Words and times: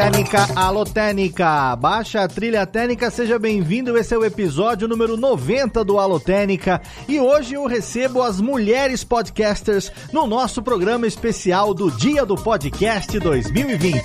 Técnica, 0.00 0.48
alô 0.56 0.82
Técnica, 0.82 1.76
baixa 1.76 2.22
a 2.22 2.26
trilha 2.26 2.64
técnica, 2.64 3.10
seja 3.10 3.38
bem-vindo, 3.38 3.98
esse 3.98 4.14
é 4.14 4.16
o 4.16 4.24
episódio 4.24 4.88
número 4.88 5.14
90 5.14 5.84
do 5.84 5.98
Alô 5.98 6.18
Técnica 6.18 6.80
e 7.06 7.20
hoje 7.20 7.52
eu 7.52 7.66
recebo 7.66 8.22
as 8.22 8.40
mulheres 8.40 9.04
podcasters 9.04 9.92
no 10.10 10.26
nosso 10.26 10.62
programa 10.62 11.06
especial 11.06 11.74
do 11.74 11.90
Dia 11.90 12.24
do 12.24 12.34
Podcast 12.34 13.20
2020. 13.20 14.00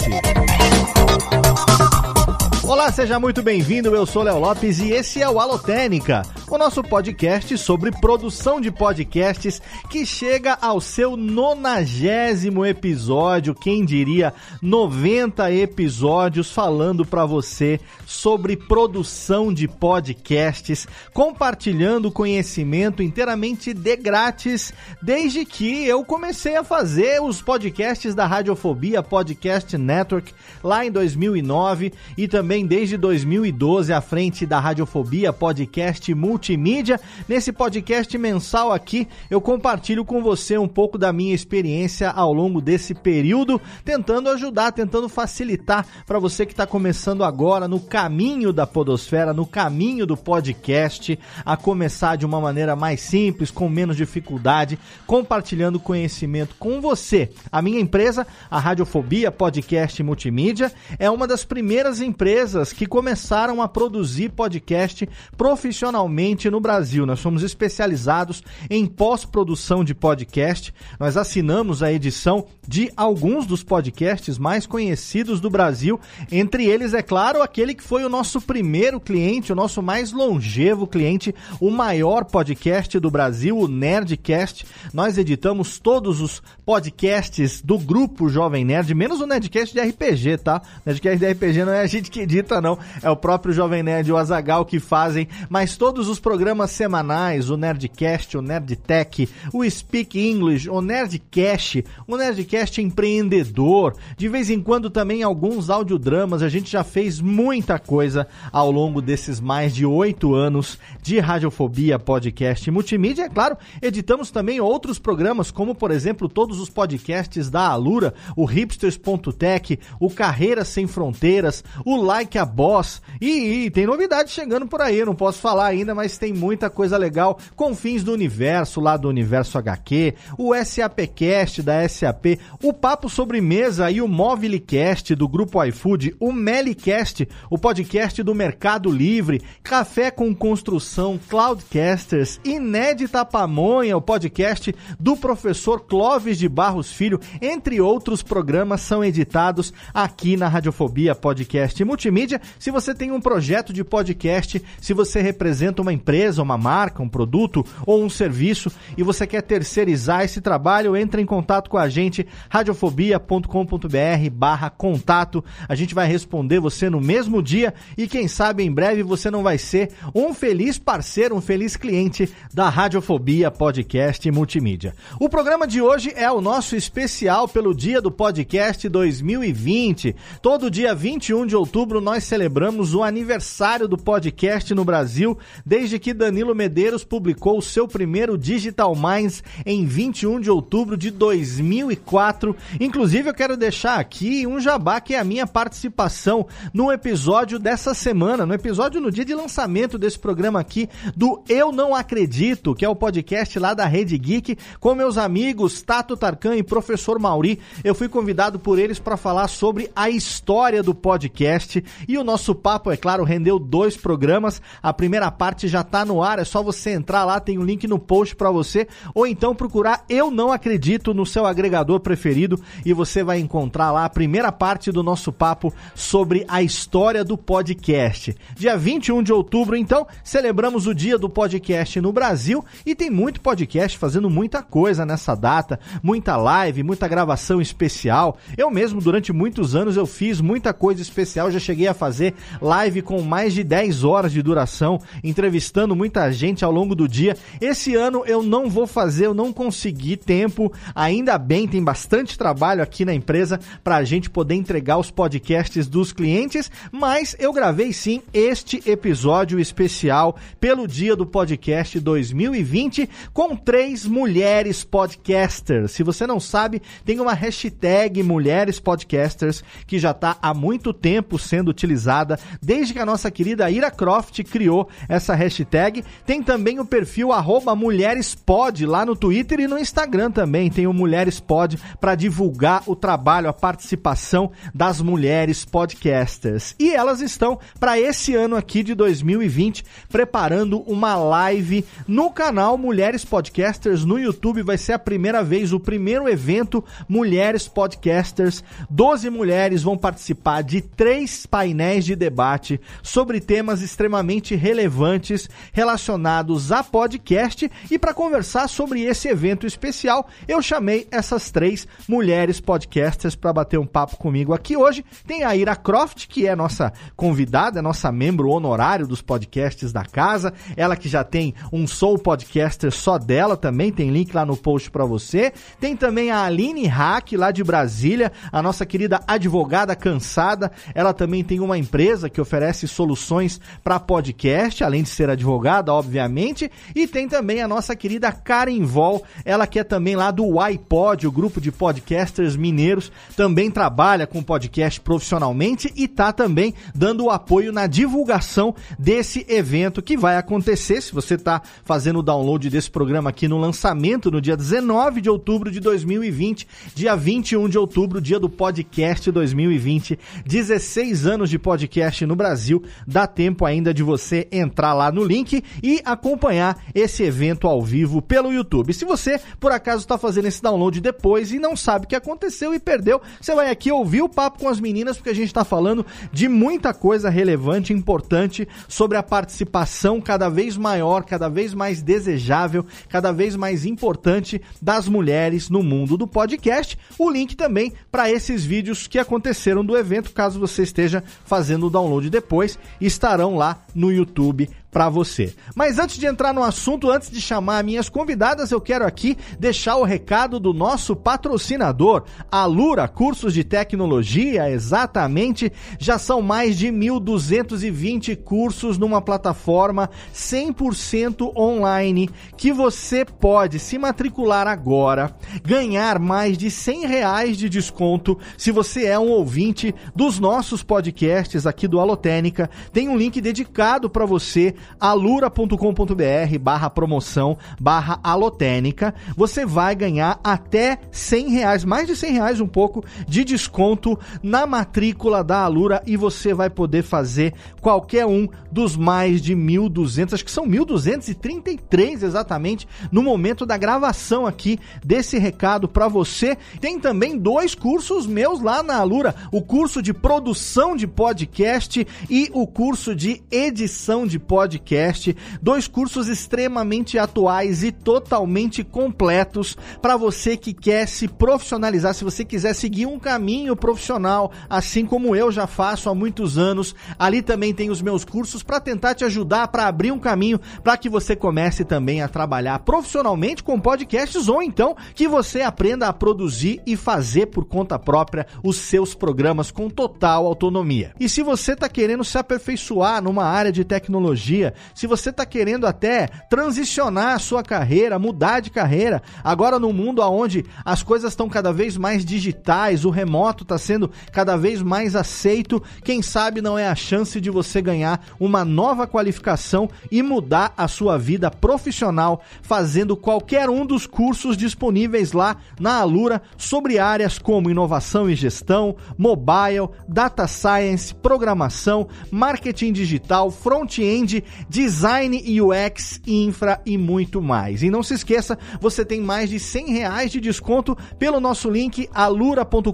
Olá, 2.68 2.92
seja 2.92 3.20
muito 3.20 3.44
bem-vindo. 3.44 3.96
Eu 3.96 4.08
sou 4.08 4.24
Léo 4.24 4.40
Lopes 4.40 4.80
e 4.80 4.90
esse 4.90 5.22
é 5.22 5.30
o 5.30 5.40
Alotênica, 5.40 6.24
o 6.50 6.58
nosso 6.58 6.82
podcast 6.82 7.55
sobre 7.60 7.91
produção 7.91 8.60
de 8.60 8.72
podcasts 8.72 9.62
que 9.88 10.04
chega 10.04 10.58
ao 10.60 10.82
seu 10.82 11.16
nonagésimo 11.16 12.66
episódio, 12.66 13.54
quem 13.54 13.86
diria 13.86 14.34
90 14.63 15.52
episódios 15.52 16.52
falando 16.52 17.05
para 17.05 17.24
você 17.24 17.80
sobre 18.04 18.58
produção 18.58 19.54
de 19.54 19.68
podcasts, 19.68 20.88
compartilhando 21.13 22.12
conhecimento 22.12 23.04
inteiramente 23.04 23.76
de 23.76 23.96
grátis, 23.96 24.74
desde 25.04 25.46
que 25.46 25.86
eu 25.86 26.04
comecei 26.04 26.55
a 26.55 26.63
fazer 26.63 27.21
os 27.21 27.43
podcasts 27.43 28.16
da 28.16 28.26
Radiofobia 28.26 29.04
Podcast 29.04 29.77
Network 29.77 30.34
lá 30.63 30.84
em 30.84 30.91
2009 30.91 31.93
e 32.18 32.27
também 32.27 32.55
desde 32.64 32.96
2012 32.96 33.92
à 33.92 34.00
frente 34.00 34.46
da 34.46 34.60
Radiofobia 34.60 35.34
Podcast 35.34 36.14
Multimídia. 36.14 37.00
Nesse 37.28 37.52
podcast 37.52 38.16
mensal 38.20 38.72
aqui, 38.72 39.08
eu 39.32 39.42
compartilho 39.42 40.06
com 40.06 40.22
você 40.22 40.56
um 40.56 40.68
pouco 40.68 40.96
da 40.96 41.12
minha 41.12 41.34
experiência 41.34 42.12
ao 42.12 42.32
longo 42.32 42.62
desse 42.62 42.94
período, 42.94 43.60
tentando 43.84 44.30
ajudar, 44.30 44.72
tentando 44.74 45.10
facilitar 45.10 45.88
para 46.06 46.20
você 46.20 46.46
que 46.46 46.54
está 46.54 46.68
começando 46.68 47.24
agora 47.24 47.68
no 47.68 47.80
caminho 47.80 48.54
da 48.54 48.68
Podosfera, 48.68 49.34
no 49.34 49.48
caminho 49.48 50.06
do 50.06 50.16
podcast, 50.16 51.18
a 51.44 51.58
começar 51.58 52.16
de 52.16 52.28
uma 52.28 52.40
maneira 52.40 52.76
mais 52.76 53.02
simples, 53.02 53.50
com 53.50 53.68
menos 53.68 53.98
dificuldade, 53.98 54.78
compartilhando 55.08 55.80
conhecimento 55.80 56.54
com 56.60 56.80
você. 56.80 57.32
A 57.52 57.60
minha 57.60 57.80
empresa, 57.80 58.28
a 58.52 58.60
Radiofobia 58.60 59.32
Podcast 59.32 60.04
Multimídia, 60.04 60.72
é 61.00 61.10
uma 61.10 61.26
das 61.26 61.44
primeiras 61.44 62.02
empresas 62.02 62.45
empresas 62.46 62.71
que 62.71 62.85
começaram 62.85 63.60
a 63.60 63.68
produzir 63.68 64.29
podcast 64.29 65.09
profissionalmente 65.35 66.47
no 66.47 66.59
Brasil. 66.59 67.03
Nós 67.03 67.19
somos 67.19 67.41
especializados 67.41 68.44
em 68.69 68.85
pós-produção 68.85 69.84
de 69.84 69.96
podcast. 69.96 70.72
Nós 71.00 71.18
assinamos 71.18 71.81
a 71.81 71.91
edição 71.91 72.46
de 72.68 72.91
alguns 72.96 73.47
dos 73.47 73.63
podcasts 73.63 74.38
mais 74.38 74.68
conhecidos 74.68 75.42
do 75.42 75.50
Brasil. 75.50 76.00
Entre 76.31 76.66
eles, 76.66 76.94
é 76.94 77.02
claro, 77.02 77.42
aquele 77.42 77.74
que 77.74 77.84
foi 77.84 78.06
o 78.06 78.09
nosso 78.09 78.40
primeiro 78.40 79.00
cliente, 79.00 79.52
o 79.52 79.56
nosso 79.56 79.81
mais 79.81 80.12
longevo 80.12 80.86
cliente, 80.86 81.34
o 81.59 81.72
maior 81.72 82.25
podcast 82.25 83.00
do 83.00 83.09
Brasil, 83.09 83.58
o 83.58 83.68
Nerdcast. 83.68 84.68
Nós 84.94 85.18
editamos 85.18 85.80
todos 85.80 86.22
os 86.22 86.44
podcasts 86.64 87.59
do 87.62 87.80
grupo 87.80 88.30
Jovem 88.30 88.64
Nerd, 88.64 88.94
menos 88.94 89.20
o 89.20 89.25
Nerdcast 89.25 89.74
de 89.74 89.81
RPG, 89.81 90.38
tá? 90.44 90.62
Nerdcast 90.86 91.20
de 91.20 91.31
RPG 91.31 91.66
não 91.66 91.74
é 91.74 91.81
a 91.81 91.88
gente 91.88 92.12
que 92.12 92.20
edita, 92.20 92.34
não. 92.62 92.78
É 93.01 93.09
o 93.09 93.16
próprio 93.16 93.53
Jovem 93.53 93.84
Nerd 93.84 94.09
e 94.09 94.12
o 94.12 94.18
Azagal 94.18 94.66
que 94.66 94.79
fazem. 94.79 95.28
Mas 95.50 95.78
todos 95.78 96.07
os 96.07 96.19
programas 96.19 96.72
semanais, 96.72 97.50
o 97.50 97.57
Nerdcast, 97.57 98.38
o 98.38 98.41
Nerdtech, 98.41 99.29
o 99.53 99.69
Speak 99.69 100.19
English, 100.19 100.69
o 100.69 100.81
Nerdcast, 100.81 101.85
o 102.07 102.18
Nerdcast 102.18 102.81
empreendedor, 102.81 103.96
de 104.18 104.28
vez 104.28 104.50
em 104.50 104.62
quando 104.62 104.90
também 104.90 105.23
alguns 105.23 105.69
audiodramas. 105.69 106.41
A 106.41 106.50
gente 106.50 106.72
já 106.72 106.84
fez 106.84 107.19
muita 107.19 107.79
coisa 107.79 108.28
ao 108.52 108.72
longo 108.72 109.02
desses 109.02 109.40
mais 109.40 109.73
de 109.73 109.85
oito 109.85 110.34
anos 110.34 110.79
de 111.02 111.19
Radiofobia 111.19 112.00
Podcast 112.00 112.69
Multimídia. 112.72 113.25
É 113.25 113.29
claro, 113.29 113.57
editamos 113.81 114.31
também 114.31 114.59
outros 114.59 115.00
programas, 115.00 115.52
como 115.52 115.75
por 115.75 115.91
exemplo 115.91 116.28
todos 116.28 116.59
os 116.59 116.69
podcasts 116.69 117.50
da 117.50 117.67
Alura, 117.67 118.13
o 118.35 118.46
Hipsters.tech, 118.46 119.79
o 120.00 120.09
Carreiras 120.09 120.67
Sem 120.67 120.88
Fronteiras, 120.88 121.63
o 121.85 121.96
like 121.96 122.25
a 122.38 122.46
boss. 122.46 123.02
E, 123.22 123.66
e, 123.66 123.69
tem 123.69 123.86
novidade 123.86 124.31
chegando 124.31 124.68
por 124.68 124.81
aí, 124.81 125.06
não 125.06 125.16
posso 125.16 125.40
falar 125.40 125.68
ainda, 125.68 125.94
mas 125.94 126.18
tem 126.18 126.34
muita 126.34 126.69
coisa 126.69 126.97
legal. 126.97 127.40
Confins 127.56 128.03
do 128.03 128.12
Universo, 128.12 128.81
lá 128.81 128.97
do 128.97 129.08
Universo 129.08 129.58
HQ, 129.58 130.16
o 130.38 130.53
SAPcast 130.56 131.62
da 131.62 131.88
SAP, 131.88 132.40
o 132.62 132.74
Papo 132.74 133.09
Sobremesa 133.09 133.90
e 133.91 134.02
o 134.02 134.08
Mobilecast 134.08 135.16
do 135.16 135.28
Grupo 135.28 135.64
iFood, 135.64 136.16
o 136.19 136.31
Melicast, 136.31 137.28
o 137.50 137.58
podcast 137.58 138.22
do 138.24 138.34
Mercado 138.34 138.91
Livre, 138.91 139.41
Café 139.64 140.09
com 140.09 140.34
Construção, 140.35 141.19
Cloudcasters, 141.30 142.40
Inédita 142.44 143.24
Pamonha, 143.24 143.96
o 143.96 144.02
podcast 144.02 144.75
do 145.00 145.16
professor 145.16 145.81
Clóvis 145.85 146.38
de 146.38 146.50
Barros 146.50 146.91
Filho, 146.91 147.19
entre 147.41 147.80
outros 147.80 148.24
programas 148.24 148.81
são 148.81 149.03
editados 149.03 149.74
aqui 149.94 150.35
na 150.35 150.47
Radiofobia 150.47 151.14
Podcast 151.14 151.84
Multi 151.84 152.12
multimídia. 152.16 152.42
Se 152.58 152.72
você 152.72 152.96
tem 152.96 153.12
um 153.12 153.20
projeto 153.20 153.74
de 153.74 153.84
podcast, 153.84 154.64
se 154.80 154.94
você 154.94 155.22
representa 155.22 155.81
uma 155.81 155.92
empresa, 155.92 156.42
uma 156.42 156.58
marca, 156.58 157.03
um 157.03 157.09
produto 157.09 157.66
ou 157.86 158.03
um 158.03 158.09
serviço 158.09 158.72
e 158.98 159.03
você 159.03 159.28
quer 159.28 159.42
terceirizar 159.42 160.24
esse 160.24 160.40
trabalho, 160.40 160.96
entre 160.96 161.22
em 161.22 161.26
contato 161.26 161.70
com 161.70 161.78
a 161.78 161.90
gente, 161.90 162.26
radiofobia.com.br 162.50 164.30
barra 164.31 164.70
contato. 164.70 165.44
A 165.68 165.76
gente 165.76 165.94
vai 165.94 166.08
responder 166.08 166.59
você 166.59 166.90
no 166.90 167.02
mesmo 167.02 167.44
dia 167.44 167.74
e 167.98 168.08
quem 168.08 168.28
sabe 168.28 168.64
em 168.64 168.72
breve 168.72 169.03
você 169.03 169.30
não 169.30 169.44
vai 169.44 169.58
ser 169.58 169.92
um 170.14 170.34
feliz 170.34 170.78
parceiro, 170.78 171.36
um 171.36 171.42
feliz 171.42 171.76
cliente 171.76 172.32
da 172.53 172.70
Radiofobia 172.70 173.52
Podcast 173.52 174.30
Multimídia. 174.32 174.96
O 175.20 175.28
programa 175.28 175.68
de 175.68 175.82
hoje 175.82 176.14
é 176.16 176.32
o 176.32 176.40
nosso 176.40 176.76
especial 176.76 177.47
pelo 177.47 177.76
Dia 177.76 178.02
do 178.02 178.12
Podcast 178.12 178.88
2020. 178.88 180.16
Todo 180.42 180.72
dia 180.72 180.96
21 180.96 181.46
de 181.46 181.56
outubro 181.56 181.66
outubro 181.66 182.00
nós 182.06 182.24
celebramos 182.24 182.94
o 182.94 183.02
aniversário 183.02 183.88
do 183.88 183.98
podcast 183.98 184.76
no 184.76 184.86
Brasil, 184.86 185.36
desde 185.66 185.98
que 185.98 186.14
Danilo 186.14 186.54
Medeiros 186.54 187.04
publicou 187.04 187.58
o 187.58 187.64
seu 187.64 187.88
primeiro 187.88 188.38
Digital 188.38 188.96
Minds 188.96 189.44
em 189.66 189.88
21 189.88 190.40
de 190.40 190.52
outubro 190.52 190.96
de 190.96 191.10
2004. 191.10 192.56
Inclusive, 192.80 193.30
eu 193.30 193.34
quero 193.34 193.58
deixar 193.58 194.00
aqui 194.00 194.46
um 194.46 194.60
jabá 194.60 195.02
que 195.02 195.16
é 195.16 195.20
a 195.20 195.24
minha 195.24 195.48
participação 195.48 196.46
no 196.72 196.92
episódio 196.92 197.58
dessa 197.58 197.96
semana, 197.96 198.46
no 198.46 198.54
episódio 198.54 199.02
no 199.02 199.10
dia 199.10 199.26
de 199.26 199.34
lançamento 199.34 199.98
desse 199.98 200.20
programa 200.20 200.60
aqui 200.60 200.88
do 201.16 201.42
Eu 201.50 201.72
Não 201.72 201.96
Acredito, 201.96 202.76
que 202.76 202.85
é 202.85 202.90
o 202.90 202.96
podcast 202.96 203.58
lá 203.58 203.74
da 203.74 203.88
Rede 203.88 204.16
Geek, 204.16 204.59
com 204.79 204.94
meus 204.94 205.18
amigos 205.18 205.82
Tato 205.82 206.16
Tarkan 206.16 206.56
e 206.56 206.62
Professor 206.62 207.18
Mauri. 207.18 207.59
Eu 207.84 207.96
fui 207.96 208.08
convidado 208.08 208.59
por 208.59 208.78
eles 208.78 209.00
para 209.00 209.18
falar 209.18 209.47
sobre 209.47 209.90
a 209.96 210.08
história 210.08 210.84
do 210.84 210.94
podcast 210.94 211.84
e 212.08 212.17
o 212.17 212.23
nosso 212.23 212.55
papo, 212.55 212.91
é 212.91 212.97
claro, 212.97 213.23
rendeu 213.23 213.59
dois 213.59 213.97
programas. 213.97 214.61
A 214.82 214.93
primeira 214.93 215.29
parte 215.32 215.67
já 215.67 215.84
tá 215.84 216.05
no 216.05 216.22
ar, 216.22 216.40
é 216.40 216.43
só 216.43 216.61
você 216.64 216.91
entrar 216.91 217.26
lá, 217.26 217.40
tem 217.40 217.58
um 217.58 217.64
link 217.64 217.87
no 217.87 217.99
post 217.99 218.35
para 218.35 218.52
você, 218.52 218.87
ou 219.14 219.26
então 219.28 219.55
procurar 219.55 220.05
Eu 220.09 220.32
Não 220.32 220.52
Acredito 220.52 221.14
no 221.14 221.26
seu 221.26 221.46
agregador 221.46 221.99
preferido 221.99 222.59
e 222.85 222.93
você 222.93 223.23
vai 223.23 223.40
encontrar 223.40 223.91
lá 223.91 224.05
a 224.05 224.09
primeira 224.09 224.52
parte 224.52 224.91
do 224.91 225.03
nosso 225.03 225.32
papo 225.32 225.73
sobre 225.93 226.46
a 226.47 226.61
história 226.61 227.23
do 227.23 227.37
podcast. 227.37 228.35
Dia 228.55 228.78
21 228.78 229.23
de 229.23 229.34
outubro, 229.34 229.76
então, 229.76 230.08
celebramos 230.23 230.88
o 230.88 230.93
dia 230.93 231.17
do 231.17 231.29
podcast 231.29 231.99
no 231.99 232.11
Brasil 232.11 232.64
e 232.85 232.96
tem 232.96 233.09
muito 233.09 233.41
podcast 233.41 233.97
fazendo 233.97 234.29
muita 234.29 234.64
coisa 234.64 235.05
nessa 235.05 235.35
data, 235.35 235.79
muita 236.02 236.38
live, 236.38 236.84
muita 236.84 237.08
gravação 237.08 237.61
especial. 237.61 238.38
Eu 238.58 238.72
mesmo, 238.72 239.02
durante 239.02 239.34
muitos 239.34 239.76
anos, 239.76 239.97
eu 239.97 240.05
fiz 240.05 240.40
muita 240.41 240.73
coisa 240.73 241.02
especial, 241.02 241.52
já 241.52 241.59
cheguei 241.59 241.75
a 241.90 241.94
fazer 241.94 242.34
live 242.62 243.02
com 243.02 243.22
mais 243.22 243.54
de 243.54 243.64
10 243.64 244.04
horas 244.04 244.32
de 244.32 244.42
duração, 244.42 245.02
entrevistando 245.24 245.96
muita 245.96 246.32
gente 246.32 246.64
ao 246.64 246.72
longo 246.72 246.96
do 246.96 247.08
dia. 247.08 247.36
Esse 247.60 247.96
ano 247.96 248.24
eu 248.26 248.42
não 248.42 248.70
vou 248.70 248.88
fazer, 248.88 249.26
eu 249.26 249.34
não 249.34 249.52
consegui 249.52 250.16
tempo. 250.16 250.72
Ainda 250.96 251.38
bem, 251.38 251.68
tem 251.68 251.84
bastante 251.84 252.38
trabalho 252.38 252.82
aqui 252.82 253.04
na 253.04 253.14
empresa 253.14 253.60
para 253.84 253.98
a 253.98 254.04
gente 254.04 254.30
poder 254.30 254.56
entregar 254.56 254.98
os 254.98 255.12
podcasts 255.12 255.88
dos 255.88 256.13
clientes, 256.13 256.72
mas 256.92 257.36
eu 257.38 257.51
gravei 257.51 257.92
sim 257.92 258.22
este 258.33 258.81
episódio 258.89 259.60
especial 259.60 260.38
pelo 260.60 260.88
dia 260.88 261.16
do 261.16 261.25
podcast 261.25 262.00
2020 262.00 263.10
com 263.33 263.56
três 263.56 264.06
mulheres 264.06 264.83
podcasters. 264.83 265.92
Se 265.92 266.04
você 266.04 266.25
não 266.25 266.39
sabe, 266.39 266.81
tem 267.04 267.19
uma 267.19 267.33
hashtag 267.33 268.24
Mulheres 268.24 268.80
Podcasters 268.80 269.63
que 269.88 270.00
já 270.00 270.12
está 270.12 270.38
há 270.42 270.54
muito 270.54 270.94
tempo 270.94 271.38
sendo 271.39 271.64
utilizada 271.69 272.39
desde 272.62 272.94
que 272.94 273.00
a 273.00 273.06
nossa 273.06 273.29
querida 273.31 273.69
Ira 273.69 273.91
Croft 273.91 274.44
criou 274.44 274.89
essa 275.07 275.35
hashtag. 275.35 276.03
Tem 276.25 276.41
também 276.41 276.79
o 276.79 276.85
perfil 276.85 277.29
MulheresPod 277.75 278.85
lá 278.85 279.06
no 279.06 279.15
Twitter 279.15 279.59
e 279.59 279.67
no 279.67 279.77
Instagram 279.77 280.31
também. 280.31 280.69
Tem 280.69 280.88
o 280.88 280.94
MulheresPod 280.94 281.79
para 282.00 282.15
divulgar 282.15 282.83
o 282.88 282.95
trabalho, 282.95 283.50
a 283.50 283.53
participação 283.53 284.51
das 284.73 285.01
mulheres 285.01 285.65
podcasters. 285.65 286.75
E 286.79 286.94
elas 286.94 287.21
estão 287.21 287.59
para 287.79 288.00
esse 288.00 288.35
ano 288.35 288.56
aqui 288.56 288.83
de 288.83 288.95
2020 288.95 289.83
preparando 290.09 290.79
uma 290.81 291.15
live 291.15 291.85
no 292.07 292.29
canal 292.29 292.77
Mulheres 292.77 293.25
Podcasters 293.25 294.06
no 294.06 294.19
YouTube. 294.19 294.63
Vai 294.63 294.77
ser 294.77 294.94
a 294.94 295.00
primeira 295.00 295.44
vez, 295.44 295.73
o 295.73 295.79
primeiro 295.79 296.27
evento 296.27 296.83
Mulheres 297.07 297.67
Podcasters. 297.67 298.63
Doze 298.89 299.29
mulheres 299.29 299.83
vão 299.83 299.97
participar 299.97 300.62
de 300.62 300.81
três 300.81 301.45
painéis 301.55 302.03
de 302.03 302.17
debate 302.17 302.81
sobre 303.01 303.39
temas 303.39 303.81
extremamente 303.81 304.55
relevantes 304.55 305.49
relacionados 305.71 306.69
a 306.69 306.83
podcast. 306.83 307.71
E 307.89 307.97
para 307.97 308.13
conversar 308.13 308.67
sobre 308.67 309.03
esse 309.03 309.29
evento 309.29 309.65
especial, 309.65 310.27
eu 310.49 310.61
chamei 310.61 311.07
essas 311.09 311.51
três 311.51 311.87
mulheres 312.09 312.59
podcasters 312.59 313.37
para 313.37 313.53
bater 313.53 313.79
um 313.79 313.85
papo 313.85 314.17
comigo 314.17 314.53
aqui 314.53 314.75
hoje. 314.75 315.05
Tem 315.25 315.45
a 315.45 315.55
Ira 315.55 315.77
Croft, 315.77 316.27
que 316.27 316.45
é 316.45 316.57
nossa 316.57 316.91
convidada, 317.15 317.79
é 317.79 317.81
nossa 317.81 318.11
membro 318.11 318.49
honorário 318.49 319.07
dos 319.07 319.21
podcasts 319.21 319.93
da 319.93 320.03
casa. 320.03 320.51
Ela 320.75 320.97
que 320.97 321.07
já 321.07 321.23
tem 321.23 321.53
um 321.71 321.87
Soul 321.87 322.19
Podcaster 322.19 322.91
só 322.91 323.17
dela 323.17 323.55
também, 323.55 323.93
tem 323.93 324.09
link 324.09 324.33
lá 324.33 324.45
no 324.45 324.57
post 324.57 324.91
para 324.91 325.05
você. 325.05 325.53
Tem 325.79 325.95
também 325.95 326.31
a 326.31 326.43
Aline 326.43 326.85
Hack, 326.85 327.31
lá 327.31 327.49
de 327.49 327.63
Brasília, 327.63 328.29
a 328.51 328.61
nossa 328.61 328.85
querida 328.85 329.21
advogada 329.25 329.95
cansada. 329.95 330.69
Ela 330.93 331.13
também 331.13 331.44
tem 331.45 331.59
uma 331.59 331.77
empresa 331.77 332.30
que 332.30 332.42
oferece 332.42 332.88
soluções 332.88 333.62
para 333.83 334.00
podcast, 334.00 334.83
além 334.83 335.03
de 335.03 335.09
ser 335.09 335.30
advogada, 335.30 335.94
obviamente. 335.94 336.69
E 336.94 337.07
tem 337.07 337.27
também 337.27 337.62
a 337.62 337.68
nossa 337.68 337.95
querida 337.95 338.31
Karen 338.31 338.83
Vol, 338.83 339.24
ela 339.45 339.68
que 339.68 339.80
é 339.80 339.83
também 339.83 340.15
lá 340.15 340.31
do 340.31 340.59
iPod, 340.59 341.27
o 341.27 341.31
grupo 341.31 341.62
de 341.62 341.71
podcasters 341.71 342.56
mineiros, 342.56 343.12
também 343.36 343.69
trabalha 343.69 344.27
com 344.27 344.42
podcast 344.42 345.00
profissionalmente 345.00 345.92
e 345.95 346.07
tá 346.07 346.33
também 346.33 346.74
dando 346.94 347.25
o 347.25 347.30
apoio 347.30 347.71
na 347.71 347.88
divulgação 347.88 348.75
desse 348.98 349.45
evento 349.48 350.01
que 350.01 350.18
vai 350.18 350.38
acontecer. 350.38 351.01
Se 351.01 351.13
você 351.13 351.36
está 351.36 351.62
fazendo 351.83 352.19
o 352.19 352.24
download 352.24 352.69
desse 352.69 352.89
programa 352.89 353.30
aqui 353.30 353.48
no 353.48 353.57
lançamento 353.57 354.31
no 354.31 354.41
dia 354.41 354.57
19 354.57 355.21
de 355.21 355.30
outubro 355.30 355.71
de 355.71 355.80
2020, 355.80 356.68
dia 356.94 357.15
21 357.15 357.69
de 357.69 357.77
outubro, 357.77 358.19
dia 358.19 358.39
do 358.39 358.50
podcast 358.50 359.31
2020, 359.31 360.18
16 360.45 361.25
anos 361.25 361.34
de 361.43 361.59
podcast 361.59 362.25
no 362.25 362.37
Brasil. 362.37 362.81
Dá 363.05 363.27
tempo 363.27 363.65
ainda 363.65 363.93
de 363.93 364.01
você 364.01 364.47
entrar 364.49 364.93
lá 364.93 365.11
no 365.11 365.25
link 365.25 365.61
e 365.83 366.01
acompanhar 366.05 366.81
esse 366.95 367.23
evento 367.23 367.67
ao 367.67 367.81
vivo 367.81 368.21
pelo 368.21 368.53
YouTube. 368.53 368.93
Se 368.93 369.03
você 369.03 369.41
por 369.59 369.73
acaso 369.73 370.03
está 370.03 370.17
fazendo 370.17 370.47
esse 370.47 370.61
download 370.61 371.01
depois 371.01 371.51
e 371.51 371.59
não 371.59 371.75
sabe 371.75 372.05
o 372.05 372.07
que 372.07 372.15
aconteceu 372.15 372.73
e 372.73 372.79
perdeu, 372.79 373.21
você 373.41 373.53
vai 373.53 373.69
aqui 373.69 373.91
ouvir 373.91 374.21
o 374.21 374.29
papo 374.29 374.59
com 374.59 374.69
as 374.69 374.79
meninas 374.79 375.17
porque 375.17 375.31
a 375.31 375.35
gente 375.35 375.47
está 375.47 375.65
falando 375.65 376.05
de 376.31 376.47
muita 376.47 376.93
coisa 376.93 377.29
relevante, 377.29 377.91
importante 377.91 378.65
sobre 378.88 379.17
a 379.17 379.23
participação 379.23 380.21
cada 380.21 380.47
vez 380.47 380.77
maior, 380.77 381.25
cada 381.25 381.49
vez 381.49 381.73
mais 381.73 382.01
desejável, 382.01 382.85
cada 383.09 383.33
vez 383.33 383.57
mais 383.57 383.85
importante 383.85 384.61
das 384.81 385.09
mulheres 385.09 385.69
no 385.69 385.83
mundo 385.83 386.15
do 386.15 386.25
podcast. 386.25 386.97
O 387.19 387.29
link 387.29 387.55
também 387.55 387.91
para 388.11 388.31
esses 388.31 388.63
vídeos 388.63 389.07
que 389.07 389.19
aconteceram 389.19 389.83
do 389.83 389.97
evento, 389.97 390.31
caso 390.31 390.59
você 390.59 390.83
esteja 390.83 391.23
fazendo 391.45 391.88
o 391.88 391.89
download 391.89 392.30
depois, 392.30 392.77
estarão 393.00 393.56
lá 393.56 393.80
no 393.94 394.12
YouTube 394.12 394.69
para 394.95 395.09
você. 395.09 395.53
Mas 395.75 396.00
antes 396.00 396.18
de 396.18 396.25
entrar 396.25 396.53
no 396.53 396.63
assunto, 396.63 397.12
antes 397.12 397.30
de 397.30 397.42
chamar 397.42 397.83
minhas 397.83 398.07
convidadas, 398.07 398.71
eu 398.71 398.80
quero 398.80 399.06
aqui 399.06 399.38
deixar 399.59 399.97
o 399.97 400.06
recado 400.06 400.57
do 400.57 400.74
nosso 400.74 401.18
patrocinador, 401.18 402.24
a 402.50 402.63
Lura 402.63 403.06
Cursos 403.06 403.53
de 403.53 403.62
Tecnologia, 403.65 404.69
exatamente. 404.69 405.69
Já 406.00 406.18
são 406.18 406.42
mais 406.42 406.77
de 406.77 406.88
1.220 406.88 408.38
cursos 408.38 408.97
numa 408.97 409.21
plataforma 409.21 410.09
100% 410.33 411.51
online 411.57 412.30
que 412.56 412.71
você 412.71 413.25
pode 413.25 413.80
se 413.80 413.98
matricular 413.98 414.65
agora, 414.65 415.36
ganhar 415.62 416.19
mais 416.19 416.57
de 416.57 416.71
100 416.71 417.06
reais 417.06 417.57
de 417.57 417.68
desconto 417.68 418.39
se 418.57 418.71
você 418.71 419.07
é 419.07 419.19
um 419.19 419.27
ouvinte 419.27 419.94
dos 420.15 420.39
nossos 420.39 420.83
podcasts 420.83 421.68
aqui 421.68 421.86
do 421.86 422.00
Alotênica. 422.00 422.69
Tem 422.94 423.09
um 423.09 423.18
link 423.18 423.41
dedicado 423.41 424.09
para 424.09 424.25
você 424.25 424.74
alura.com.br 424.99 426.59
barra 426.59 426.89
promoção 426.89 427.57
barra 427.79 428.19
alotênica, 428.23 429.13
você 429.35 429.65
vai 429.65 429.95
ganhar 429.95 430.39
até 430.43 430.99
100 431.11 431.49
reais, 431.49 431.85
mais 431.85 432.07
de 432.07 432.15
100 432.15 432.33
reais 432.33 432.59
um 432.59 432.67
pouco 432.67 433.03
de 433.27 433.43
desconto 433.43 434.17
na 434.41 434.65
matrícula 434.65 435.43
da 435.43 435.59
Alura 435.59 436.01
e 436.05 436.17
você 436.17 436.53
vai 436.53 436.69
poder 436.69 437.03
fazer 437.03 437.53
qualquer 437.81 438.25
um 438.25 438.47
dos 438.71 438.95
mais 438.95 439.41
de 439.41 439.55
1.200, 439.55 440.33
acho 440.33 440.45
que 440.45 440.51
são 440.51 440.67
1.233 440.67 442.23
exatamente, 442.23 442.88
no 443.11 443.23
momento 443.23 443.65
da 443.65 443.77
gravação 443.77 444.45
aqui 444.45 444.79
desse 445.03 445.38
recado 445.38 445.88
para 445.88 446.07
você. 446.07 446.57
Tem 446.79 446.99
também 446.99 447.38
dois 447.38 447.73
cursos 447.75 448.27
meus 448.27 448.61
lá 448.61 448.83
na 448.83 448.97
Alura, 448.97 449.35
o 449.51 449.61
curso 449.61 450.01
de 450.01 450.13
produção 450.13 450.95
de 450.95 451.07
podcast 451.07 452.05
e 452.29 452.49
o 452.53 452.67
curso 452.67 453.15
de 453.15 453.41
edição 453.51 454.27
de 454.27 454.39
podcast 454.39 454.75
podcast, 454.75 455.36
dois 455.62 455.88
cursos 455.88 456.27
extremamente 456.27 457.18
atuais 457.18 457.81
e 457.83 457.92
totalmente 457.92 458.84
completos 458.84 459.77
para 460.01 460.17
você 460.17 460.58
que 460.58 460.74
quer 460.74 461.08
se 461.08 461.27
profissionalizar, 461.27 462.13
se 462.13 462.24
você 462.24 462.44
quiser 462.44 462.74
seguir 462.74 463.05
um 463.05 463.17
caminho 463.17 463.75
profissional, 463.75 464.51
assim 464.70 465.05
como 465.05 465.36
eu 465.36 465.51
já 465.51 465.65
faço 465.65 466.10
há 466.10 466.15
muitos 466.15 466.58
anos. 466.58 466.94
Ali 467.17 467.41
também 467.41 467.74
tem 467.74 467.89
os 467.89 468.01
meus 468.01 468.25
cursos 468.25 468.62
para 468.63 468.82
tentar 468.82 469.15
te 469.15 469.24
ajudar 469.24 469.70
para 469.70 469.88
abrir 469.88 470.12
um 470.12 470.20
caminho 470.20 470.60
para 470.84 470.98
que 470.98 471.10
você 471.10 471.36
comece 471.36 471.86
também 471.86 472.22
a 472.22 472.27
trabalhar 472.27 472.79
profissionalmente 472.79 473.63
com 473.63 473.79
podcasts 473.79 474.50
ou 474.50 474.62
então 474.62 474.96
que 475.13 475.27
você 475.27 475.62
aprenda 475.62 476.08
a 476.08 476.13
produzir 476.13 476.82
e 476.86 476.98
fazer 476.98 477.48
por 477.48 477.65
conta 477.65 477.98
própria 477.98 478.46
os 478.63 478.77
seus 478.77 479.15
programas 479.15 479.72
com 479.72 479.89
total 479.89 480.46
autonomia. 480.46 481.13
E 481.20 481.29
se 481.29 481.41
você 481.41 481.74
está 481.74 481.88
querendo 481.88 482.24
se 482.24 482.38
aperfeiçoar 482.38 483.22
numa 483.22 483.46
área 483.46 483.72
de 483.72 483.86
tecnologia, 483.86 484.54
se 484.93 485.07
você 485.07 485.29
está 485.29 485.45
querendo 485.45 485.85
até 485.85 486.27
transicionar 486.50 487.33
a 487.33 487.39
sua 487.39 487.63
carreira, 487.63 488.19
mudar 488.19 488.59
de 488.59 488.69
carreira, 488.69 489.21
agora 489.43 489.79
no 489.79 489.91
mundo 489.91 490.21
onde 490.21 490.65
as 490.83 491.03
coisas 491.03 491.31
estão 491.31 491.50
cada 491.50 491.71
vez 491.71 491.97
mais 491.97 492.25
digitais, 492.25 493.05
o 493.05 493.09
remoto 493.09 493.63
está 493.63 493.77
sendo 493.77 494.09
cada 494.31 494.55
vez 494.55 494.81
mais 494.81 495.15
aceito, 495.15 495.81
quem 496.03 496.21
sabe 496.21 496.62
não 496.62 496.77
é 496.77 496.88
a 496.88 496.95
chance 496.95 497.39
de 497.41 497.50
você 497.50 497.81
ganhar 497.81 498.25
uma 498.39 498.63
nova 498.63 499.07
qualificação 499.07 499.89
e 500.12 500.21
mudar 500.21 500.74
a 500.77 500.88
sua 500.88 501.17
vida 501.17 501.50
profissional 501.50 502.41
fazendo 502.62 503.15
qualquer 503.17 503.69
um 503.69 503.85
dos 503.85 504.05
cursos 504.05 504.57
disponíveis 504.57 505.31
lá 505.31 505.57
na 505.79 505.97
Alura 506.00 506.41
sobre 506.57 507.00
áreas 507.00 507.38
como 507.38 507.69
inovação 507.69 508.29
e 508.29 508.35
gestão, 508.35 508.95
mobile, 509.17 509.89
data 510.07 510.47
science, 510.47 511.13
programação, 511.13 512.07
marketing 512.31 512.93
digital, 512.93 513.51
front-end 513.51 514.43
design 514.69 515.41
UX, 515.61 516.21
infra 516.25 516.81
e 516.85 516.97
muito 516.97 517.41
mais. 517.41 517.83
E 517.83 517.89
não 517.89 518.03
se 518.03 518.13
esqueça, 518.13 518.57
você 518.79 519.05
tem 519.05 519.21
mais 519.21 519.49
de 519.49 519.59
100 519.59 519.91
reais 519.91 520.31
de 520.31 520.39
desconto 520.39 520.97
pelo 521.17 521.39
nosso 521.39 521.69
link 521.69 522.09
alura.com.br 522.13 522.91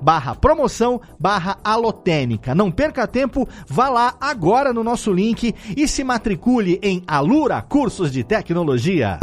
barra 0.00 0.34
promoção 0.34 1.00
barra 1.18 1.58
alotênica. 1.62 2.54
Não 2.54 2.70
perca 2.70 3.06
tempo, 3.06 3.48
vá 3.66 3.88
lá 3.88 4.14
agora 4.20 4.72
no 4.72 4.84
nosso 4.84 5.12
link 5.12 5.54
e 5.76 5.88
se 5.88 6.04
matricule 6.04 6.78
em 6.82 7.02
Alura 7.06 7.60
Cursos 7.62 8.12
de 8.12 8.24
Tecnologia. 8.24 9.18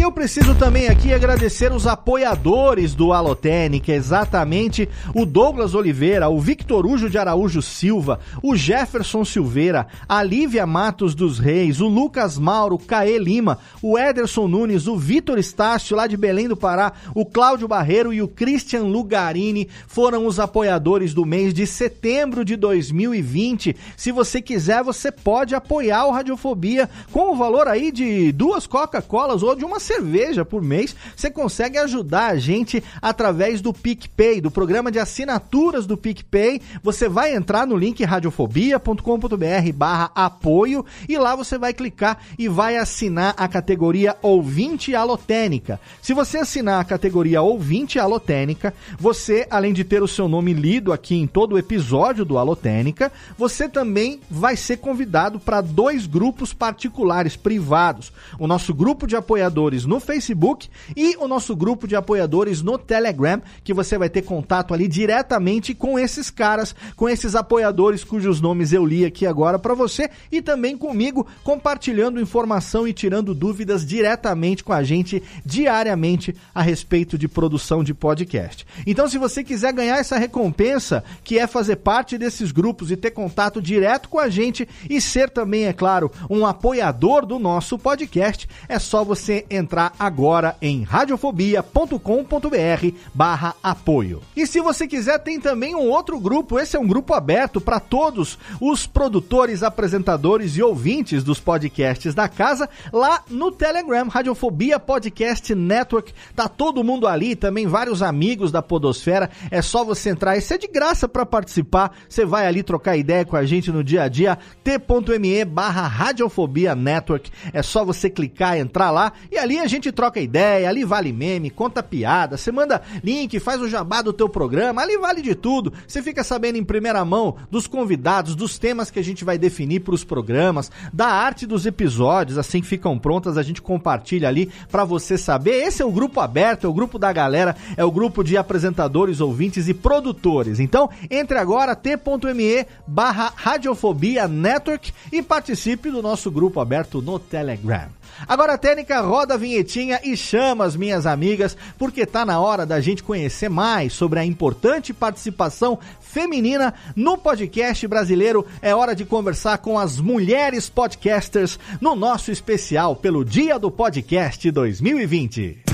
E 0.00 0.02
eu 0.02 0.10
preciso 0.10 0.54
também 0.54 0.88
aqui 0.88 1.12
agradecer 1.12 1.70
os 1.72 1.86
apoiadores 1.86 2.94
do 2.94 3.12
Alotênica, 3.12 3.92
exatamente 3.92 4.88
o 5.14 5.26
Douglas 5.26 5.74
Oliveira, 5.74 6.30
o 6.30 6.40
Victor 6.40 6.86
Ujo 6.86 7.10
de 7.10 7.18
Araújo 7.18 7.60
Silva, 7.60 8.18
o 8.42 8.56
Jefferson 8.56 9.26
Silveira, 9.26 9.86
a 10.08 10.22
Lívia 10.22 10.66
Matos 10.66 11.14
dos 11.14 11.38
Reis, 11.38 11.82
o 11.82 11.86
Lucas 11.86 12.38
Mauro, 12.38 12.78
Caê 12.78 13.18
Lima, 13.18 13.58
o 13.82 13.98
Ederson 13.98 14.48
Nunes, 14.48 14.86
o 14.86 14.96
Vitor 14.96 15.38
Estácio 15.38 15.94
lá 15.94 16.06
de 16.06 16.16
Belém 16.16 16.48
do 16.48 16.56
Pará, 16.56 16.94
o 17.14 17.26
Cláudio 17.26 17.68
Barreiro 17.68 18.10
e 18.10 18.22
o 18.22 18.28
Christian 18.28 18.84
Lugarini 18.84 19.68
foram 19.86 20.24
os 20.24 20.40
apoiadores 20.40 21.12
do 21.12 21.26
mês 21.26 21.52
de 21.52 21.66
setembro 21.66 22.42
de 22.42 22.56
2020. 22.56 23.76
Se 23.98 24.10
você 24.10 24.40
quiser, 24.40 24.82
você 24.82 25.12
pode 25.12 25.54
apoiar 25.54 26.06
o 26.06 26.10
Radiofobia 26.10 26.88
com 27.12 27.32
o 27.32 27.36
valor 27.36 27.68
aí 27.68 27.92
de 27.92 28.32
duas 28.32 28.66
Coca-Colas 28.66 29.42
ou 29.42 29.54
de 29.54 29.62
uma 29.62 29.78
cerveja 29.90 30.44
por 30.44 30.62
mês. 30.62 30.94
Você 31.16 31.28
consegue 31.30 31.76
ajudar 31.76 32.28
a 32.28 32.36
gente 32.36 32.82
através 33.02 33.60
do 33.60 33.72
PicPay, 33.72 34.40
do 34.40 34.50
programa 34.50 34.92
de 34.92 35.00
assinaturas 35.00 35.84
do 35.84 35.96
PicPay. 35.96 36.60
Você 36.80 37.08
vai 37.08 37.34
entrar 37.34 37.66
no 37.66 37.76
link 37.76 38.04
radiofobia.com.br 38.04 39.72
barra 39.74 40.12
apoio 40.14 40.86
e 41.08 41.18
lá 41.18 41.34
você 41.34 41.58
vai 41.58 41.72
clicar 41.72 42.18
e 42.38 42.48
vai 42.48 42.76
assinar 42.76 43.34
a 43.36 43.48
categoria 43.48 44.16
ouvinte 44.22 44.94
alotênica. 44.94 45.80
Se 46.00 46.14
você 46.14 46.38
assinar 46.38 46.80
a 46.80 46.84
categoria 46.84 47.42
ouvinte 47.42 47.98
alotênica, 47.98 48.72
você, 48.98 49.46
além 49.50 49.72
de 49.72 49.82
ter 49.82 50.02
o 50.02 50.08
seu 50.08 50.28
nome 50.28 50.52
lido 50.52 50.92
aqui 50.92 51.16
em 51.16 51.26
todo 51.26 51.54
o 51.54 51.58
episódio 51.58 52.24
do 52.24 52.38
Alotênica, 52.38 53.10
você 53.36 53.68
também 53.68 54.20
vai 54.30 54.56
ser 54.56 54.76
convidado 54.76 55.40
para 55.40 55.60
dois 55.60 56.06
grupos 56.06 56.52
particulares 56.52 57.34
privados. 57.34 58.12
O 58.38 58.46
nosso 58.46 58.72
grupo 58.72 59.06
de 59.06 59.16
apoiadores 59.16 59.79
no 59.84 60.00
Facebook 60.00 60.68
e 60.96 61.16
o 61.16 61.28
nosso 61.28 61.54
grupo 61.56 61.86
de 61.86 61.96
apoiadores 61.96 62.62
no 62.62 62.78
Telegram, 62.78 63.40
que 63.62 63.74
você 63.74 63.96
vai 63.96 64.08
ter 64.08 64.22
contato 64.22 64.74
ali 64.74 64.88
diretamente 64.88 65.74
com 65.74 65.98
esses 65.98 66.30
caras, 66.30 66.74
com 66.96 67.08
esses 67.08 67.34
apoiadores 67.34 68.04
cujos 68.04 68.40
nomes 68.40 68.72
eu 68.72 68.84
li 68.84 69.04
aqui 69.04 69.26
agora 69.26 69.58
para 69.58 69.74
você 69.74 70.10
e 70.30 70.42
também 70.42 70.76
comigo, 70.76 71.26
compartilhando 71.42 72.20
informação 72.20 72.86
e 72.86 72.92
tirando 72.92 73.34
dúvidas 73.34 73.84
diretamente 73.86 74.64
com 74.64 74.72
a 74.72 74.82
gente 74.82 75.22
diariamente 75.44 76.34
a 76.54 76.62
respeito 76.62 77.16
de 77.16 77.28
produção 77.28 77.82
de 77.82 77.94
podcast. 77.94 78.66
Então, 78.86 79.08
se 79.08 79.18
você 79.18 79.42
quiser 79.44 79.72
ganhar 79.72 79.98
essa 79.98 80.18
recompensa, 80.18 81.04
que 81.24 81.38
é 81.38 81.46
fazer 81.46 81.76
parte 81.76 82.18
desses 82.18 82.52
grupos 82.52 82.90
e 82.90 82.96
ter 82.96 83.10
contato 83.10 83.60
direto 83.60 84.08
com 84.08 84.18
a 84.18 84.28
gente 84.28 84.68
e 84.88 85.00
ser 85.00 85.30
também, 85.30 85.64
é 85.64 85.72
claro, 85.72 86.10
um 86.28 86.46
apoiador 86.46 87.24
do 87.24 87.38
nosso 87.38 87.78
podcast, 87.78 88.48
é 88.68 88.78
só 88.78 89.04
você 89.04 89.46
entrar 89.50 89.69
agora 89.98 90.56
em 90.60 90.82
radiofobia.com.br 90.82 92.96
barra 93.14 93.54
apoio. 93.62 94.22
E 94.36 94.46
se 94.46 94.60
você 94.60 94.86
quiser, 94.86 95.18
tem 95.18 95.40
também 95.40 95.74
um 95.74 95.88
outro 95.88 96.18
grupo, 96.18 96.58
esse 96.58 96.76
é 96.76 96.80
um 96.80 96.86
grupo 96.86 97.14
aberto 97.14 97.60
para 97.60 97.78
todos 97.78 98.38
os 98.60 98.86
produtores, 98.86 99.62
apresentadores 99.62 100.56
e 100.56 100.62
ouvintes 100.62 101.22
dos 101.22 101.38
podcasts 101.38 102.14
da 102.14 102.28
casa, 102.28 102.68
lá 102.92 103.22
no 103.28 103.52
Telegram, 103.52 104.08
Radiofobia 104.08 104.78
Podcast 104.78 105.54
Network, 105.54 106.12
tá 106.34 106.48
todo 106.48 106.84
mundo 106.84 107.06
ali, 107.06 107.36
também 107.36 107.66
vários 107.66 108.02
amigos 108.02 108.50
da 108.50 108.62
Podosfera, 108.62 109.30
é 109.50 109.62
só 109.62 109.84
você 109.84 110.10
entrar, 110.10 110.36
isso 110.36 110.52
é 110.52 110.58
de 110.58 110.66
graça 110.66 111.08
para 111.08 111.26
participar, 111.26 111.92
você 112.08 112.24
vai 112.24 112.46
ali 112.46 112.62
trocar 112.62 112.96
ideia 112.96 113.24
com 113.24 113.36
a 113.36 113.44
gente 113.44 113.70
no 113.70 113.84
dia 113.84 114.02
a 114.02 114.08
dia, 114.08 114.38
t.me 114.64 115.44
barra 115.44 115.86
Radiofobia 115.86 116.74
Network, 116.74 117.30
é 117.52 117.62
só 117.62 117.84
você 117.84 118.10
clicar, 118.10 118.58
entrar 118.58 118.90
lá, 118.90 119.12
e 119.30 119.38
ali 119.38 119.59
a 119.60 119.66
gente 119.66 119.92
troca 119.92 120.20
ideia, 120.20 120.68
ali 120.68 120.84
vale 120.84 121.12
meme, 121.12 121.50
conta 121.50 121.82
piada, 121.82 122.36
você 122.36 122.50
manda 122.50 122.82
link, 123.02 123.38
faz 123.40 123.60
o 123.60 123.68
jabá 123.68 124.02
do 124.02 124.12
teu 124.12 124.28
programa, 124.28 124.82
ali 124.82 124.96
vale 124.98 125.22
de 125.22 125.34
tudo, 125.34 125.72
você 125.86 126.02
fica 126.02 126.22
sabendo 126.24 126.56
em 126.56 126.64
primeira 126.64 127.04
mão 127.04 127.36
dos 127.50 127.66
convidados, 127.66 128.34
dos 128.34 128.58
temas 128.58 128.90
que 128.90 128.98
a 128.98 129.04
gente 129.04 129.24
vai 129.24 129.38
definir 129.38 129.80
para 129.80 129.94
os 129.94 130.04
programas, 130.04 130.70
da 130.92 131.06
arte 131.06 131.46
dos 131.46 131.66
episódios, 131.66 132.38
assim 132.38 132.60
que 132.60 132.66
ficam 132.66 132.98
prontas, 132.98 133.36
a 133.36 133.42
gente 133.42 133.62
compartilha 133.62 134.28
ali 134.28 134.50
para 134.70 134.84
você 134.84 135.16
saber, 135.16 135.62
esse 135.62 135.82
é 135.82 135.84
o 135.84 135.92
grupo 135.92 136.20
aberto, 136.20 136.66
é 136.66 136.70
o 136.70 136.74
grupo 136.74 136.98
da 136.98 137.12
galera, 137.12 137.56
é 137.76 137.84
o 137.84 137.90
grupo 137.90 138.22
de 138.22 138.36
apresentadores, 138.36 139.20
ouvintes 139.20 139.68
e 139.68 139.74
produtores. 139.74 140.60
Então, 140.60 140.90
entre 141.10 141.38
agora, 141.38 141.74
t.me 141.74 142.66
barra 142.86 143.32
Radiofobia 143.34 144.28
Network 144.28 144.92
e 145.12 145.22
participe 145.22 145.90
do 145.90 146.02
nosso 146.02 146.30
grupo 146.30 146.60
aberto 146.60 147.00
no 147.00 147.18
Telegram. 147.18 147.88
Agora, 148.26 148.58
Técnica, 148.58 149.00
roda 149.00 149.34
a 149.34 149.36
vinhetinha 149.50 150.00
e 150.04 150.16
chama 150.16 150.64
as 150.64 150.76
minhas 150.76 151.06
amigas, 151.06 151.56
porque 151.76 152.06
tá 152.06 152.24
na 152.24 152.38
hora 152.40 152.64
da 152.64 152.80
gente 152.80 153.02
conhecer 153.02 153.48
mais 153.48 153.92
sobre 153.92 154.20
a 154.20 154.24
importante 154.24 154.92
participação 154.92 155.78
feminina 156.00 156.72
no 156.94 157.18
podcast 157.18 157.86
brasileiro. 157.88 158.46
É 158.62 158.74
hora 158.74 158.94
de 158.94 159.04
conversar 159.04 159.58
com 159.58 159.78
as 159.78 159.98
mulheres 159.98 160.70
podcasters 160.70 161.58
no 161.80 161.96
nosso 161.96 162.30
especial 162.30 162.94
pelo 162.94 163.24
Dia 163.24 163.58
do 163.58 163.70
Podcast 163.70 164.48
2020. 164.50 165.64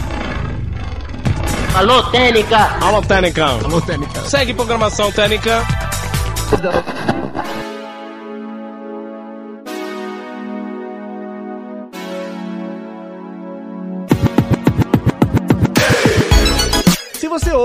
Alô, 1.75 2.03
Técnica! 2.05 2.79
Alô, 2.81 3.03
Técnica! 3.03 3.45
Alô, 3.45 3.81
Técnica! 3.83 4.21
Segue 4.23 4.55
programação 4.55 5.13
Técnica. 5.13 5.63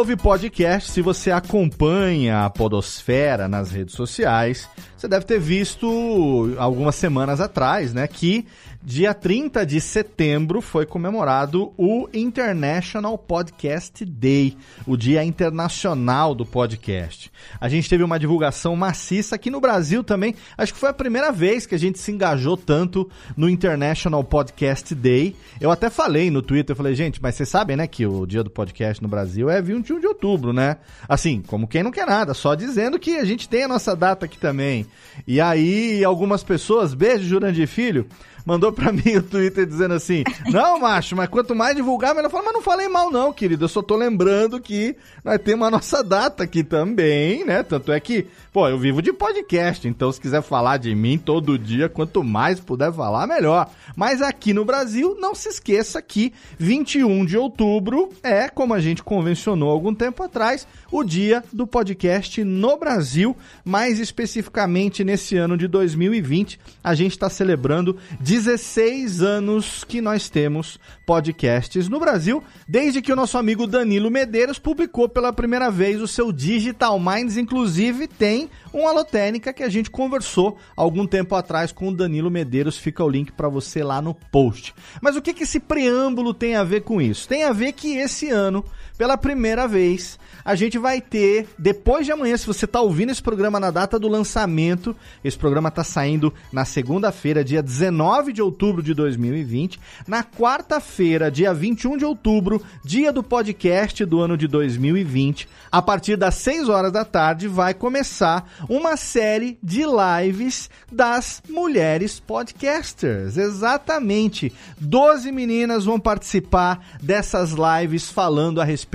Ouve 0.01 0.15
podcast, 0.15 0.89
se 0.89 1.00
você 1.00 1.29
acompanha 1.29 2.43
a 2.43 2.50
Podosfera 2.50 3.48
nas 3.48 3.70
redes 3.70 3.93
sociais, 3.93 4.67
você 4.98 5.08
deve 5.08 5.25
ter 5.25 5.39
visto 5.39 6.55
algumas 6.58 6.96
semanas 6.96 7.39
atrás, 7.39 7.93
né, 7.93 8.08
que 8.08 8.48
dia 8.84 9.14
30 9.14 9.64
de 9.66 9.80
setembro 9.80 10.60
foi 10.60 10.86
comemorado 10.86 11.72
o 11.78 12.10
International 12.14 13.16
Podcast 13.16 14.04
Day, 14.04 14.58
o 14.88 14.98
Dia 14.98 15.24
Internacional 15.24 16.34
do 16.34 16.46
Podcast. 16.46 17.32
A 17.60 17.70
gente 17.70 17.88
teve 17.88 18.04
uma 18.04 18.18
divulgação 18.18 18.76
maciça 18.76 19.36
aqui 19.36 19.52
no 19.52 19.62
Brasil 19.62 20.04
também. 20.04 20.34
Acho 20.58 20.74
que 20.74 20.80
foi 20.80 20.90
a 20.90 20.94
primeira 20.94 21.32
vez 21.32 21.68
que 21.68 21.76
a 21.76 21.80
gente 21.80 22.00
se 22.00 22.12
engajou 22.12 22.58
tanto 22.58 23.10
no 23.38 23.48
International 23.48 24.24
Podcast 24.24 24.96
Day. 24.96 25.36
Eu 25.60 25.70
até 25.70 25.90
falei 25.90 26.32
no 26.32 26.42
Twitter, 26.42 26.74
eu 26.74 26.78
falei, 26.78 26.96
gente, 26.96 27.22
mas 27.22 27.36
vocês 27.36 27.50
sabem, 27.50 27.78
né, 27.78 27.86
que 27.86 28.06
o 28.08 28.26
dia 28.26 28.44
do 28.44 28.50
podcast 28.50 29.02
no 29.02 29.08
Brasil 29.08 29.50
é 29.50 29.62
21 29.62 30.00
de 30.00 30.08
outubro, 30.08 30.52
né? 30.52 30.78
Assim, 31.08 31.44
como 31.46 31.68
quem 31.68 31.84
não 31.84 31.92
quer 31.92 32.08
nada, 32.08 32.34
só 32.34 32.56
dizendo 32.56 32.98
que 32.98 33.18
a 33.18 33.26
gente 33.26 33.48
tem 33.48 33.64
a 33.64 33.68
nossa 33.68 33.96
data 33.96 34.26
aqui 34.26 34.40
também. 34.40 34.88
E 35.28 35.40
aí, 35.40 36.04
algumas 36.04 36.44
pessoas, 36.44 36.96
beijo, 36.96 37.28
Jurandir 37.28 37.68
Filho, 37.68 38.08
mandou 38.46 38.72
pra 38.72 38.92
mim 38.94 39.18
o 39.18 39.24
Twitter 39.24 39.66
dizendo 39.66 39.94
assim: 39.94 40.24
Não, 40.52 40.80
macho, 40.80 41.16
mas 41.16 41.30
quanto 41.30 41.56
mais 41.56 41.76
divulgar, 41.76 42.16
melhor. 42.16 42.30
falar, 42.30 42.46
mas 42.46 42.54
não 42.54 42.62
falei 42.62 42.88
mal, 42.88 43.12
não, 43.12 43.32
querido. 43.34 43.66
Eu 43.66 43.70
só 43.70 43.82
tô 43.82 43.96
lembrando 43.96 44.60
que 44.60 44.96
nós 45.24 45.40
temos 45.40 45.68
a 45.68 45.72
nossa 45.72 46.04
data 46.04 46.44
aqui 46.44 46.64
também, 46.64 47.46
né? 47.46 47.64
Tanto 47.64 47.92
é 47.92 48.00
que, 48.00 48.28
pô, 48.51 48.67
eu 48.67 48.77
vivo 48.77 49.01
de 49.01 49.13
podcast, 49.13 49.88
então 49.88 50.12
se 50.12 50.20
quiser 50.20 50.41
falar 50.41 50.75
de 50.75 50.93
mim 50.93 51.17
todo 51.17 51.58
dia, 51.58 51.88
quanto 51.88 52.22
mais 52.22 52.60
puder 52.60 52.91
falar, 52.91 53.25
melhor. 53.25 53.70
Mas 53.96 54.22
aqui 54.22 54.53
no 54.53 54.65
Brasil, 54.65 55.15
não 55.20 55.34
se 55.34 55.48
esqueça 55.48 56.01
que 56.01 56.34
21 56.60 57.25
de 57.25 57.38
outubro 57.38 58.10
é, 58.22 58.50
como 58.50 58.74
a 58.74 58.81
gente 58.81 59.03
convencionou 59.03 59.70
algum 59.70 59.96
tempo 59.96 60.22
atrás, 60.22 60.67
o 60.91 61.01
dia 61.01 61.41
do 61.53 61.65
podcast 61.65 62.43
no 62.43 62.77
Brasil, 62.77 63.38
mais 63.63 64.00
especificamente 64.00 65.01
nesse 65.01 65.38
ano 65.38 65.55
de 65.55 65.67
2020. 65.67 66.60
A 66.84 66.93
gente 66.93 67.12
está 67.12 67.29
celebrando 67.29 67.96
16 68.20 69.22
anos 69.22 69.86
que 69.86 70.01
nós 70.01 70.29
temos 70.29 70.77
podcasts 71.05 71.88
no 71.88 72.01
Brasil, 72.01 72.43
desde 72.67 73.01
que 73.01 73.13
o 73.13 73.15
nosso 73.15 73.38
amigo 73.38 73.65
Danilo 73.65 74.12
Medeiros 74.12 74.60
publicou 74.60 75.08
pela 75.08 75.31
primeira 75.31 75.72
vez 75.72 76.01
o 76.01 76.08
seu 76.08 76.34
Digital 76.34 77.00
Minds, 77.00 77.38
inclusive 77.38 78.08
tem 78.08 78.41
um 78.74 78.88
Alotênica 78.88 79.54
que 79.54 79.64
a 79.64 79.70
gente 79.70 79.90
conversou 79.90 80.58
algum 80.76 81.06
tempo 81.06 81.36
atrás 81.36 81.72
com 81.72 81.90
o 81.90 81.96
Danilo 81.96 82.32
Medeiros, 82.32 82.78
fica 82.78 83.04
o 83.04 83.10
link 83.10 83.32
para 83.32 83.50
você 83.50 83.84
lá 83.84 84.02
no 84.02 84.14
post. 84.14 84.74
Mas 85.02 85.16
o 85.16 85.22
que, 85.22 85.34
que 85.34 85.44
esse 85.44 85.60
preâmbulo 85.60 86.34
tem 86.34 86.56
a 86.56 86.64
ver 86.64 86.82
com 86.82 87.02
isso? 87.02 87.28
Tem 87.28 87.44
a 87.44 87.52
ver 87.52 87.74
que 87.74 87.98
esse 87.98 88.30
ano, 88.30 88.64
pela 89.01 89.17
primeira 89.17 89.67
vez, 89.67 90.20
a 90.46 90.53
gente 90.53 90.77
vai 90.77 91.01
ter, 91.01 91.48
depois 91.58 92.05
de 92.05 92.12
amanhã, 92.12 92.38
se 92.38 92.46
você 92.46 92.65
está 92.65 92.81
ouvindo 92.81 93.10
esse 93.10 93.20
programa 93.20 93.60
na 93.60 93.72
data 93.72 93.98
do 93.98 94.08
lançamento, 94.08 94.96
esse 95.24 95.36
programa 95.36 95.70
está 95.70 95.84
saindo 95.84 96.31
na 96.53 96.65
segunda-feira, 96.65 97.43
dia 97.43 97.63
19 97.63 98.31
de 98.31 98.43
outubro 98.43 98.84
de 98.84 98.93
2020. 98.93 99.79
Na 100.08 100.24
quarta-feira, 100.24 101.31
dia 101.31 101.51
21 101.51 101.98
de 101.98 102.05
outubro, 102.05 102.62
dia 102.86 103.12
do 103.12 103.24
podcast 103.24 104.05
do 104.05 104.22
ano 104.22 104.38
de 104.38 104.48
2020, 104.48 105.50
a 105.72 105.81
partir 105.81 106.15
das 106.15 106.36
6 106.36 106.70
horas 106.70 106.91
da 106.91 107.03
tarde, 107.03 107.48
vai 107.48 107.74
começar 107.74 108.48
uma 108.70 108.96
série 108.98 109.58
de 109.63 109.81
lives 109.84 110.70
das 110.91 111.41
mulheres 111.50 112.20
podcasters. 112.20 113.36
Exatamente. 113.36 114.53
Doze 114.79 115.31
meninas 115.31 115.86
vão 115.86 116.00
participar 116.00 116.86
dessas 117.01 117.51
lives 117.51 118.12
falando 118.12 118.62
a 118.62 118.63
respeito 118.63 118.91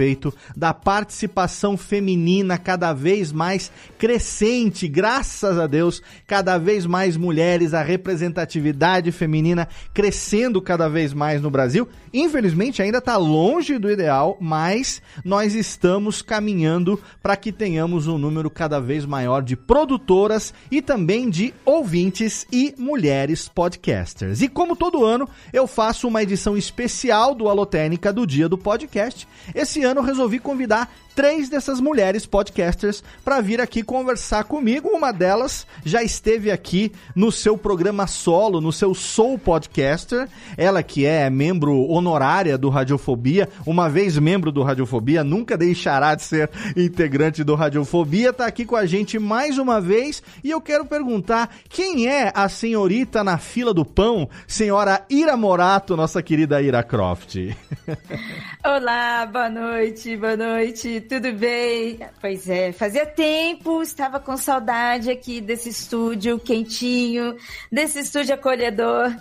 da 0.55 0.75
participação 0.75 1.77
feminina 1.77 2.59
cada 2.59 2.93
vez 2.93 3.33
mais 3.33 3.71
crescente, 3.99 4.87
graças 4.87 5.59
a 5.59 5.67
Deus, 5.67 6.03
cada 6.27 6.59
vez 6.59 6.85
mais 6.85 7.17
mulheres, 7.17 7.73
a 7.73 7.83
representatividade 7.83 9.11
feminina 9.11 9.69
crescendo 9.95 10.61
cada 10.61 10.89
vez 10.89 11.13
mais 11.13 11.41
no 11.41 11.51
Brasil. 11.51 11.89
Infelizmente 12.13 12.83
ainda 12.83 12.99
está 12.99 13.17
longe 13.17 13.79
do 13.79 13.91
ideal, 13.91 14.37
mas 14.41 15.01
nós 15.25 15.55
estamos 15.55 16.23
caminhando 16.23 17.01
para 17.23 17.37
que 17.37 17.53
tenhamos 17.53 18.07
um 18.07 18.19
número 18.19 18.51
cada 18.51 18.81
vez 18.81 19.05
maior 19.05 19.43
de 19.43 19.57
produtoras 19.57 20.53
e 20.71 20.83
também 20.83 21.31
de 21.31 21.55
ouvintes 21.65 22.47
e 22.53 22.75
mulheres 22.77 23.49
podcasters. 23.49 24.43
E 24.43 24.49
como 24.49 24.77
todo 24.77 25.05
ano, 25.05 25.29
eu 25.53 25.67
faço 25.67 26.09
uma 26.09 26.23
edição 26.23 26.57
especial 26.57 27.35
do 27.35 27.49
Alotênica 27.49 28.13
do 28.13 28.27
Dia 28.27 28.49
do 28.49 28.59
Podcast. 28.59 29.27
Esse 29.55 29.83
ano 29.87 30.01
eu 30.01 30.05
resolvi 30.05 30.39
convidar 30.39 30.91
três 31.17 31.49
dessas 31.49 31.81
mulheres 31.81 32.27
podcasters 32.27 33.03
para 33.25 33.41
vir 33.41 33.59
aqui 33.59 33.83
conversar 33.83 34.45
comigo. 34.45 34.91
Uma 34.91 35.13
delas 35.13 35.67
já 35.83 36.03
esteve 36.03 36.51
aqui 36.51 36.93
no 37.15 37.33
seu 37.33 37.57
programa 37.57 38.07
solo, 38.07 38.61
no 38.61 38.71
seu 38.71 38.95
Soul 38.95 39.39
Podcaster. 39.39 40.29
Ela 40.59 40.83
que 40.83 41.07
é 41.07 41.31
membro 41.31 41.89
honorária 41.89 42.59
do 42.59 42.69
Radiofobia, 42.69 43.49
uma 43.65 43.89
vez 43.89 44.19
membro 44.19 44.53
do 44.53 44.63
Radiofobia, 44.63 45.25
nunca 45.25 45.57
deixará 45.57 46.15
de 46.15 46.23
ser 46.23 46.51
integrante 46.77 47.43
do 47.43 47.55
Radiofobia, 47.55 48.31
tá 48.31 48.45
aqui 48.45 48.67
com 48.67 48.77
a 48.77 48.85
gente 48.85 49.19
mais 49.19 49.57
uma 49.57 49.81
vez 49.81 50.23
e 50.45 50.51
eu 50.51 50.61
quero 50.61 50.85
perguntar 50.85 51.49
quem 51.71 52.09
é 52.09 52.31
a 52.35 52.47
senhorita 52.47 53.25
na 53.25 53.39
fila 53.39 53.73
do 53.73 53.87
pão, 53.87 54.29
senhora 54.47 55.03
Ira 55.09 55.35
Morato, 55.35 55.97
nossa 55.97 56.23
querida 56.23 56.61
Ira 56.61 56.83
Croft. 56.83 57.37
Olá, 58.63 59.25
boa 59.25 59.49
noite, 59.49 60.15
boa 60.19 60.37
noite 60.37 61.06
tudo 61.07 61.33
bem? 61.33 62.01
Pois 62.21 62.49
é, 62.49 62.73
fazia 62.73 63.07
tempo, 63.07 63.83
estava 63.83 64.19
com 64.21 64.37
saudade 64.37 65.11
aqui 65.11 65.41
desse 65.41 65.69
estúdio 65.69 66.39
quentinho, 66.39 67.37
desse 67.71 68.01
estúdio 68.01 68.35
acolhedor. 68.35 69.15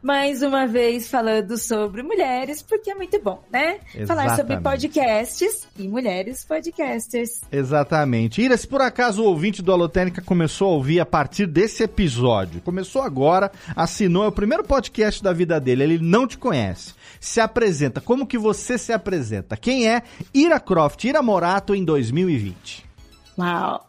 Mais 0.00 0.42
uma 0.42 0.66
vez 0.66 1.08
falando 1.08 1.58
sobre 1.58 2.04
mulheres, 2.04 2.62
porque 2.62 2.90
é 2.90 2.94
muito 2.94 3.20
bom, 3.20 3.42
né? 3.52 3.78
Exatamente. 3.94 4.06
Falar 4.06 4.36
sobre 4.36 4.56
podcasts 4.58 5.66
e 5.76 5.88
mulheres 5.88 6.44
podcasters. 6.44 7.40
Exatamente. 7.50 8.40
Ira, 8.40 8.56
se 8.56 8.66
por 8.66 8.80
acaso 8.80 9.22
o 9.22 9.26
ouvinte 9.26 9.60
do 9.60 9.72
Alotênica 9.72 10.22
começou 10.22 10.68
a 10.68 10.74
ouvir 10.74 11.00
a 11.00 11.06
partir 11.06 11.46
desse 11.46 11.82
episódio, 11.82 12.60
começou 12.60 13.02
agora, 13.02 13.50
assinou, 13.74 14.24
é 14.24 14.28
o 14.28 14.32
primeiro 14.32 14.62
podcast 14.62 15.22
da 15.22 15.32
vida 15.32 15.60
dele, 15.60 15.82
ele 15.82 15.98
não 15.98 16.28
te 16.28 16.38
conhece 16.38 16.94
se 17.20 17.40
apresenta. 17.40 18.00
Como 18.00 18.26
que 18.26 18.38
você 18.38 18.78
se 18.78 18.92
apresenta? 18.92 19.56
Quem 19.56 19.88
é 19.88 20.02
Ira 20.32 20.60
Croft, 20.60 21.04
Ira 21.04 21.22
Morato 21.22 21.74
em 21.74 21.84
2020? 21.84 22.84
Uau! 23.38 23.86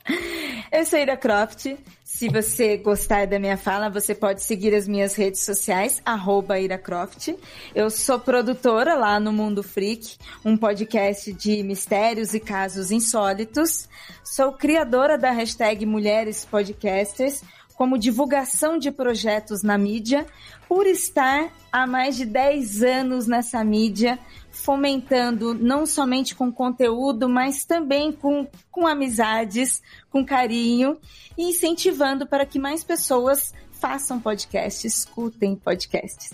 Eu 0.71 0.85
sou 0.85 0.99
Ira 0.99 1.17
Croft. 1.17 1.75
Se 2.19 2.27
você 2.27 2.75
gostar 2.75 3.27
da 3.27 3.39
minha 3.39 3.55
fala, 3.55 3.89
você 3.89 4.13
pode 4.13 4.43
seguir 4.43 4.75
as 4.75 4.89
minhas 4.89 5.15
redes 5.15 5.45
sociais, 5.45 6.01
arroba 6.03 6.59
IraCroft. 6.59 7.29
Eu 7.73 7.89
sou 7.89 8.19
produtora 8.19 8.93
lá 8.95 9.21
no 9.21 9.31
Mundo 9.31 9.63
Freak, 9.63 10.17
um 10.43 10.57
podcast 10.57 11.31
de 11.31 11.63
mistérios 11.63 12.33
e 12.33 12.39
casos 12.41 12.91
insólitos. 12.91 13.87
Sou 14.21 14.51
criadora 14.51 15.17
da 15.17 15.31
hashtag 15.31 15.85
Mulheres 15.85 16.43
Podcasters, 16.43 17.41
como 17.79 17.97
divulgação 17.97 18.77
de 18.77 18.91
projetos 18.91 19.63
na 19.63 19.77
mídia, 19.77 20.25
por 20.67 20.85
estar 20.85 21.49
há 21.71 21.87
mais 21.87 22.17
de 22.17 22.25
10 22.25 22.83
anos 22.83 23.25
nessa 23.25 23.63
mídia, 23.63 24.19
fomentando 24.51 25.53
não 25.53 25.85
somente 25.85 26.35
com 26.35 26.51
conteúdo, 26.51 27.29
mas 27.29 27.63
também 27.63 28.11
com, 28.11 28.45
com 28.69 28.85
amizades, 28.85 29.81
com 30.09 30.25
carinho 30.25 30.99
e 31.37 31.51
incentivando 31.51 32.27
para 32.27 32.45
que 32.45 32.59
mais 32.59 32.83
pessoas 32.83 33.53
façam 33.71 34.19
podcasts, 34.19 34.83
escutem 34.83 35.55
podcasts. 35.55 36.33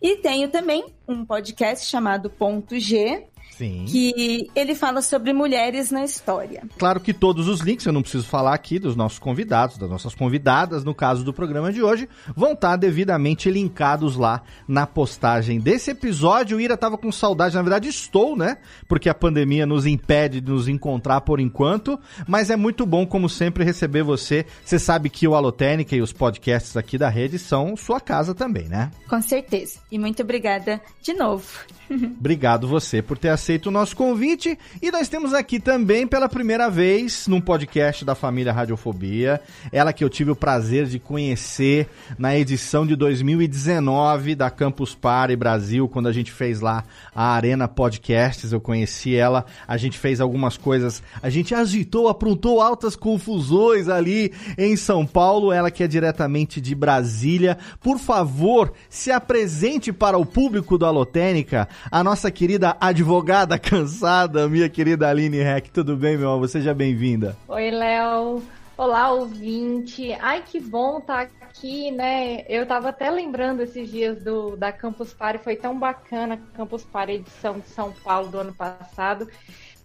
E 0.00 0.16
tenho 0.16 0.48
também 0.48 0.82
um 1.06 1.26
podcast 1.26 1.84
chamado 1.84 2.30
Ponto 2.30 2.80
G, 2.80 3.26
Sim. 3.56 3.86
que 3.86 4.50
ele 4.54 4.74
fala 4.74 5.00
sobre 5.00 5.32
mulheres 5.32 5.90
na 5.90 6.04
história. 6.04 6.62
Claro 6.78 7.00
que 7.00 7.14
todos 7.14 7.48
os 7.48 7.60
links, 7.60 7.86
eu 7.86 7.92
não 7.92 8.02
preciso 8.02 8.26
falar 8.26 8.54
aqui 8.54 8.78
dos 8.78 8.94
nossos 8.94 9.18
convidados, 9.18 9.78
das 9.78 9.88
nossas 9.88 10.14
convidadas, 10.14 10.84
no 10.84 10.94
caso 10.94 11.24
do 11.24 11.32
programa 11.32 11.72
de 11.72 11.82
hoje, 11.82 12.08
vão 12.34 12.52
estar 12.52 12.76
devidamente 12.76 13.50
linkados 13.50 14.16
lá 14.16 14.42
na 14.68 14.86
postagem 14.86 15.58
desse 15.58 15.90
episódio. 15.90 16.58
O 16.58 16.60
Ira 16.60 16.76
tava 16.76 16.98
com 16.98 17.10
saudade, 17.10 17.54
na 17.54 17.62
verdade 17.62 17.88
estou, 17.88 18.36
né? 18.36 18.58
Porque 18.86 19.08
a 19.08 19.14
pandemia 19.14 19.64
nos 19.64 19.86
impede 19.86 20.40
de 20.40 20.50
nos 20.50 20.68
encontrar 20.68 21.22
por 21.22 21.40
enquanto, 21.40 21.98
mas 22.26 22.50
é 22.50 22.56
muito 22.56 22.84
bom, 22.84 23.06
como 23.06 23.28
sempre, 23.28 23.64
receber 23.64 24.02
você. 24.02 24.44
Você 24.64 24.78
sabe 24.78 25.08
que 25.08 25.26
o 25.26 25.34
Alotênica 25.34 25.96
e 25.96 26.02
os 26.02 26.12
podcasts 26.12 26.76
aqui 26.76 26.98
da 26.98 27.08
rede 27.08 27.38
são 27.38 27.76
sua 27.76 28.00
casa 28.00 28.34
também, 28.34 28.68
né? 28.68 28.90
Com 29.08 29.20
certeza. 29.22 29.78
E 29.90 29.98
muito 29.98 30.22
obrigada 30.22 30.80
de 31.02 31.14
novo. 31.14 31.46
Obrigado 32.18 32.66
você 32.66 33.00
por 33.00 33.16
ter 33.16 33.28
aceito 33.46 33.66
o 33.66 33.70
nosso 33.70 33.94
convite. 33.94 34.58
E 34.82 34.90
nós 34.90 35.08
temos 35.08 35.32
aqui 35.32 35.60
também, 35.60 36.04
pela 36.04 36.28
primeira 36.28 36.68
vez, 36.68 37.28
num 37.28 37.40
podcast 37.40 38.04
da 38.04 38.16
família 38.16 38.52
Radiofobia, 38.52 39.40
ela 39.70 39.92
que 39.92 40.02
eu 40.02 40.10
tive 40.10 40.32
o 40.32 40.36
prazer 40.36 40.86
de 40.86 40.98
conhecer 40.98 41.88
na 42.18 42.36
edição 42.36 42.84
de 42.84 42.96
2019 42.96 44.34
da 44.34 44.50
Campus 44.50 44.96
Party 44.96 45.36
Brasil, 45.36 45.88
quando 45.88 46.08
a 46.08 46.12
gente 46.12 46.32
fez 46.32 46.60
lá 46.60 46.82
a 47.14 47.34
Arena 47.34 47.68
Podcasts. 47.68 48.50
Eu 48.50 48.60
conheci 48.60 49.14
ela, 49.14 49.46
a 49.68 49.76
gente 49.76 49.96
fez 49.96 50.20
algumas 50.20 50.56
coisas, 50.56 51.00
a 51.22 51.30
gente 51.30 51.54
agitou, 51.54 52.08
aprontou 52.08 52.60
altas 52.60 52.96
confusões 52.96 53.88
ali 53.88 54.32
em 54.58 54.74
São 54.76 55.06
Paulo. 55.06 55.52
Ela 55.52 55.70
que 55.70 55.84
é 55.84 55.86
diretamente 55.86 56.60
de 56.60 56.74
Brasília. 56.74 57.56
Por 57.80 58.00
favor, 58.00 58.72
se 58.90 59.12
apresente 59.12 59.92
para 59.92 60.18
o 60.18 60.26
público 60.26 60.76
do 60.76 60.84
Alotênica 60.84 61.68
a 61.92 62.02
nossa 62.02 62.28
querida 62.28 62.76
advogada 62.80 63.35
cansada, 63.60 64.48
minha 64.48 64.68
querida 64.68 65.08
Aline 65.08 65.40
Heck. 65.40 65.70
Tudo 65.70 65.94
bem, 65.94 66.16
meu 66.16 66.30
amor? 66.30 66.48
Seja 66.48 66.72
bem-vinda. 66.72 67.36
Oi, 67.48 67.70
Léo. 67.70 68.42
Olá, 68.78 69.12
ouvinte. 69.12 70.12
Ai, 70.20 70.42
que 70.42 70.58
bom 70.58 70.98
estar 70.98 71.26
tá 71.26 71.36
aqui, 71.44 71.90
né? 71.90 72.46
Eu 72.48 72.64
tava 72.64 72.88
até 72.88 73.10
lembrando 73.10 73.62
esses 73.62 73.90
dias 73.90 74.22
do 74.22 74.56
da 74.56 74.72
Campus 74.72 75.12
Party, 75.12 75.44
foi 75.44 75.54
tão 75.54 75.78
bacana 75.78 76.40
Campus 76.54 76.84
Party 76.84 77.12
edição 77.12 77.58
de 77.58 77.68
São 77.68 77.92
Paulo 77.92 78.28
do 78.28 78.38
ano 78.38 78.54
passado. 78.54 79.28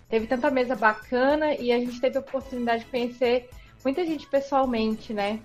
Teve 0.10 0.28
tanta 0.28 0.50
mesa 0.50 0.76
bacana 0.76 1.54
e 1.56 1.74
a 1.74 1.80
gente 1.80 2.00
teve 2.00 2.18
a 2.18 2.22
oportunidade 2.22 2.86
de 2.86 2.90
conhecer 2.90 3.50
muita 3.84 4.06
gente 4.06 4.28
pessoalmente, 4.28 5.14
né? 5.14 5.40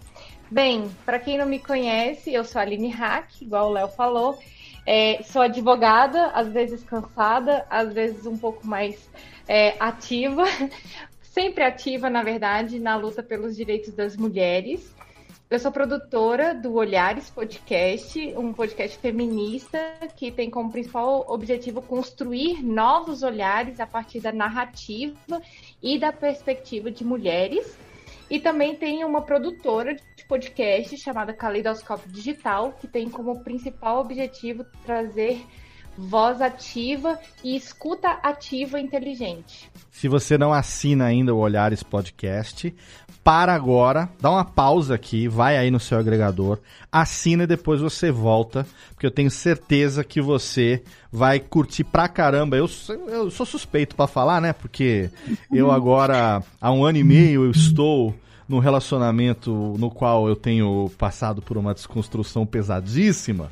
Bem, 0.49 0.88
para 1.05 1.19
quem 1.19 1.38
não 1.38 1.47
me 1.47 1.59
conhece, 1.59 2.33
eu 2.33 2.45
sou 2.45 2.61
a 2.61 2.62
Aline 2.62 2.88
Hack, 2.88 3.42
igual 3.42 3.69
o 3.69 3.73
Léo 3.73 3.88
falou, 3.88 4.38
é, 4.87 5.22
sou 5.25 5.42
advogada, 5.42 6.29
às 6.29 6.49
vezes 6.49 6.85
cansada, 6.85 7.66
às 7.68 7.92
vezes 7.92 8.25
um 8.25 8.38
pouco 8.38 8.66
mais 8.66 9.11
é, 9.49 9.75
ativa, 9.81 10.44
sempre 11.20 11.64
ativa, 11.64 12.09
na 12.09 12.22
verdade, 12.22 12.79
na 12.79 12.96
luta 12.96 13.22
pelos 13.22 13.57
direitos 13.57 13.92
das 13.92 14.16
mulheres. 14.16 14.94
Eu 15.49 15.61
sou 15.61 15.70
produtora 15.70 16.53
do 16.53 16.75
Olhares 16.75 17.31
Podcast, 17.31 18.18
um 18.37 18.53
podcast 18.53 18.99
feminista 18.99 19.79
que 20.16 20.33
tem 20.33 20.51
como 20.51 20.72
principal 20.72 21.25
objetivo 21.29 21.81
construir 21.81 22.64
novos 22.64 23.22
olhares 23.22 23.79
a 23.79 23.87
partir 23.87 24.18
da 24.18 24.33
narrativa 24.33 25.40
e 25.81 26.01
da 26.01 26.12
perspectiva 26.12 26.90
de 26.90 27.05
mulheres. 27.05 27.79
E 28.28 28.40
também 28.40 28.74
tem 28.74 29.04
uma 29.04 29.22
produtora 29.22 29.94
de 29.94 30.24
podcast 30.26 30.96
chamada 30.98 31.32
Caleidoscópio 31.32 32.10
Digital, 32.10 32.72
que 32.72 32.88
tem 32.88 33.08
como 33.08 33.42
principal 33.44 34.00
objetivo 34.00 34.64
trazer 34.84 35.44
voz 35.96 36.42
ativa 36.42 37.18
e 37.42 37.56
escuta 37.56 38.10
ativa 38.22 38.78
inteligente. 38.78 39.70
Se 39.90 40.08
você 40.08 40.36
não 40.36 40.52
assina 40.52 41.06
ainda 41.06 41.34
o 41.34 41.38
Olhares 41.38 41.82
Podcast, 41.82 42.74
para 43.26 43.52
agora, 43.52 44.08
dá 44.20 44.30
uma 44.30 44.44
pausa 44.44 44.94
aqui, 44.94 45.26
vai 45.26 45.56
aí 45.56 45.68
no 45.68 45.80
seu 45.80 45.98
agregador, 45.98 46.60
assina 46.92 47.42
e 47.42 47.46
depois 47.48 47.80
você 47.80 48.08
volta, 48.08 48.64
porque 48.90 49.04
eu 49.04 49.10
tenho 49.10 49.32
certeza 49.32 50.04
que 50.04 50.20
você 50.20 50.80
vai 51.10 51.40
curtir 51.40 51.82
pra 51.82 52.06
caramba. 52.06 52.56
Eu, 52.56 52.70
eu 53.08 53.28
sou 53.32 53.44
suspeito 53.44 53.96
para 53.96 54.06
falar, 54.06 54.40
né? 54.40 54.52
Porque 54.52 55.10
eu 55.52 55.72
agora, 55.72 56.40
há 56.60 56.70
um 56.70 56.84
ano 56.84 56.98
e 56.98 57.02
meio, 57.02 57.46
eu 57.46 57.50
estou 57.50 58.14
num 58.48 58.60
relacionamento 58.60 59.74
no 59.76 59.90
qual 59.90 60.28
eu 60.28 60.36
tenho 60.36 60.88
passado 60.96 61.42
por 61.42 61.58
uma 61.58 61.74
desconstrução 61.74 62.46
pesadíssima. 62.46 63.50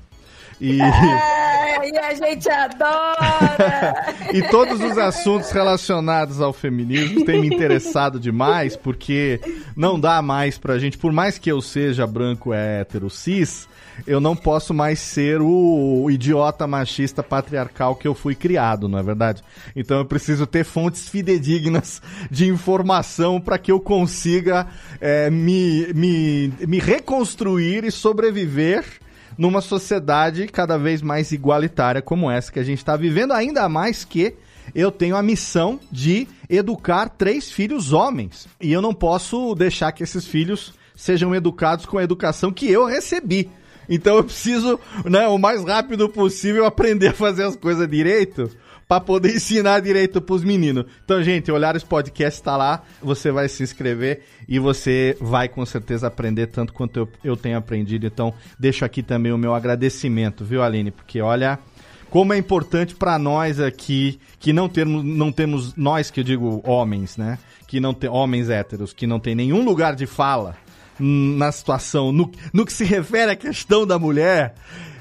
E. 0.64 0.78
e 1.92 1.98
a 1.98 2.14
gente 2.14 2.48
adora! 2.48 4.14
E 4.32 4.42
todos 4.44 4.80
os 4.80 4.96
assuntos 4.96 5.50
relacionados 5.50 6.40
ao 6.40 6.54
feminismo 6.54 7.22
têm 7.26 7.42
me 7.42 7.48
interessado 7.48 8.18
demais, 8.18 8.74
porque 8.74 9.38
não 9.76 10.00
dá 10.00 10.22
mais 10.22 10.56
pra 10.56 10.78
gente, 10.78 10.96
por 10.96 11.12
mais 11.12 11.36
que 11.36 11.52
eu 11.52 11.60
seja 11.60 12.06
branco, 12.06 12.54
hétero, 12.54 13.10
cis, 13.10 13.68
eu 14.06 14.20
não 14.20 14.34
posso 14.34 14.72
mais 14.72 14.98
ser 14.98 15.42
o, 15.42 16.10
idiota 16.10 16.66
machista 16.66 17.22
patriarcal 17.22 17.94
que 17.94 18.08
eu 18.08 18.14
fui 18.14 18.34
criado, 18.34 18.88
não 18.88 18.98
é 18.98 19.02
verdade? 19.02 19.42
Então 19.76 19.98
eu 19.98 20.06
preciso 20.06 20.46
ter 20.46 20.64
fontes 20.64 21.10
fidedignas 21.10 22.00
de 22.30 22.48
informação 22.48 23.38
para 23.38 23.58
que 23.58 23.70
eu 23.70 23.78
consiga 23.78 24.66
é, 24.98 25.28
me, 25.28 25.92
me, 25.92 26.52
me 26.66 26.78
reconstruir 26.78 27.84
e 27.84 27.90
sobreviver 27.90 29.03
numa 29.36 29.60
sociedade 29.60 30.46
cada 30.46 30.76
vez 30.76 31.02
mais 31.02 31.32
igualitária 31.32 32.02
como 32.02 32.30
essa 32.30 32.52
que 32.52 32.58
a 32.58 32.64
gente 32.64 32.78
está 32.78 32.96
vivendo, 32.96 33.32
ainda 33.32 33.68
mais 33.68 34.04
que 34.04 34.34
eu 34.74 34.90
tenho 34.90 35.16
a 35.16 35.22
missão 35.22 35.78
de 35.90 36.26
educar 36.48 37.08
três 37.08 37.50
filhos 37.50 37.92
homens. 37.92 38.46
E 38.60 38.72
eu 38.72 38.80
não 38.80 38.94
posso 38.94 39.54
deixar 39.54 39.92
que 39.92 40.02
esses 40.02 40.26
filhos 40.26 40.74
sejam 40.94 41.34
educados 41.34 41.86
com 41.86 41.98
a 41.98 42.04
educação 42.04 42.52
que 42.52 42.70
eu 42.70 42.84
recebi. 42.86 43.50
Então 43.88 44.16
eu 44.16 44.24
preciso, 44.24 44.80
né, 45.04 45.26
o 45.28 45.38
mais 45.38 45.62
rápido 45.62 46.08
possível 46.08 46.64
aprender 46.64 47.08
a 47.08 47.14
fazer 47.14 47.44
as 47.44 47.56
coisas 47.56 47.88
direito 47.88 48.50
para 48.88 49.00
poder 49.00 49.36
ensinar 49.36 49.80
direito 49.80 50.20
pros 50.20 50.44
meninos. 50.44 50.84
Então, 51.04 51.22
gente, 51.22 51.50
Olhares 51.50 51.82
Podcast 51.82 52.42
tá 52.42 52.56
lá, 52.56 52.82
você 53.02 53.30
vai 53.30 53.48
se 53.48 53.62
inscrever 53.62 54.22
e 54.48 54.58
você 54.58 55.16
vai 55.20 55.48
com 55.48 55.64
certeza 55.64 56.06
aprender 56.06 56.48
tanto 56.48 56.72
quanto 56.72 56.98
eu, 56.98 57.08
eu 57.22 57.36
tenho 57.36 57.56
aprendido. 57.56 58.06
Então, 58.06 58.32
deixo 58.58 58.84
aqui 58.84 59.02
também 59.02 59.32
o 59.32 59.38
meu 59.38 59.54
agradecimento, 59.54 60.44
viu, 60.44 60.62
Aline? 60.62 60.90
Porque 60.90 61.20
olha, 61.20 61.58
como 62.10 62.32
é 62.32 62.38
importante 62.38 62.94
para 62.94 63.18
nós 63.18 63.58
aqui 63.58 64.20
que 64.38 64.52
não 64.52 64.68
temos, 64.68 65.04
não 65.04 65.32
temos 65.32 65.74
nós 65.74 66.10
que 66.10 66.20
eu 66.20 66.24
digo 66.24 66.62
homens, 66.64 67.16
né? 67.16 67.38
Que 67.66 67.80
não 67.80 67.92
tem 67.92 68.08
homens 68.08 68.48
héteros 68.48 68.92
que 68.92 69.06
não 69.06 69.18
tem 69.18 69.34
nenhum 69.34 69.64
lugar 69.64 69.96
de 69.96 70.06
fala 70.06 70.56
na 70.98 71.50
situação, 71.50 72.12
no, 72.12 72.30
no 72.52 72.64
que 72.64 72.72
se 72.72 72.84
refere 72.84 73.32
à 73.32 73.36
questão 73.36 73.84
da 73.84 73.98
mulher. 73.98 74.54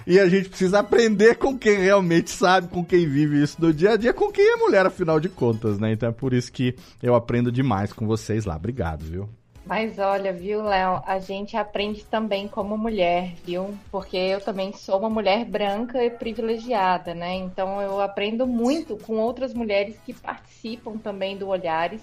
E 0.06 0.20
a 0.20 0.28
gente 0.28 0.50
precisa 0.50 0.80
aprender 0.80 1.36
com 1.36 1.58
quem 1.58 1.78
realmente 1.78 2.30
sabe, 2.30 2.68
com 2.68 2.84
quem 2.84 3.08
vive 3.08 3.42
isso 3.42 3.62
no 3.62 3.74
dia 3.74 3.92
a 3.92 3.98
dia, 3.98 4.14
com 4.14 4.32
quem 4.32 4.46
é 4.54 4.56
mulher, 4.58 4.86
afinal 4.86 5.20
de 5.20 5.30
contas, 5.30 5.80
né? 5.80 5.92
Então 5.92 6.10
é 6.10 6.12
por 6.12 6.34
isso 6.34 6.52
que 6.52 6.76
eu 7.02 7.16
aprendo 7.16 7.52
demais 7.52 7.94
com 7.94 8.06
vocês 8.06 8.46
lá. 8.46 8.56
Obrigado, 8.56 9.04
viu? 9.04 9.30
Mas 9.66 9.98
olha, 9.98 10.34
viu, 10.34 10.62
Léo, 10.62 11.02
a 11.06 11.20
gente 11.20 11.56
aprende 11.56 12.04
também 12.04 12.50
como 12.50 12.78
mulher, 12.78 13.34
viu? 13.46 13.74
Porque 13.90 14.18
eu 14.18 14.42
também 14.42 14.74
sou 14.74 15.00
uma 15.00 15.10
mulher 15.10 15.46
branca 15.46 16.04
e 16.04 16.10
privilegiada, 16.10 17.14
né? 17.14 17.36
Então 17.36 17.82
eu 17.82 18.02
aprendo 18.02 18.46
muito 18.46 18.98
com 18.98 19.16
outras 19.16 19.54
mulheres 19.54 19.96
que 20.06 20.14
participam 20.14 20.98
também 20.98 21.38
do 21.38 21.48
Olhares 21.48 22.02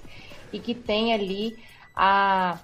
e 0.50 0.58
que 0.58 0.74
têm 0.74 1.12
ali 1.12 1.54
a 1.94 2.58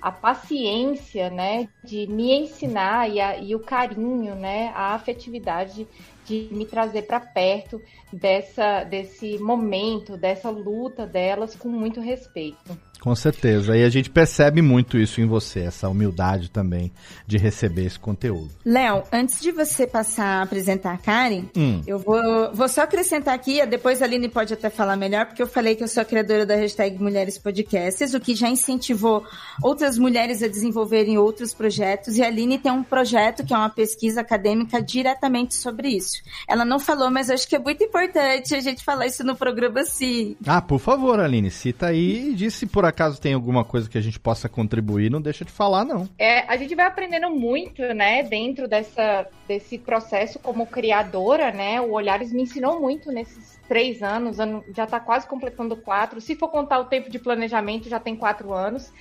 a 0.00 0.10
paciência, 0.10 1.28
né, 1.30 1.68
de 1.84 2.06
me 2.06 2.32
ensinar 2.32 3.10
e, 3.10 3.20
a, 3.20 3.36
e 3.38 3.54
o 3.54 3.60
carinho, 3.60 4.34
né, 4.34 4.72
a 4.74 4.94
afetividade 4.94 5.86
de 6.24 6.48
me 6.52 6.64
trazer 6.64 7.02
para 7.02 7.20
perto 7.20 7.82
dessa, 8.12 8.84
desse 8.84 9.38
momento, 9.38 10.16
dessa 10.16 10.48
luta 10.48 11.06
delas 11.06 11.54
com 11.54 11.68
muito 11.68 12.00
respeito. 12.00 12.78
Com 13.00 13.14
certeza. 13.14 13.76
E 13.76 13.82
a 13.82 13.88
gente 13.88 14.10
percebe 14.10 14.60
muito 14.60 14.98
isso 14.98 15.20
em 15.20 15.26
você, 15.26 15.60
essa 15.60 15.88
humildade 15.88 16.50
também 16.50 16.92
de 17.26 17.38
receber 17.38 17.86
esse 17.86 17.98
conteúdo. 17.98 18.50
Léo, 18.64 19.02
antes 19.10 19.40
de 19.40 19.50
você 19.50 19.86
passar 19.86 20.40
a 20.40 20.42
apresentar 20.42 20.92
a 20.92 20.98
Karen, 20.98 21.44
hum. 21.56 21.82
eu 21.86 21.98
vou, 21.98 22.52
vou 22.52 22.68
só 22.68 22.82
acrescentar 22.82 23.34
aqui, 23.34 23.64
depois 23.64 24.02
a 24.02 24.04
Aline 24.04 24.28
pode 24.28 24.52
até 24.52 24.68
falar 24.68 24.96
melhor, 24.96 25.26
porque 25.26 25.42
eu 25.42 25.46
falei 25.46 25.74
que 25.74 25.82
eu 25.82 25.88
sou 25.88 26.02
a 26.02 26.04
criadora 26.04 26.44
da 26.44 26.54
hashtag 26.54 27.02
Mulheres 27.02 27.38
Podcasts, 27.38 28.12
o 28.12 28.20
que 28.20 28.34
já 28.34 28.48
incentivou 28.48 29.24
outras 29.62 29.96
mulheres 29.96 30.42
a 30.42 30.48
desenvolverem 30.48 31.16
outros 31.16 31.54
projetos. 31.54 32.18
E 32.18 32.22
a 32.22 32.26
Aline 32.26 32.58
tem 32.58 32.70
um 32.70 32.82
projeto 32.82 33.44
que 33.44 33.54
é 33.54 33.56
uma 33.56 33.70
pesquisa 33.70 34.20
acadêmica 34.20 34.82
diretamente 34.82 35.54
sobre 35.54 35.88
isso. 35.88 36.22
Ela 36.46 36.64
não 36.64 36.78
falou, 36.78 37.10
mas 37.10 37.30
acho 37.30 37.48
que 37.48 37.56
é 37.56 37.58
muito 37.58 37.82
importante 37.82 38.54
a 38.54 38.60
gente 38.60 38.84
falar 38.84 39.06
isso 39.06 39.24
no 39.24 39.34
programa 39.34 39.84
sim. 39.84 40.36
Ah, 40.46 40.60
por 40.60 40.78
favor, 40.78 41.18
Aline, 41.18 41.50
cita 41.50 41.86
aí 41.86 42.30
e 42.30 42.34
disse 42.34 42.66
por 42.66 42.84
acaso 42.90 43.20
tem 43.20 43.32
alguma 43.32 43.64
coisa 43.64 43.88
que 43.88 43.96
a 43.96 44.00
gente 44.00 44.20
possa 44.20 44.48
contribuir, 44.48 45.10
não 45.10 45.20
deixa 45.20 45.44
de 45.44 45.50
falar, 45.50 45.84
não. 45.84 46.08
É, 46.18 46.40
a 46.40 46.56
gente 46.56 46.74
vai 46.74 46.86
aprendendo 46.86 47.30
muito, 47.30 47.82
né, 47.94 48.22
dentro 48.22 48.68
dessa, 48.68 49.26
desse 49.48 49.78
processo 49.78 50.38
como 50.38 50.66
criadora, 50.66 51.50
né? 51.50 51.80
O 51.80 51.92
Olhares 51.92 52.32
me 52.32 52.42
ensinou 52.42 52.80
muito 52.80 53.10
nesses 53.10 53.58
três 53.66 54.02
anos, 54.02 54.36
já 54.74 54.84
está 54.84 55.00
quase 55.00 55.26
completando 55.26 55.76
quatro. 55.76 56.20
Se 56.20 56.34
for 56.34 56.48
contar 56.48 56.80
o 56.80 56.84
tempo 56.84 57.08
de 57.08 57.18
planejamento, 57.18 57.88
já 57.88 57.98
tem 57.98 58.16
quatro 58.16 58.52
anos. 58.52 58.92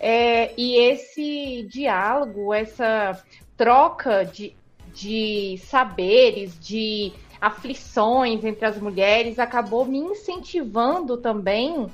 É, 0.00 0.52
e 0.56 0.76
esse 0.76 1.66
diálogo, 1.70 2.52
essa 2.52 3.22
troca 3.56 4.24
de, 4.24 4.54
de 4.94 5.58
saberes, 5.58 6.58
de 6.58 7.12
aflições 7.40 8.44
entre 8.44 8.64
as 8.64 8.78
mulheres, 8.78 9.38
acabou 9.38 9.84
me 9.84 9.98
incentivando 9.98 11.16
também 11.16 11.86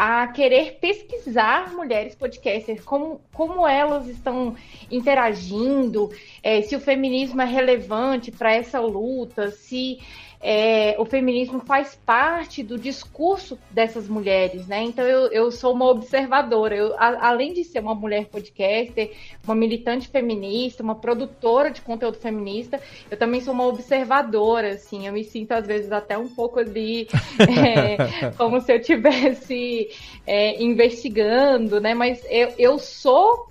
a 0.00 0.28
querer 0.28 0.78
pesquisar 0.80 1.74
mulheres 1.74 2.14
podcasters, 2.14 2.84
como, 2.84 3.20
como 3.34 3.66
elas 3.66 4.06
estão 4.06 4.54
interagindo, 4.88 6.08
é, 6.40 6.62
se 6.62 6.76
o 6.76 6.80
feminismo 6.80 7.42
é 7.42 7.44
relevante 7.44 8.30
para 8.30 8.52
essa 8.52 8.78
luta, 8.78 9.50
se 9.50 9.98
é, 10.40 10.94
o 10.98 11.04
feminismo 11.04 11.60
faz 11.60 11.98
parte 12.06 12.62
do 12.62 12.78
discurso 12.78 13.58
dessas 13.70 14.08
mulheres, 14.08 14.66
né? 14.68 14.82
Então 14.82 15.04
eu, 15.04 15.32
eu 15.32 15.50
sou 15.50 15.74
uma 15.74 15.86
observadora. 15.86 16.76
Eu, 16.76 16.94
a, 16.96 17.28
além 17.28 17.52
de 17.52 17.64
ser 17.64 17.80
uma 17.80 17.94
mulher 17.94 18.26
podcaster, 18.26 19.12
uma 19.44 19.54
militante 19.54 20.08
feminista, 20.08 20.82
uma 20.82 20.94
produtora 20.94 21.70
de 21.70 21.82
conteúdo 21.82 22.18
feminista, 22.18 22.80
eu 23.10 23.16
também 23.16 23.40
sou 23.40 23.52
uma 23.52 23.66
observadora, 23.66 24.74
assim. 24.74 25.06
Eu 25.06 25.12
me 25.12 25.24
sinto 25.24 25.52
às 25.52 25.66
vezes 25.66 25.90
até 25.90 26.16
um 26.16 26.28
pouco 26.28 26.60
ali 26.60 27.08
é, 27.42 28.30
como 28.36 28.60
se 28.60 28.72
eu 28.72 28.80
tivesse 28.80 29.90
é, 30.24 30.62
investigando, 30.62 31.80
né? 31.80 31.94
Mas 31.94 32.24
eu, 32.30 32.54
eu 32.56 32.78
sou 32.78 33.48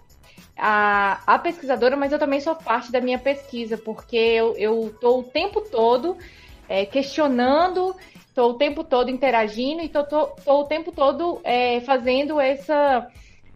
a, 0.57 1.21
a, 1.27 1.37
pesquisadora, 1.37 1.97
mas 1.97 2.13
eu 2.13 2.19
também 2.19 2.39
sou 2.39 2.55
parte 2.55 2.91
da 2.91 3.01
minha 3.01 3.19
pesquisa, 3.19 3.77
porque 3.77 4.15
eu, 4.15 4.55
tô 5.01 5.19
o 5.19 5.23
tempo 5.23 5.61
todo 5.61 6.17
é, 6.67 6.85
questionando, 6.85 7.95
estou 8.15 8.51
o 8.51 8.53
tempo 8.55 8.83
todo 8.83 9.09
interagindo 9.09 9.81
e 9.81 9.85
estou 9.85 10.35
o 10.45 10.63
tempo 10.65 10.91
todo 10.91 11.39
é, 11.43 11.79
fazendo 11.81 12.39
essa, 12.39 13.07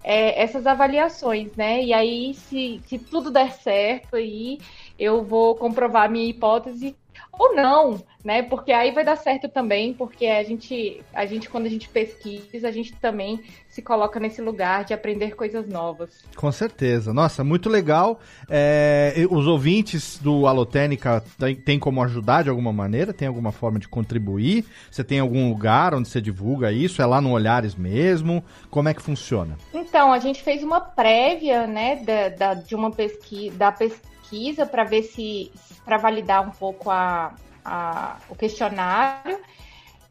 é, 0.03 0.41
essas 0.41 0.65
avaliações, 0.65 1.55
né? 1.55 1.83
E 1.83 1.93
aí, 1.93 2.33
se, 2.33 2.81
se 2.85 2.97
tudo 2.97 3.29
der 3.29 3.51
certo, 3.53 4.15
aí 4.15 4.59
eu 4.97 5.23
vou 5.23 5.55
comprovar 5.55 6.09
minha 6.09 6.29
hipótese 6.29 6.95
ou 7.31 7.55
não, 7.55 8.01
né? 8.23 8.43
Porque 8.43 8.71
aí 8.71 8.91
vai 8.91 9.03
dar 9.03 9.15
certo 9.15 9.47
também, 9.47 9.93
porque 9.93 10.25
a 10.27 10.43
gente, 10.43 11.01
a 11.13 11.25
gente 11.25 11.49
quando 11.49 11.65
a 11.65 11.69
gente 11.69 11.87
pesquisa, 11.89 12.67
a 12.67 12.71
gente 12.71 12.93
também 12.93 13.41
se 13.67 13.81
coloca 13.81 14.19
nesse 14.19 14.41
lugar 14.41 14.83
de 14.83 14.93
aprender 14.93 15.35
coisas 15.35 15.67
novas. 15.67 16.09
Com 16.35 16.51
certeza. 16.51 17.13
Nossa, 17.13 17.43
muito 17.43 17.69
legal. 17.69 18.19
É, 18.49 19.13
os 19.29 19.47
ouvintes 19.47 20.19
do 20.19 20.45
Alotênica 20.45 21.23
tem, 21.39 21.55
tem 21.55 21.79
como 21.79 22.03
ajudar 22.03 22.43
de 22.43 22.49
alguma 22.49 22.73
maneira? 22.73 23.13
Tem 23.13 23.27
alguma 23.27 23.51
forma 23.51 23.79
de 23.79 23.87
contribuir? 23.87 24.65
Você 24.89 25.03
tem 25.03 25.19
algum 25.19 25.49
lugar 25.49 25.93
onde 25.93 26.09
você 26.09 26.19
divulga 26.19 26.71
isso? 26.71 27.01
É 27.01 27.05
lá 27.05 27.21
no 27.21 27.31
Olhares 27.31 27.75
mesmo? 27.75 28.43
Como 28.69 28.89
é 28.89 28.93
que 28.93 29.01
funciona? 29.01 29.57
Então, 29.73 30.11
a 30.11 30.19
gente 30.19 30.43
fez 30.43 30.63
uma 30.63 30.81
prévia, 30.81 31.65
né, 31.65 31.95
da, 31.95 32.29
da 32.29 32.53
de 32.53 32.75
uma 32.75 32.91
pesquisa, 32.91 33.55
da 33.57 33.71
pesquisa 33.71 34.65
para 34.65 34.83
ver 34.83 35.03
se 35.03 35.51
para 35.85 35.97
validar 35.97 36.47
um 36.47 36.51
pouco 36.51 36.89
a, 36.89 37.33
a, 37.63 38.17
o 38.29 38.35
questionário. 38.35 39.39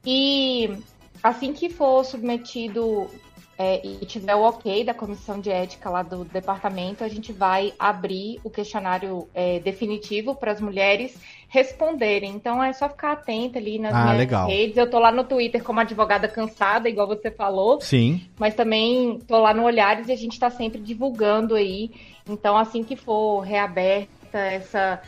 E 0.04 0.70
assim 1.22 1.52
que 1.52 1.68
for 1.68 2.04
submetido 2.04 3.08
é, 3.62 3.86
e 3.86 4.06
tiver 4.06 4.34
o 4.34 4.40
ok 4.40 4.82
da 4.84 4.94
comissão 4.94 5.38
de 5.38 5.50
ética 5.50 5.90
lá 5.90 6.02
do 6.02 6.24
departamento, 6.24 7.04
a 7.04 7.08
gente 7.08 7.30
vai 7.30 7.74
abrir 7.78 8.40
o 8.42 8.48
questionário 8.48 9.28
é, 9.34 9.58
definitivo 9.58 10.34
para 10.34 10.52
as 10.52 10.62
mulheres 10.62 11.14
responderem. 11.46 12.30
Então 12.30 12.64
é 12.64 12.72
só 12.72 12.88
ficar 12.88 13.12
atenta 13.12 13.58
ali 13.58 13.78
nas 13.78 13.92
ah, 13.92 14.04
minhas 14.04 14.16
legal. 14.16 14.48
redes. 14.48 14.78
Eu 14.78 14.88
tô 14.88 14.98
lá 14.98 15.12
no 15.12 15.24
Twitter 15.24 15.62
como 15.62 15.78
advogada 15.78 16.26
cansada, 16.26 16.88
igual 16.88 17.06
você 17.06 17.30
falou. 17.30 17.78
Sim. 17.82 18.22
Mas 18.38 18.54
também 18.54 19.18
tô 19.28 19.38
lá 19.38 19.52
no 19.52 19.64
Olhares 19.64 20.08
e 20.08 20.12
a 20.12 20.16
gente 20.16 20.32
está 20.32 20.48
sempre 20.48 20.80
divulgando 20.80 21.54
aí. 21.54 21.90
Então 22.26 22.56
assim 22.56 22.82
que 22.82 22.96
for 22.96 23.40
reaberta 23.40 24.38
essa 24.38 25.02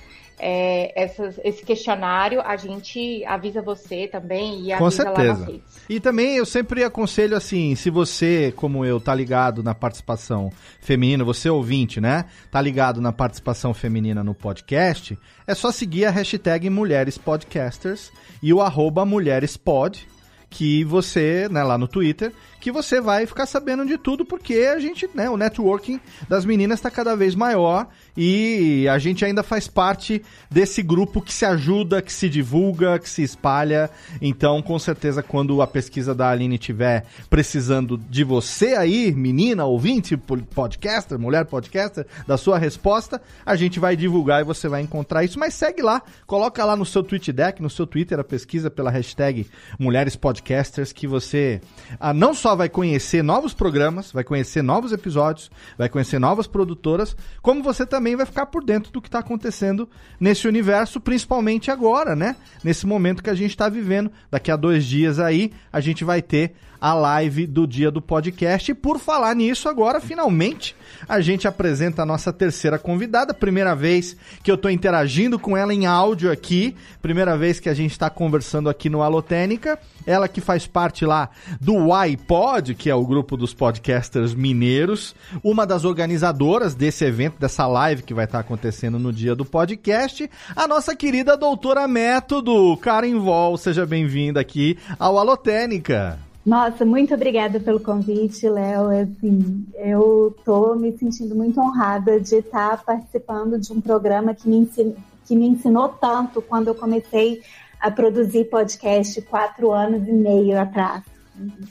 é, 0.44 0.92
essas, 1.00 1.38
esse 1.44 1.64
questionário, 1.64 2.40
a 2.40 2.56
gente 2.56 3.24
avisa 3.24 3.62
você 3.62 4.08
também 4.08 4.68
e 4.68 4.76
Com 4.76 4.86
avisa 4.86 5.04
certeza. 5.04 5.48
lá. 5.48 5.58
E 5.88 6.00
também 6.00 6.36
eu 6.36 6.44
sempre 6.44 6.82
aconselho 6.82 7.36
assim, 7.36 7.76
se 7.76 7.88
você, 7.90 8.52
como 8.56 8.84
eu, 8.84 9.00
tá 9.00 9.14
ligado 9.14 9.62
na 9.62 9.72
participação 9.72 10.50
feminina, 10.80 11.22
você 11.22 11.48
ouvinte, 11.48 12.00
né? 12.00 12.24
Tá 12.50 12.60
ligado 12.60 13.00
na 13.00 13.12
participação 13.12 13.72
feminina 13.72 14.24
no 14.24 14.34
podcast, 14.34 15.16
é 15.46 15.54
só 15.54 15.70
seguir 15.70 16.06
a 16.06 16.10
hashtag 16.10 16.68
Mulheres 16.68 17.16
Podcasters 17.16 18.10
e 18.42 18.52
o 18.52 18.60
arroba 18.60 19.04
MulheresPod, 19.04 20.08
que 20.52 20.84
você, 20.84 21.48
né, 21.50 21.62
lá 21.64 21.78
no 21.78 21.88
Twitter, 21.88 22.30
que 22.60 22.70
você 22.70 23.00
vai 23.00 23.26
ficar 23.26 23.46
sabendo 23.46 23.84
de 23.84 23.96
tudo, 23.98 24.24
porque 24.24 24.70
a 24.72 24.78
gente, 24.78 25.08
né, 25.14 25.28
o 25.28 25.36
networking 25.36 25.98
das 26.28 26.44
meninas 26.44 26.78
está 26.78 26.90
cada 26.90 27.16
vez 27.16 27.34
maior 27.34 27.88
e 28.16 28.86
a 28.88 28.98
gente 28.98 29.24
ainda 29.24 29.42
faz 29.42 29.66
parte 29.66 30.22
desse 30.50 30.82
grupo 30.82 31.20
que 31.20 31.32
se 31.32 31.44
ajuda, 31.44 32.02
que 32.02 32.12
se 32.12 32.28
divulga, 32.28 32.98
que 32.98 33.08
se 33.08 33.22
espalha. 33.22 33.90
Então, 34.20 34.62
com 34.62 34.78
certeza, 34.78 35.22
quando 35.22 35.60
a 35.62 35.66
pesquisa 35.66 36.14
da 36.14 36.30
Aline 36.30 36.58
tiver 36.58 37.04
precisando 37.28 37.96
de 37.96 38.22
você 38.22 38.74
aí, 38.74 39.10
menina, 39.10 39.64
ouvinte, 39.64 40.16
podcaster, 40.16 41.18
mulher 41.18 41.46
podcaster, 41.46 42.06
da 42.26 42.36
sua 42.36 42.58
resposta, 42.58 43.20
a 43.44 43.56
gente 43.56 43.80
vai 43.80 43.96
divulgar 43.96 44.42
e 44.42 44.44
você 44.44 44.68
vai 44.68 44.82
encontrar 44.82 45.24
isso. 45.24 45.38
Mas 45.38 45.54
segue 45.54 45.82
lá, 45.82 46.02
coloca 46.26 46.64
lá 46.64 46.76
no 46.76 46.84
seu 46.84 47.02
tweet 47.02 47.32
deck, 47.32 47.60
no 47.60 47.70
seu 47.70 47.86
Twitter, 47.86 48.20
a 48.20 48.24
pesquisa 48.24 48.70
pela 48.70 48.90
hashtag 48.90 49.46
Mulheres 49.78 50.16
Podcasters, 50.42 50.92
que 50.92 51.06
você 51.06 51.60
ah, 52.00 52.12
não 52.12 52.34
só 52.34 52.56
vai 52.56 52.68
conhecer 52.68 53.22
novos 53.22 53.54
programas, 53.54 54.10
vai 54.10 54.24
conhecer 54.24 54.60
novos 54.60 54.92
episódios, 54.92 55.50
vai 55.78 55.88
conhecer 55.88 56.18
novas 56.18 56.48
produtoras, 56.48 57.16
como 57.40 57.62
você 57.62 57.86
também 57.86 58.16
vai 58.16 58.26
ficar 58.26 58.46
por 58.46 58.64
dentro 58.64 58.92
do 58.92 59.00
que 59.00 59.08
está 59.08 59.20
acontecendo 59.20 59.88
nesse 60.18 60.48
universo, 60.48 61.00
principalmente 61.00 61.70
agora, 61.70 62.16
né? 62.16 62.36
Nesse 62.62 62.86
momento 62.86 63.22
que 63.22 63.30
a 63.30 63.34
gente 63.34 63.50
está 63.50 63.68
vivendo. 63.68 64.10
Daqui 64.30 64.50
a 64.50 64.56
dois 64.56 64.84
dias 64.84 65.20
aí, 65.20 65.52
a 65.72 65.80
gente 65.80 66.04
vai 66.04 66.20
ter 66.20 66.54
a 66.82 66.94
live 66.94 67.46
do 67.46 67.64
dia 67.64 67.92
do 67.92 68.02
podcast. 68.02 68.72
E 68.72 68.74
por 68.74 68.98
falar 68.98 69.36
nisso, 69.36 69.68
agora, 69.68 70.00
finalmente, 70.00 70.74
a 71.08 71.20
gente 71.20 71.46
apresenta 71.46 72.02
a 72.02 72.06
nossa 72.06 72.32
terceira 72.32 72.76
convidada. 72.76 73.32
Primeira 73.32 73.72
vez 73.76 74.16
que 74.42 74.50
eu 74.50 74.56
estou 74.56 74.68
interagindo 74.68 75.38
com 75.38 75.56
ela 75.56 75.72
em 75.72 75.86
áudio 75.86 76.32
aqui. 76.32 76.74
Primeira 77.00 77.38
vez 77.38 77.60
que 77.60 77.68
a 77.68 77.74
gente 77.74 77.92
está 77.92 78.10
conversando 78.10 78.68
aqui 78.68 78.90
no 78.90 79.00
Alotênica. 79.00 79.78
Ela 80.04 80.26
que 80.26 80.40
faz 80.40 80.66
parte 80.66 81.06
lá 81.06 81.30
do 81.60 81.92
iPod, 81.92 82.74
que 82.74 82.90
é 82.90 82.94
o 82.96 83.06
grupo 83.06 83.36
dos 83.36 83.54
podcasters 83.54 84.34
mineiros. 84.34 85.14
Uma 85.44 85.64
das 85.64 85.84
organizadoras 85.84 86.74
desse 86.74 87.04
evento, 87.04 87.38
dessa 87.38 87.64
live 87.64 88.02
que 88.02 88.12
vai 88.12 88.24
estar 88.24 88.40
acontecendo 88.40 88.98
no 88.98 89.12
dia 89.12 89.36
do 89.36 89.44
podcast. 89.44 90.28
A 90.56 90.66
nossa 90.66 90.96
querida 90.96 91.36
doutora 91.36 91.86
Método, 91.86 92.76
Karen 92.78 93.20
Vol. 93.20 93.56
Seja 93.56 93.86
bem-vinda 93.86 94.40
aqui 94.40 94.76
ao 94.98 95.16
Alotênica. 95.16 96.31
Nossa, 96.44 96.84
muito 96.84 97.14
obrigada 97.14 97.60
pelo 97.60 97.78
convite, 97.78 98.48
Léo. 98.48 98.88
Assim, 98.88 99.64
eu 99.74 100.34
estou 100.36 100.74
me 100.74 100.96
sentindo 100.98 101.36
muito 101.36 101.60
honrada 101.60 102.18
de 102.18 102.36
estar 102.36 102.82
participando 102.84 103.60
de 103.60 103.72
um 103.72 103.80
programa 103.80 104.34
que 104.34 104.48
me, 104.48 104.56
ensinou, 104.56 104.96
que 105.24 105.36
me 105.36 105.46
ensinou 105.46 105.88
tanto 105.88 106.42
quando 106.42 106.68
eu 106.68 106.74
comecei 106.74 107.42
a 107.80 107.90
produzir 107.90 108.46
podcast 108.46 109.22
quatro 109.22 109.70
anos 109.70 110.06
e 110.08 110.12
meio 110.12 110.60
atrás. 110.60 111.04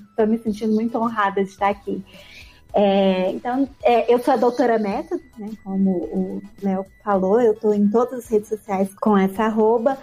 Estou 0.10 0.26
me 0.26 0.38
sentindo 0.38 0.74
muito 0.74 0.98
honrada 0.98 1.44
de 1.44 1.50
estar 1.50 1.70
aqui. 1.70 2.04
É, 2.74 3.30
então, 3.32 3.68
é, 3.84 4.14
eu 4.14 4.20
sou 4.20 4.34
a 4.34 4.38
doutora 4.38 4.80
Método, 4.80 5.22
né, 5.38 5.50
como 5.64 5.92
o 5.92 6.42
Léo 6.64 6.86
falou, 7.04 7.42
eu 7.42 7.52
estou 7.52 7.74
em 7.74 7.90
todas 7.90 8.20
as 8.20 8.30
redes 8.30 8.48
sociais 8.48 8.90
com 8.96 9.18
essa 9.18 9.44
arroba. 9.44 9.98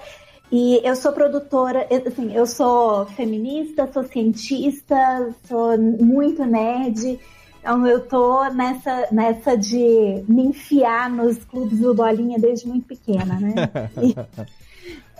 E 0.50 0.80
eu 0.82 0.96
sou 0.96 1.12
produtora, 1.12 1.86
assim, 2.06 2.34
eu 2.34 2.46
sou 2.46 3.04
feminista, 3.06 3.90
sou 3.92 4.04
cientista, 4.04 5.34
sou 5.46 5.78
muito 5.78 6.44
nerd. 6.44 7.20
Então 7.60 7.86
eu 7.86 8.00
tô 8.00 8.44
nessa, 8.50 9.08
nessa 9.12 9.56
de 9.56 10.24
me 10.26 10.46
enfiar 10.46 11.10
nos 11.10 11.44
clubes 11.44 11.80
do 11.80 11.94
Bolinha 11.94 12.38
desde 12.38 12.66
muito 12.66 12.86
pequena, 12.86 13.38
né? 13.38 13.54
E, 14.02 14.14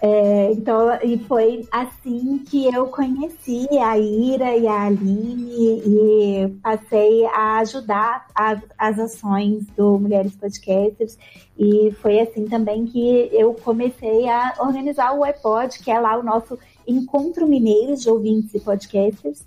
é, 0.01 0.53
então, 0.53 0.97
e 1.03 1.19
foi 1.19 1.67
assim 1.73 2.39
que 2.49 2.73
eu 2.73 2.87
conheci 2.87 3.67
a 3.81 3.99
Ira 3.99 4.57
e 4.57 4.67
a 4.67 4.87
Aline 4.87 5.83
e 5.85 6.49
passei 6.63 7.25
a 7.27 7.59
ajudar 7.59 8.27
a, 8.33 8.61
as 8.79 8.99
ações 8.99 9.67
do 9.77 9.99
Mulheres 9.99 10.37
Podcasters. 10.37 11.19
E 11.59 11.91
foi 12.01 12.21
assim 12.21 12.47
também 12.47 12.87
que 12.87 13.29
eu 13.33 13.55
comecei 13.55 14.29
a 14.29 14.55
organizar 14.61 15.13
o 15.15 15.25
iPod, 15.25 15.81
que 15.81 15.91
é 15.91 15.99
lá 15.99 16.17
o 16.17 16.23
nosso 16.23 16.57
encontro 16.87 17.47
mineiro 17.47 17.97
de 17.97 18.09
ouvintes 18.09 18.55
e 18.55 18.61
podcasters, 18.61 19.45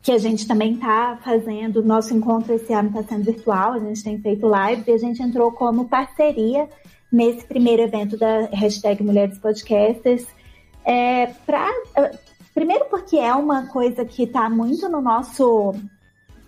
que 0.00 0.10
a 0.10 0.18
gente 0.18 0.48
também 0.48 0.72
está 0.72 1.18
fazendo. 1.22 1.82
Nosso 1.82 2.14
encontro 2.14 2.54
esse 2.54 2.72
ano 2.72 2.88
está 2.88 3.02
sendo 3.02 3.24
virtual, 3.24 3.74
a 3.74 3.78
gente 3.78 4.02
tem 4.02 4.18
feito 4.18 4.50
lives 4.50 4.86
e 4.86 4.92
a 4.92 4.98
gente 4.98 5.22
entrou 5.22 5.52
como 5.52 5.86
parceria 5.86 6.66
nesse 7.12 7.44
primeiro 7.44 7.82
evento 7.82 8.16
da 8.16 8.46
hashtag 8.52 9.02
Mulheres 9.02 9.38
Podcasters. 9.38 10.26
É, 10.84 11.26
pra, 11.46 11.68
primeiro 12.54 12.86
porque 12.86 13.16
é 13.18 13.34
uma 13.34 13.66
coisa 13.66 14.04
que 14.04 14.22
está 14.24 14.48
muito 14.48 14.88
no 14.88 15.00
nosso, 15.02 15.74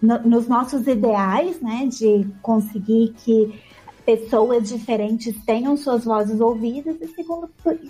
no, 0.00 0.18
nos 0.20 0.48
nossos 0.48 0.86
ideais, 0.86 1.60
né, 1.60 1.86
de 1.86 2.26
conseguir 2.40 3.14
que 3.18 3.62
pessoas 4.04 4.68
diferentes 4.68 5.34
tenham 5.44 5.76
suas 5.76 6.04
vozes 6.04 6.38
ouvidas, 6.38 6.96
e 7.00 7.08
segundo, 7.08 7.48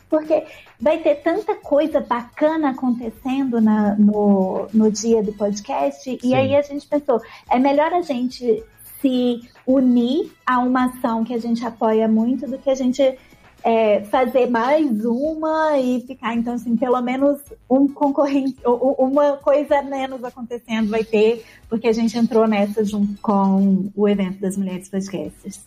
porque 0.09 0.45
vai 0.81 0.99
ter 0.99 1.17
tanta 1.17 1.57
coisa 1.57 2.01
bacana 2.01 2.71
acontecendo 2.71 3.61
na, 3.61 3.97
no, 3.97 4.69
no 4.73 4.93
dia 4.93 5.23
do 5.23 5.33
podcast, 5.33 6.05
Sim. 6.05 6.19
e 6.23 6.35
aí 6.35 6.55
a 6.55 6.63
gente 6.63 6.87
pensou, 6.87 7.21
é 7.51 7.59
melhor 7.59 7.93
a 7.93 8.01
gente 8.01 8.63
se 9.01 9.49
unir 9.67 10.33
a 10.47 10.59
uma 10.59 10.87
ação 10.87 11.25
que 11.25 11.35
a 11.35 11.39
gente 11.39 11.65
apoia 11.65 12.07
muito 12.07 12.47
do 12.47 12.59
que 12.59 12.71
a 12.71 12.75
gente 12.75 13.17
é, 13.65 14.03
fazer 14.11 14.47
mais 14.47 15.05
uma 15.05 15.79
e 15.79 16.03
ficar, 16.07 16.35
então, 16.35 16.53
assim, 16.53 16.77
pelo 16.77 17.01
menos 17.01 17.39
um 17.69 17.89
concorrente, 17.89 18.57
uma 18.65 19.39
coisa 19.39 19.81
menos 19.83 20.23
acontecendo 20.23 20.91
vai 20.91 21.03
ter, 21.03 21.45
porque 21.69 21.89
a 21.89 21.93
gente 21.93 22.17
entrou 22.17 22.47
nessa 22.47 22.85
junto 22.85 23.19
com 23.23 23.91
o 23.97 24.07
evento 24.07 24.39
das 24.41 24.57
Mulheres 24.57 24.89
Podcasters. 24.91 25.61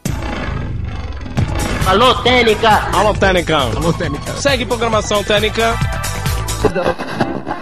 Alô, 1.88 2.14
Técnica! 2.22 2.70
Alô, 2.96 3.14
Técnica! 3.14 3.58
Alô, 3.58 3.94
Técnica! 3.94 4.34
Segue 4.34 4.66
programação 4.66 5.24
Técnica! 5.24 5.74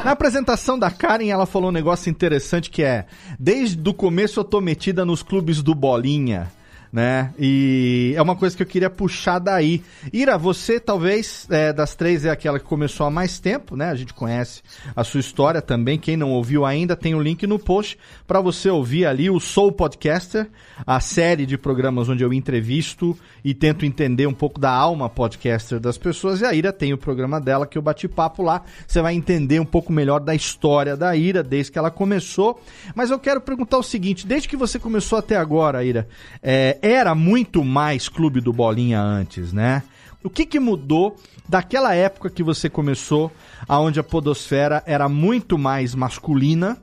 Na 0.04 0.12
apresentação 0.12 0.78
da 0.78 0.92
Karen, 0.92 1.28
ela 1.28 1.46
falou 1.46 1.70
um 1.70 1.74
negócio 1.74 2.10
interessante 2.10 2.70
que 2.70 2.84
é: 2.84 3.06
desde 3.40 3.90
o 3.90 3.94
começo 3.94 4.40
eu 4.40 4.44
tô 4.44 4.62
metida 4.62 5.04
nos 5.04 5.24
clubes 5.24 5.62
do 5.62 5.74
Bolinha 5.74 6.52
né? 6.92 7.34
E 7.38 8.14
é 8.16 8.22
uma 8.22 8.36
coisa 8.36 8.56
que 8.56 8.64
eu 8.64 8.68
queria 8.68 8.90
puxar 8.90 9.40
daí. 9.40 9.84
Ira, 10.12 10.38
você 10.38 10.80
talvez 10.80 11.48
é, 11.50 11.74
das 11.74 11.96
três 11.96 12.26
é 12.26 12.30
aquela 12.30 12.60
que 12.60 12.66
começou 12.66 13.06
há 13.06 13.12
mais 13.12 13.40
tempo, 13.40 13.76
né? 13.76 13.90
A 13.90 13.96
gente 13.96 14.14
conhece 14.14 14.62
a 14.96 15.04
sua 15.04 15.20
história 15.20 15.62
também. 15.62 16.00
Quem 16.00 16.18
não 16.18 16.32
ouviu 16.32 16.66
ainda, 16.66 16.96
tem 16.96 17.14
o 17.14 17.18
um 17.18 17.22
link 17.22 17.46
no 17.46 17.60
post 17.60 17.98
para 18.28 18.40
você 18.40 18.70
ouvir 18.70 19.06
ali 19.06 19.30
o 19.30 19.40
Soul 19.40 19.72
Podcaster, 19.72 20.48
a 20.86 21.00
série 21.00 21.46
de 21.46 21.58
programas 21.58 22.10
onde 22.10 22.24
eu 22.24 22.34
entrevisto 22.34 23.18
e 23.44 23.54
tento 23.54 23.86
entender 23.86 24.28
um 24.28 24.34
pouco 24.34 24.60
da 24.60 24.72
alma 24.72 25.10
podcaster 25.10 25.80
das 25.80 25.98
pessoas. 25.98 26.42
E 26.42 26.46
a 26.46 26.54
Ira 26.54 26.74
tem 26.74 26.94
o 26.94 26.98
programa 26.98 27.40
dela 27.40 27.68
que 27.68 27.78
eu 27.78 27.82
bati 27.82 28.08
papo 28.08 28.42
lá. 28.42 28.64
Você 28.88 29.02
vai 29.02 29.14
entender 29.14 29.60
um 29.60 29.66
pouco 29.66 29.92
melhor 29.92 30.20
da 30.20 30.34
história 30.34 30.96
da 30.98 31.16
Ira 31.16 31.44
desde 31.44 31.72
que 31.72 31.78
ela 31.78 31.92
começou. 31.92 32.60
Mas 32.96 33.12
eu 33.12 33.20
quero 33.20 33.42
perguntar 33.42 33.78
o 33.78 33.84
seguinte: 33.84 34.26
desde 34.26 34.48
que 34.48 34.58
você 34.58 34.80
começou 34.80 35.20
até 35.20 35.36
agora, 35.36 35.84
Ira, 35.84 36.08
é, 36.42 36.78
era 36.94 37.16
muito 37.16 37.64
mais 37.64 38.08
Clube 38.08 38.40
do 38.40 38.54
Bolinha 38.54 39.02
antes, 39.02 39.52
né? 39.52 39.82
O 40.24 40.30
que, 40.30 40.46
que 40.46 40.60
mudou 40.60 41.16
daquela 41.50 41.96
época 41.96 42.30
que 42.30 42.44
você 42.44 42.70
começou, 42.70 43.32
aonde 43.68 44.00
a 44.00 44.04
podosfera 44.04 44.84
era 44.86 45.10
muito 45.10 45.58
mais 45.58 45.96
masculina, 45.96 46.78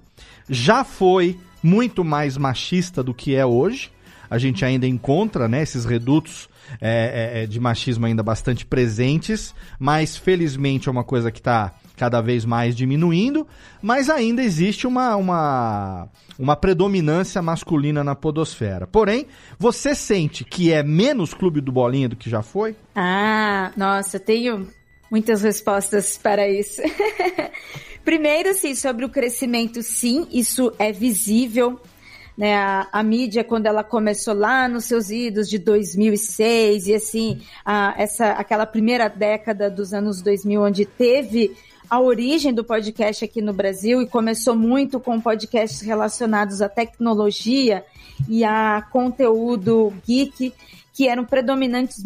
já 0.49 0.83
foi 0.83 1.38
muito 1.62 2.05
mais 2.05 2.37
machista 2.37 3.03
do 3.03 3.15
que 3.15 3.35
é 3.35 3.47
hoje. 3.47 3.91
A 4.29 4.38
gente 4.38 4.65
ainda 4.65 4.87
encontra 4.87 5.47
né, 5.47 5.62
esses 5.62 5.85
redutos 5.85 6.49
é, 6.81 7.41
é, 7.41 7.43
é 7.43 7.47
de 7.47 7.61
machismo 7.61 8.07
ainda 8.07 8.23
bastante 8.23 8.67
presentes, 8.67 9.55
mas 9.79 10.17
felizmente 10.17 10.88
é 10.88 10.93
uma 10.93 11.05
coisa 11.05 11.31
que 11.31 11.38
está 11.38 11.73
cada 12.03 12.21
vez 12.21 12.45
mais 12.45 12.75
diminuindo, 12.75 13.47
mas 13.81 14.11
ainda 14.11 14.43
existe 14.43 14.88
uma, 14.88 15.15
uma, 15.15 16.09
uma 16.37 16.57
predominância 16.57 17.41
masculina 17.41 18.03
na 18.03 18.17
podosfera. 18.17 18.88
Porém, 18.88 19.29
você 19.57 19.95
sente 19.95 20.43
que 20.43 20.73
é 20.73 20.83
menos 20.83 21.33
clube 21.33 21.61
do 21.61 21.71
bolinha 21.71 22.09
do 22.09 22.17
que 22.17 22.29
já 22.29 22.43
foi? 22.43 22.75
Ah, 22.93 23.71
nossa, 23.77 24.19
tenho 24.19 24.67
muitas 25.09 25.43
respostas 25.43 26.19
para 26.19 26.49
isso. 26.49 26.83
Primeiro, 28.05 28.53
sim, 28.53 28.75
sobre 28.75 29.05
o 29.05 29.09
crescimento, 29.09 29.81
sim, 29.81 30.27
isso 30.33 30.73
é 30.81 30.91
visível. 30.91 31.81
né, 32.37 32.57
a, 32.57 32.88
a, 32.93 33.03
mídia 33.05 33.45
quando 33.45 33.67
ela 33.67 33.85
começou 33.85 34.35
lá 34.35 34.67
nos 34.67 34.87
seus 34.87 35.09
idos 35.09 35.49
de 35.49 35.57
2006 35.57 36.88
e 36.88 36.95
assim, 36.97 37.43
a, 37.65 37.95
essa 37.97 38.31
aquela 38.33 38.67
primeira 38.67 39.07
década 39.07 39.71
dos 39.71 39.95
anos 39.95 40.21
2000 40.21 40.62
onde 40.62 40.85
teve 40.85 41.55
a 41.88 42.01
origem 42.01 42.53
do 42.53 42.64
podcast 42.64 43.25
aqui 43.25 43.42
no 43.42 43.53
Brasil 43.53 44.01
e 44.01 44.07
começou 44.07 44.57
muito 44.57 44.99
com 44.99 45.21
podcasts 45.21 45.81
relacionados 45.81 46.62
à 46.62 46.68
tecnologia 46.68 47.85
e 48.29 48.45
a 48.45 48.83
conteúdo 48.90 49.92
geek 50.07 50.53
que 50.92 51.09
eram 51.09 51.25
predominantes 51.25 52.03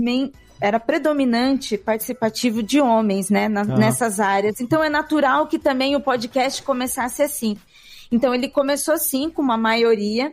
era 0.60 0.80
predominante 0.80 1.76
participativo 1.76 2.62
de 2.62 2.80
homens, 2.80 3.28
né, 3.28 3.48
na, 3.48 3.62
uhum. 3.62 3.76
nessas 3.76 4.18
áreas. 4.20 4.60
Então 4.60 4.82
é 4.82 4.88
natural 4.88 5.46
que 5.46 5.58
também 5.58 5.94
o 5.94 6.00
podcast 6.00 6.62
começasse 6.62 7.22
assim. 7.22 7.56
Então 8.10 8.34
ele 8.34 8.48
começou 8.48 8.94
assim 8.94 9.28
com 9.28 9.42
uma 9.42 9.56
maioria. 9.56 10.32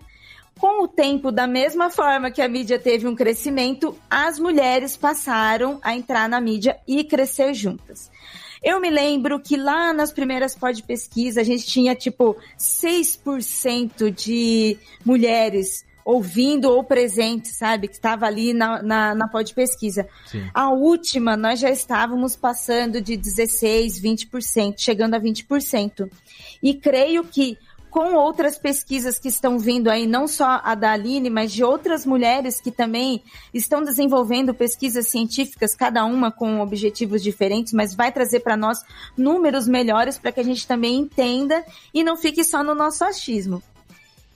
Com 0.59 0.83
o 0.83 0.87
tempo, 0.87 1.31
da 1.31 1.47
mesma 1.47 1.89
forma 1.89 2.29
que 2.29 2.41
a 2.41 2.47
mídia 2.47 2.77
teve 2.77 3.07
um 3.07 3.15
crescimento, 3.15 3.97
as 4.09 4.37
mulheres 4.37 4.95
passaram 4.95 5.79
a 5.81 5.95
entrar 5.95 6.29
na 6.29 6.39
mídia 6.39 6.77
e 6.87 7.03
crescer 7.03 7.53
juntas. 7.55 8.11
Eu 8.63 8.79
me 8.79 8.89
lembro 8.89 9.39
que 9.39 9.57
lá 9.57 9.91
nas 9.93 10.11
primeiras 10.11 10.55
pod 10.55 10.81
pesquisa 10.83 11.41
a 11.41 11.43
gente 11.43 11.65
tinha 11.65 11.93
tipo 11.93 12.37
6% 12.57 14.09
de 14.09 14.77
mulheres 15.05 15.85
ouvindo 16.05 16.69
ou 16.69 16.83
presente, 16.83 17.49
sabe? 17.49 17.87
Que 17.87 17.95
estava 17.95 18.25
ali 18.25 18.53
na, 18.53 18.81
na, 18.81 19.15
na 19.15 19.27
pod 19.27 19.53
pesquisa. 19.53 20.07
Sim. 20.25 20.49
A 20.53 20.71
última, 20.71 21.37
nós 21.37 21.59
já 21.59 21.69
estávamos 21.69 22.35
passando 22.35 23.01
de 23.01 23.17
16%, 23.17 24.01
20%, 24.01 24.75
chegando 24.77 25.15
a 25.15 25.19
20%. 25.19 26.09
E 26.61 26.73
creio 26.73 27.23
que 27.23 27.57
com 27.93 28.15
outras 28.15 28.57
pesquisas 28.57 29.19
que 29.19 29.27
estão 29.27 29.59
vindo 29.59 29.87
aí, 29.87 30.07
não 30.07 30.27
só 30.27 30.59
a 30.63 30.73
da 30.73 30.93
Aline, 30.93 31.29
mas 31.29 31.51
de 31.51 31.63
outras 31.63 32.07
mulheres 32.07 32.59
que 32.59 32.71
também 32.71 33.21
estão 33.53 33.83
desenvolvendo 33.83 34.51
pesquisas 34.51 35.09
científicas, 35.09 35.75
cada 35.75 36.03
uma 36.03 36.31
com 36.31 36.59
objetivos 36.59 37.21
diferentes, 37.21 37.71
mas 37.71 37.93
vai 37.93 38.11
trazer 38.11 38.39
para 38.39 38.57
nós 38.57 38.79
números 39.15 39.67
melhores 39.67 40.17
para 40.17 40.31
que 40.31 40.39
a 40.39 40.43
gente 40.43 40.65
também 40.65 40.97
entenda 40.97 41.63
e 41.93 42.03
não 42.03 42.17
fique 42.17 42.43
só 42.43 42.63
no 42.63 42.73
nosso 42.73 43.03
achismo. 43.03 43.61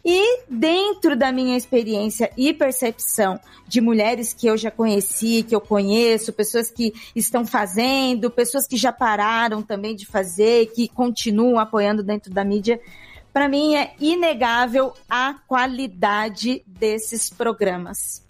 E 0.05 0.43
dentro 0.47 1.17
da 1.17 1.31
minha 1.31 1.57
experiência 1.57 2.29
e 2.37 2.53
percepção 2.53 3.39
de 3.67 3.81
mulheres 3.81 4.35
que 4.35 4.45
eu 4.45 4.55
já 4.55 4.69
conheci, 4.69 5.41
que 5.41 5.55
eu 5.55 5.59
conheço, 5.59 6.31
pessoas 6.31 6.69
que 6.69 6.93
estão 7.15 7.43
fazendo, 7.43 8.29
pessoas 8.29 8.67
que 8.67 8.77
já 8.77 8.91
pararam 8.91 9.63
também 9.63 9.95
de 9.95 10.05
fazer, 10.05 10.67
que 10.67 10.87
continuam 10.87 11.57
apoiando 11.57 12.03
dentro 12.03 12.31
da 12.31 12.45
mídia, 12.45 12.79
para 13.33 13.47
mim 13.49 13.75
é 13.75 13.93
inegável 13.99 14.93
a 15.09 15.35
qualidade 15.47 16.63
desses 16.65 17.29
programas. 17.29 18.25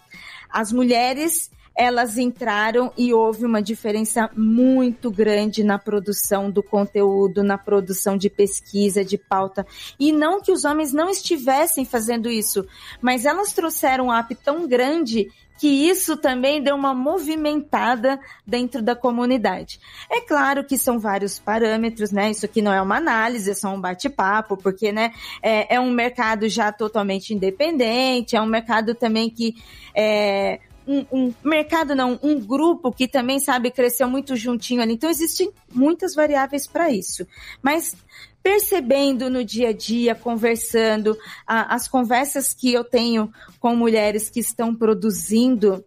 As 0.50 0.72
mulheres 0.72 1.50
elas 1.78 2.18
entraram 2.18 2.92
e 2.98 3.14
houve 3.14 3.44
uma 3.44 3.62
diferença 3.62 4.28
muito 4.36 5.12
grande 5.12 5.62
na 5.62 5.78
produção 5.78 6.50
do 6.50 6.60
conteúdo, 6.60 7.44
na 7.44 7.56
produção 7.56 8.16
de 8.16 8.28
pesquisa, 8.28 9.04
de 9.04 9.16
pauta. 9.16 9.64
E 9.96 10.10
não 10.10 10.42
que 10.42 10.50
os 10.50 10.64
homens 10.64 10.92
não 10.92 11.08
estivessem 11.08 11.84
fazendo 11.84 12.28
isso, 12.28 12.66
mas 13.00 13.24
elas 13.24 13.52
trouxeram 13.52 14.06
um 14.06 14.12
app 14.12 14.34
tão 14.34 14.66
grande 14.66 15.28
que 15.58 15.66
isso 15.66 16.16
também 16.16 16.62
deu 16.62 16.76
uma 16.76 16.94
movimentada 16.94 18.18
dentro 18.46 18.80
da 18.80 18.94
comunidade. 18.94 19.80
É 20.10 20.20
claro 20.20 20.64
que 20.64 20.78
são 20.78 20.98
vários 20.98 21.38
parâmetros, 21.38 22.12
né? 22.12 22.30
Isso 22.30 22.46
aqui 22.46 22.62
não 22.62 22.72
é 22.72 22.80
uma 22.80 22.96
análise, 22.96 23.50
é 23.50 23.54
só 23.54 23.68
um 23.74 23.80
bate-papo, 23.80 24.56
porque, 24.56 24.92
né, 24.92 25.12
é, 25.42 25.74
é, 25.74 25.80
um 25.80 25.90
mercado 25.90 26.48
já 26.48 26.70
totalmente 26.70 27.34
independente, 27.34 28.36
é 28.36 28.40
um 28.40 28.46
mercado 28.46 28.94
também 28.94 29.28
que 29.28 29.56
é, 29.94 30.60
um, 30.86 31.04
um, 31.12 31.34
mercado, 31.44 31.94
não, 31.94 32.18
um 32.22 32.40
grupo 32.40 32.90
que 32.90 33.06
também, 33.06 33.38
sabe, 33.38 33.70
cresceu 33.70 34.08
muito 34.08 34.34
juntinho 34.36 34.80
ali. 34.80 34.94
Então, 34.94 35.10
existem 35.10 35.52
muitas 35.70 36.14
variáveis 36.14 36.66
para 36.66 36.90
isso. 36.90 37.26
Mas 37.60 37.94
percebendo 38.42 39.28
no 39.28 39.44
dia 39.44 39.70
a 39.70 39.72
dia, 39.72 40.14
conversando, 40.14 41.16
a, 41.46 41.74
as 41.74 41.88
conversas 41.88 42.54
que 42.54 42.72
eu 42.72 42.84
tenho 42.84 43.32
com 43.60 43.74
mulheres 43.74 44.30
que 44.30 44.40
estão 44.40 44.74
produzindo, 44.74 45.84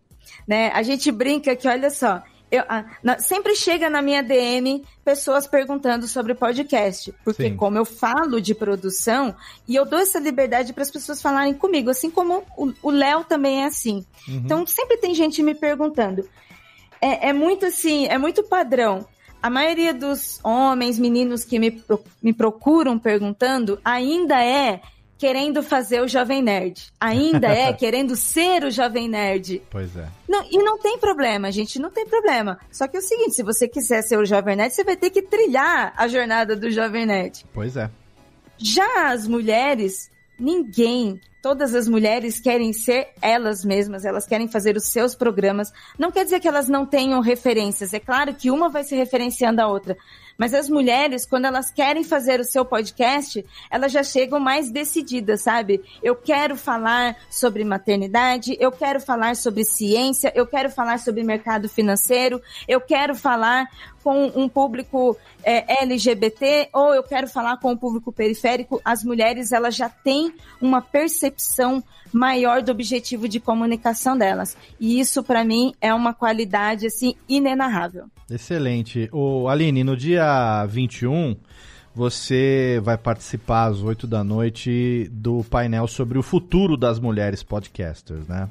né? 0.48 0.70
A 0.74 0.84
gente 0.84 1.12
brinca 1.12 1.56
que, 1.56 1.68
olha 1.68 1.90
só, 1.90 2.22
eu, 2.52 2.64
na, 3.02 3.18
sempre 3.18 3.56
chega 3.56 3.90
na 3.90 4.02
minha 4.02 4.22
DM 4.22 4.84
pessoas 5.06 5.48
perguntando 5.48 6.06
sobre 6.06 6.36
podcast, 6.36 7.14
porque 7.24 7.44
Sim. 7.44 7.56
como 7.56 7.78
eu 7.78 7.86
falo 7.86 8.42
de 8.42 8.54
produção 8.54 9.34
e 9.66 9.74
eu 9.74 9.86
dou 9.86 10.00
essa 10.00 10.20
liberdade 10.20 10.74
para 10.74 10.84
as 10.84 10.92
pessoas 10.92 11.22
falarem 11.22 11.54
comigo, 11.54 11.90
assim 11.90 12.12
como 12.12 12.44
o 12.84 12.92
Léo 12.92 13.24
também 13.24 13.64
é 13.64 13.66
assim. 13.66 14.06
Uhum. 14.28 14.42
Então 14.44 14.68
sempre 14.68 14.98
tem 14.98 15.16
gente 15.16 15.42
me 15.42 15.56
perguntando. 15.56 16.28
É, 17.00 17.30
é 17.30 17.34
muito 17.34 17.66
assim, 17.66 18.06
é 18.08 18.18
muito 18.18 18.44
padrão 18.44 19.08
a 19.42 19.50
maioria 19.50 19.94
dos 19.94 20.40
homens, 20.44 21.00
meninos 21.00 21.44
que 21.44 21.58
me, 21.58 21.84
me 22.22 22.34
procuram 22.34 23.00
perguntando 23.00 23.80
ainda 23.84 24.44
é 24.44 24.82
querendo 25.18 25.62
fazer 25.62 26.02
o 26.02 26.08
Jovem 26.08 26.42
Nerd. 26.42 26.92
Ainda 27.00 27.48
é 27.48 27.72
querendo 27.78 28.16
ser 28.16 28.64
o 28.64 28.72
Jovem 28.72 29.08
Nerd. 29.08 29.62
Pois 29.70 29.96
é. 29.96 30.08
Não, 30.28 30.44
e 30.50 30.58
não 30.58 30.80
tem 30.80 30.98
problema, 30.98 31.52
gente, 31.52 31.78
não 31.78 31.92
tem 31.92 32.08
problema. 32.08 32.60
Só 32.72 32.88
que 32.88 32.98
é 32.98 33.00
o 33.00 33.04
seguinte, 33.04 33.36
se 33.36 33.44
você 33.44 33.68
quiser 33.68 34.02
ser 34.02 34.18
o 34.18 34.26
Jovem 34.26 34.56
Nerd, 34.56 34.74
você 34.74 34.84
vai 34.84 34.98
ter 34.98 35.12
que 35.12 35.22
trilhar 35.22 35.94
a 35.96 36.08
jornada 36.08 36.56
do 36.56 36.72
Jovem 36.72 37.06
Nerd. 37.06 37.46
Pois 37.54 37.78
é. 37.78 37.88
Já 38.58 39.12
as 39.12 39.28
mulheres, 39.28 40.10
ninguém 40.40 41.20
todas 41.42 41.74
as 41.74 41.88
mulheres 41.88 42.40
querem 42.40 42.72
ser 42.72 43.10
elas 43.22 43.66
mesmas, 43.66 44.06
elas 44.06 44.28
querem 44.28 44.48
fazer 44.48 44.78
os 44.78 44.86
seus 44.86 45.16
programas. 45.16 45.72
Não 45.98 46.12
quer 46.12 46.24
dizer 46.24 46.40
que 46.40 46.48
elas 46.48 46.68
não 46.68 46.86
tenham 46.86 47.20
referências, 47.20 47.94
é 47.94 48.00
claro 48.00 48.34
que 48.36 48.52
uma 48.52 48.70
vai 48.70 48.84
se 48.84 48.96
referenciando 48.96 49.62
à 49.62 49.68
outra. 49.68 49.98
Mas 50.42 50.56
as 50.56 50.68
mulheres, 50.68 51.24
quando 51.24 51.46
elas 51.46 51.70
querem 51.70 52.04
fazer 52.04 52.40
o 52.40 52.44
seu 52.44 52.66
podcast, 52.66 53.46
elas 53.70 53.92
já 53.92 54.02
chegam 54.02 54.40
mais 54.40 54.72
decididas, 54.72 55.42
sabe? 55.42 55.80
Eu 56.02 56.16
quero 56.16 56.56
falar 56.56 57.16
sobre 57.30 57.64
maternidade, 57.64 58.58
eu 58.60 58.72
quero 58.72 59.00
falar 59.00 59.36
sobre 59.36 59.64
ciência, 59.64 60.34
eu 60.34 60.48
quero 60.48 60.72
falar 60.72 60.98
sobre 60.98 61.22
mercado 61.22 61.70
financeiro, 61.70 62.42
eu 62.68 62.82
quero 62.82 63.14
falar 63.14 63.68
com 64.04 64.32
um 64.36 64.50
público 64.50 65.16
é, 65.44 65.84
LGBT 65.84 66.70
ou 66.74 66.92
eu 66.96 67.04
quero 67.04 67.28
falar 67.28 67.58
com 67.58 67.74
um 67.74 67.78
público 67.78 68.12
periférico. 68.12 68.82
As 68.84 69.04
mulheres, 69.04 69.52
elas 69.52 69.76
já 69.76 69.90
têm 69.90 70.34
uma 70.60 70.82
percepção 70.82 71.84
maior 72.12 72.62
do 72.62 72.72
objetivo 72.72 73.28
de 73.28 73.40
comunicação 73.40 74.18
delas. 74.18 74.58
E 74.80 75.00
isso, 75.00 75.24
para 75.24 75.44
mim, 75.44 75.74
é 75.80 75.94
uma 75.94 76.14
qualidade, 76.14 76.88
assim, 76.88 77.16
inenarrável. 77.28 78.06
Excelente. 78.30 79.10
O 79.12 79.48
Aline, 79.48 79.84
no 79.84 79.96
dia 79.96 80.31
21, 80.68 81.36
você 81.94 82.80
vai 82.84 82.98
participar 82.98 83.66
às 83.66 83.82
8 83.82 84.08
da 84.08 84.24
noite 84.24 85.10
do 85.12 85.44
painel 85.44 85.88
sobre 85.88 86.18
o 86.18 86.24
futuro 86.24 86.78
das 86.78 87.00
mulheres 87.00 87.44
podcasters, 87.44 88.28
né? 88.28 88.50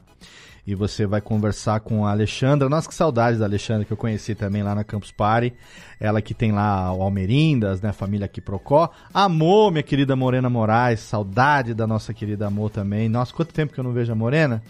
E 0.66 0.74
você 0.74 1.06
vai 1.06 1.20
conversar 1.20 1.80
com 1.80 2.06
a 2.06 2.10
Alexandra. 2.10 2.68
Nossa, 2.68 2.86
que 2.86 2.94
saudade 2.94 3.38
da 3.38 3.46
Alexandra, 3.46 3.84
que 3.84 3.92
eu 3.92 3.96
conheci 3.96 4.34
também 4.34 4.62
lá 4.62 4.74
na 4.74 4.84
Campus 4.84 5.10
Party. 5.10 5.54
Ela 5.98 6.20
que 6.20 6.34
tem 6.34 6.52
lá 6.52 6.92
o 6.92 7.02
Almerindas, 7.02 7.80
né? 7.80 7.92
Família 7.92 8.28
Quiprocó. 8.28 8.90
Amor, 9.12 9.72
minha 9.72 9.82
querida 9.82 10.14
Morena 10.14 10.50
Moraes. 10.50 11.00
Saudade 11.00 11.72
da 11.72 11.86
nossa 11.86 12.12
querida 12.12 12.46
Amor 12.46 12.70
também. 12.70 13.08
Nossa, 13.08 13.32
quanto 13.34 13.54
tempo 13.54 13.72
que 13.72 13.80
eu 13.80 13.84
não 13.84 13.92
vejo 13.92 14.12
a 14.12 14.14
Morena. 14.14 14.62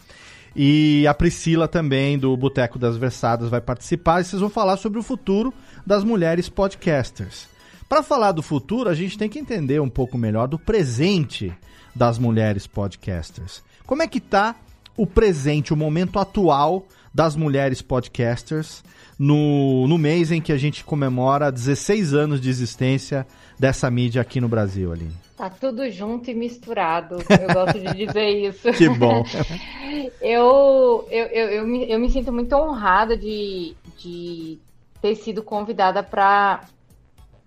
E 0.54 1.06
a 1.06 1.14
Priscila 1.14 1.68
também, 1.68 2.18
do 2.18 2.36
Boteco 2.36 2.78
das 2.78 2.96
Versadas, 2.96 3.48
vai 3.48 3.60
participar. 3.60 4.20
E 4.20 4.24
vocês 4.24 4.40
vão 4.40 4.50
falar 4.50 4.76
sobre 4.76 4.98
o 4.98 5.02
futuro 5.02 5.54
das 5.86 6.04
mulheres 6.04 6.48
podcasters. 6.48 7.48
Para 7.88 8.02
falar 8.02 8.32
do 8.32 8.42
futuro, 8.42 8.88
a 8.88 8.94
gente 8.94 9.18
tem 9.18 9.28
que 9.28 9.38
entender 9.38 9.80
um 9.80 9.88
pouco 9.88 10.16
melhor 10.16 10.46
do 10.46 10.58
presente 10.58 11.52
das 11.94 12.18
mulheres 12.18 12.66
podcasters. 12.66 13.62
Como 13.86 14.02
é 14.02 14.06
que 14.06 14.20
tá 14.20 14.54
o 14.96 15.06
presente, 15.06 15.72
o 15.72 15.76
momento 15.76 16.18
atual 16.18 16.86
das 17.12 17.34
mulheres 17.34 17.82
podcasters 17.82 18.84
no, 19.18 19.88
no 19.88 19.98
mês 19.98 20.30
em 20.30 20.40
que 20.40 20.52
a 20.52 20.56
gente 20.56 20.84
comemora 20.84 21.50
16 21.50 22.14
anos 22.14 22.40
de 22.40 22.48
existência 22.48 23.26
dessa 23.58 23.90
mídia 23.90 24.22
aqui 24.22 24.40
no 24.40 24.48
Brasil, 24.48 24.92
Aline? 24.92 25.29
Tá 25.40 25.48
tudo 25.48 25.90
junto 25.90 26.30
e 26.30 26.34
misturado. 26.34 27.16
Eu 27.30 27.54
gosto 27.54 27.80
de 27.80 28.06
dizer 28.06 28.28
isso. 28.28 28.70
que 28.74 28.90
bom. 28.90 29.24
eu, 30.20 31.08
eu, 31.10 31.26
eu, 31.28 31.48
eu, 31.48 31.66
me, 31.66 31.90
eu 31.90 31.98
me 31.98 32.10
sinto 32.10 32.30
muito 32.30 32.54
honrada 32.54 33.16
de, 33.16 33.74
de 33.96 34.58
ter 35.00 35.14
sido 35.14 35.42
convidada 35.42 36.02
para 36.02 36.60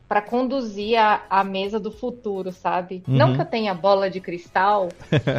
para 0.08 0.24
conduzir 0.24 0.98
a, 0.98 1.22
a 1.30 1.44
mesa 1.44 1.80
do 1.80 1.92
futuro, 1.92 2.52
sabe? 2.52 3.04
Uhum. 3.08 3.16
Não 3.16 3.36
que 3.36 3.42
eu 3.42 3.46
tenha 3.46 3.76
bola 3.76 4.10
de 4.10 4.20
cristal, 4.20 4.90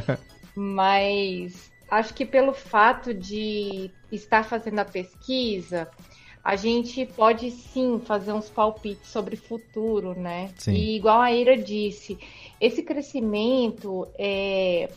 mas 0.55 1.73
acho 1.91 2.15
que 2.15 2.25
pelo 2.25 2.53
fato 2.53 3.13
de 3.13 3.91
estar 4.13 4.45
fazendo 4.45 4.79
a 4.79 4.85
pesquisa, 4.85 5.89
a 6.45 6.57
gente 6.57 7.07
pode 7.07 7.51
sim 7.51 7.99
fazer 8.05 8.33
uns 8.35 8.51
palpites 8.51 9.09
sobre 9.09 9.35
o 9.35 9.39
futuro, 9.39 10.13
né? 10.13 10.51
Sim. 10.59 10.75
E 10.75 10.97
igual 10.97 11.23
a 11.23 11.33
Ira 11.33 11.57
disse, 11.57 12.19
esse 12.61 12.83
crescimento 12.83 14.07
é, 14.19 14.91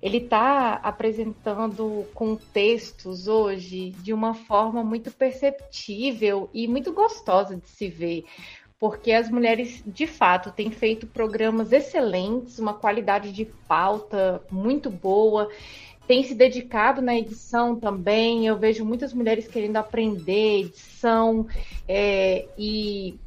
ele 0.00 0.16
está 0.16 0.74
apresentando 0.82 2.06
contextos 2.14 3.28
hoje 3.28 3.90
de 3.90 4.14
uma 4.14 4.32
forma 4.32 4.82
muito 4.82 5.10
perceptível 5.10 6.48
e 6.54 6.66
muito 6.66 6.90
gostosa 6.90 7.54
de 7.54 7.68
se 7.68 7.86
ver, 7.88 8.24
porque 8.78 9.12
as 9.12 9.30
mulheres 9.30 9.82
de 9.86 10.06
fato 10.06 10.52
têm 10.52 10.70
feito 10.70 11.06
programas 11.06 11.70
excelentes, 11.70 12.58
uma 12.58 12.72
qualidade 12.72 13.30
de 13.30 13.44
pauta 13.44 14.42
muito 14.50 14.88
boa 14.90 15.50
tem 16.06 16.22
se 16.22 16.34
dedicado 16.34 17.00
na 17.00 17.16
edição 17.16 17.76
também. 17.76 18.46
Eu 18.46 18.58
vejo 18.58 18.84
muitas 18.84 19.12
mulheres 19.12 19.48
querendo 19.48 19.76
aprender 19.76 20.60
edição 20.60 21.46
é, 21.88 22.46
e 22.58 23.18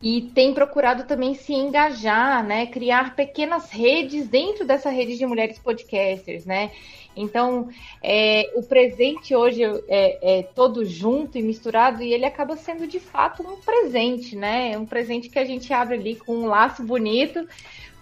e 0.00 0.20
tem 0.20 0.52
procurado 0.52 1.04
também 1.04 1.34
se 1.34 1.54
engajar, 1.54 2.44
né, 2.44 2.66
criar 2.66 3.16
pequenas 3.16 3.70
redes 3.70 4.28
dentro 4.28 4.64
dessa 4.64 4.90
rede 4.90 5.16
de 5.16 5.24
mulheres 5.24 5.58
podcasters, 5.58 6.44
né. 6.44 6.70
Então, 7.16 7.70
é, 8.02 8.52
o 8.54 8.62
presente 8.62 9.34
hoje 9.34 9.62
é, 9.64 10.38
é, 10.38 10.42
todo 10.42 10.84
junto 10.84 11.38
e 11.38 11.42
misturado 11.42 12.02
e 12.02 12.12
ele 12.12 12.26
acaba 12.26 12.56
sendo 12.58 12.86
de 12.86 13.00
fato 13.00 13.42
um 13.42 13.56
presente, 13.56 14.36
né? 14.36 14.76
Um 14.76 14.84
presente 14.84 15.30
que 15.30 15.38
a 15.38 15.44
gente 15.44 15.72
abre 15.72 15.94
ali 15.94 16.14
com 16.14 16.36
um 16.36 16.46
laço 16.46 16.82
bonito 16.82 17.48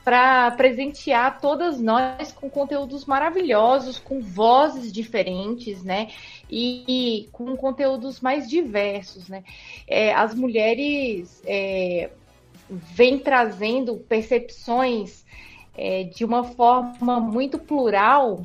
para 0.04 0.50
presentear 0.50 1.40
todas 1.40 1.80
nós 1.80 2.30
com 2.30 2.50
conteúdos 2.50 3.06
maravilhosos, 3.06 3.98
com 3.98 4.20
vozes 4.20 4.92
diferentes, 4.92 5.82
né? 5.82 6.08
E, 6.50 6.84
e 6.86 7.28
com 7.32 7.56
conteúdos 7.56 8.20
mais 8.20 8.48
diversos, 8.48 9.28
né? 9.28 9.42
É, 9.88 10.12
as 10.12 10.34
mulheres 10.34 11.42
é, 11.46 12.10
vêm 12.68 13.18
trazendo 13.18 13.96
percepções 13.96 15.24
é, 15.74 16.04
de 16.04 16.22
uma 16.22 16.44
forma 16.44 17.18
muito 17.18 17.58
plural 17.58 18.44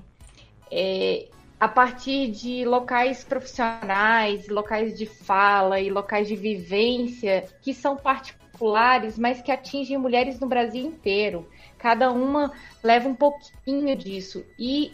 é, 0.72 1.28
a 1.60 1.68
partir 1.68 2.32
de 2.32 2.64
locais 2.64 3.26
profissionais, 3.26 4.48
locais 4.48 4.98
de 4.98 5.06
fala 5.06 5.82
e 5.82 5.90
locais 5.90 6.30
de 6.30 6.38
vivência 6.38 7.46
que 7.62 7.74
são 7.74 7.98
particulares 7.98 8.49
particulares, 8.60 9.18
mas 9.18 9.42
que 9.42 9.52
atingem 9.52 9.98
mulheres 9.98 10.40
no 10.40 10.48
Brasil 10.48 10.86
inteiro. 10.86 11.48
Cada 11.78 12.12
uma 12.12 12.52
leva 12.84 13.08
um 13.08 13.16
pouquinho 13.16 13.96
disso. 13.96 14.46
E 14.58 14.92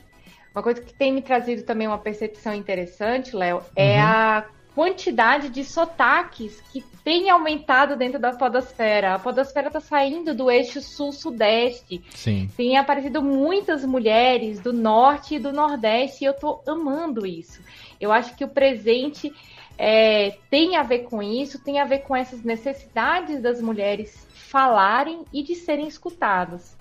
uma 0.54 0.62
coisa 0.62 0.82
que 0.82 0.94
tem 0.94 1.12
me 1.12 1.22
trazido 1.22 1.64
também 1.64 1.88
uma 1.88 1.98
percepção 1.98 2.54
interessante, 2.54 3.36
Léo, 3.36 3.62
é 3.76 3.96
uhum. 3.96 4.06
a 4.06 4.46
quantidade 4.76 5.50
de 5.50 5.64
sotaques 5.64 6.62
que 6.72 6.84
tem 7.04 7.30
aumentado 7.30 7.96
dentro 7.96 8.20
da 8.20 8.34
podosfera. 8.34 9.16
A 9.16 9.20
podosfera 9.20 9.68
está 9.68 9.80
saindo 9.80 10.36
do 10.36 10.52
eixo 10.52 10.82
sul-sudeste. 10.82 12.04
Sim. 12.14 12.50
Tem 12.56 12.78
aparecido 12.78 13.22
muitas 13.22 13.86
mulheres 13.86 14.60
do 14.60 14.74
norte 14.74 15.36
e 15.36 15.40
do 15.40 15.54
nordeste 15.54 16.24
e 16.24 16.28
eu 16.28 16.34
estou 16.34 16.62
amando 16.68 17.26
isso. 17.26 17.62
Eu 18.02 18.12
acho 18.12 18.36
que 18.36 18.44
o 18.44 18.50
presente 18.50 19.34
é, 19.78 20.38
tem 20.50 20.76
a 20.76 20.84
ver 20.84 21.00
com 21.00 21.22
isso, 21.22 21.60
tem 21.60 21.80
a 21.80 21.86
ver 21.86 22.00
com 22.00 22.16
essas 22.16 22.44
necessidades 22.44 23.42
das 23.42 23.62
mulheres 23.62 24.26
falarem 24.34 25.26
e 25.34 25.44
de 25.44 25.56
serem 25.56 25.88
escutadas. 25.88 26.76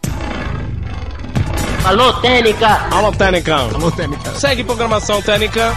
Alô, 1.85 2.13
Técnica! 2.21 2.69
Alô, 2.91 3.13
Técnica! 3.13 3.57
Alô, 3.57 3.91
Técnica! 3.91 4.31
Segue 4.35 4.65
programação 4.65 5.21
Técnica! 5.21 5.73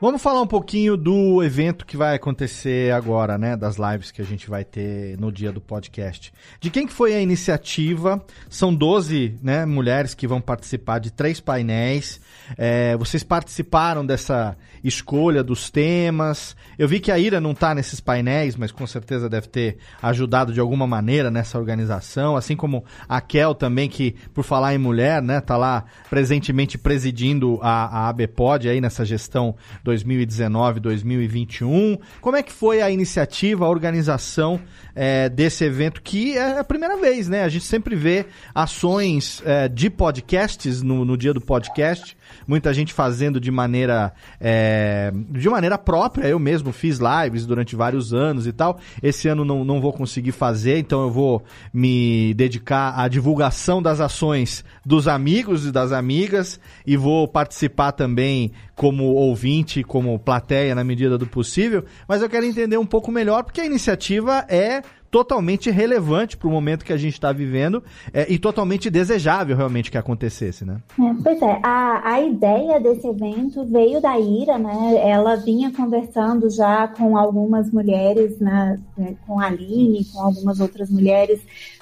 Vamos 0.00 0.22
falar 0.22 0.40
um 0.40 0.46
pouquinho 0.46 0.96
do 0.96 1.42
evento 1.42 1.84
que 1.84 1.96
vai 1.96 2.14
acontecer 2.14 2.92
agora, 2.92 3.36
né? 3.36 3.56
Das 3.56 3.76
lives 3.76 4.12
que 4.12 4.22
a 4.22 4.24
gente 4.24 4.48
vai 4.48 4.64
ter 4.64 5.18
no 5.18 5.32
dia 5.32 5.50
do 5.50 5.60
podcast. 5.60 6.32
De 6.60 6.70
quem 6.70 6.86
que 6.86 6.92
foi 6.92 7.14
a 7.14 7.20
iniciativa? 7.20 8.24
São 8.48 8.72
12 8.72 9.36
né, 9.42 9.66
mulheres 9.66 10.14
que 10.14 10.26
vão 10.26 10.40
participar 10.40 11.00
de 11.00 11.10
três 11.10 11.40
painéis. 11.40 12.20
É, 12.56 12.96
vocês 12.96 13.22
participaram 13.22 14.06
dessa 14.06 14.56
escolha 14.82 15.42
dos 15.42 15.68
temas. 15.70 16.56
Eu 16.78 16.88
vi 16.88 17.00
que 17.00 17.10
a 17.10 17.18
Ira 17.18 17.40
não 17.40 17.52
está 17.52 17.74
nesses 17.74 18.00
painéis, 18.00 18.56
mas 18.56 18.72
com 18.72 18.86
certeza 18.86 19.28
deve 19.28 19.48
ter 19.48 19.76
ajudado 20.00 20.52
de 20.52 20.60
alguma 20.60 20.86
maneira 20.86 21.30
nessa 21.30 21.58
organização. 21.58 22.36
Assim 22.36 22.56
como 22.56 22.84
a 23.08 23.20
Kel 23.20 23.54
também, 23.54 23.88
que 23.88 24.14
por 24.32 24.44
falar 24.44 24.74
em 24.74 24.78
mulher, 24.78 25.20
né? 25.22 25.40
Tá 25.40 25.56
lá 25.56 25.84
presentemente 26.08 26.78
presidindo 26.78 27.58
a, 27.62 28.06
a 28.06 28.08
ABPOD 28.08 28.68
aí 28.68 28.80
nessa 28.80 29.04
gestão 29.04 29.56
2019-2021. 29.84 31.98
Como 32.20 32.36
é 32.36 32.42
que 32.42 32.52
foi 32.52 32.80
a 32.80 32.90
iniciativa, 32.90 33.64
a 33.64 33.68
organização 33.68 34.60
é, 34.94 35.28
desse 35.28 35.64
evento, 35.64 36.02
que 36.02 36.36
é 36.36 36.58
a 36.58 36.64
primeira 36.64 36.96
vez, 36.96 37.28
né? 37.28 37.44
A 37.44 37.48
gente 37.48 37.64
sempre 37.64 37.94
vê 37.94 38.26
ações 38.54 39.42
é, 39.44 39.68
de 39.68 39.88
podcasts 39.88 40.82
no, 40.82 41.04
no 41.04 41.16
dia 41.16 41.32
do 41.32 41.40
podcast, 41.40 42.16
muita 42.46 42.72
gente 42.72 42.92
fazendo 42.92 43.40
de 43.40 43.50
maneira 43.50 44.12
é, 44.40 45.12
de 45.30 45.48
maneira 45.48 45.78
própria. 45.78 46.26
Eu 46.26 46.38
mesmo 46.38 46.72
fiz 46.72 46.98
lives 46.98 47.46
durante 47.46 47.76
vários 47.76 48.12
anos 48.12 48.46
e 48.46 48.52
tal. 48.52 48.78
Esse 49.02 49.28
ano 49.28 49.44
não, 49.44 49.64
não 49.64 49.80
vou 49.80 49.92
conseguir 49.92 50.32
fazer, 50.32 50.78
então 50.78 51.02
eu 51.02 51.10
vou 51.10 51.42
me 51.72 52.34
dedicar 52.34 52.98
à 52.98 53.08
divulgação 53.08 53.82
das 53.82 54.00
ações 54.00 54.64
dos 54.84 55.08
amigos 55.08 55.66
e 55.66 55.72
das 55.72 55.92
amigas 55.92 56.60
e 56.86 56.96
vou 56.96 57.26
participar 57.28 57.92
também 57.92 58.52
como 58.74 59.04
ouvinte, 59.04 59.82
como 59.82 60.18
plateia 60.18 60.74
na 60.74 60.84
medida 60.84 61.18
do 61.18 61.26
possível. 61.26 61.84
Mas 62.06 62.22
eu 62.22 62.28
quero 62.28 62.46
entender 62.46 62.78
um 62.78 62.86
pouco 62.86 63.10
melhor 63.10 63.42
porque 63.42 63.60
a 63.60 63.66
iniciativa 63.66 64.46
é 64.48 64.82
totalmente 65.10 65.70
relevante 65.70 66.36
para 66.36 66.48
o 66.48 66.50
momento 66.50 66.84
que 66.84 66.92
a 66.92 66.96
gente 66.96 67.14
está 67.14 67.32
vivendo 67.32 67.82
é, 68.12 68.30
e 68.30 68.38
totalmente 68.38 68.90
desejável 68.90 69.56
realmente 69.56 69.90
que 69.90 69.98
acontecesse, 69.98 70.64
né? 70.64 70.78
É, 70.98 71.14
pois 71.22 71.40
é, 71.42 71.60
a, 71.62 72.12
a 72.12 72.20
ideia 72.20 72.80
desse 72.80 73.06
evento 73.06 73.64
veio 73.64 74.00
da 74.00 74.18
Ira, 74.18 74.58
né? 74.58 75.08
Ela 75.08 75.36
vinha 75.36 75.72
conversando 75.72 76.50
já 76.50 76.88
com 76.88 77.16
algumas 77.16 77.70
mulheres, 77.70 78.38
né? 78.38 78.78
com 79.26 79.40
a 79.40 79.46
Aline, 79.46 80.04
com 80.12 80.20
algumas 80.20 80.60
outras 80.60 80.90
mulheres, 80.90 81.40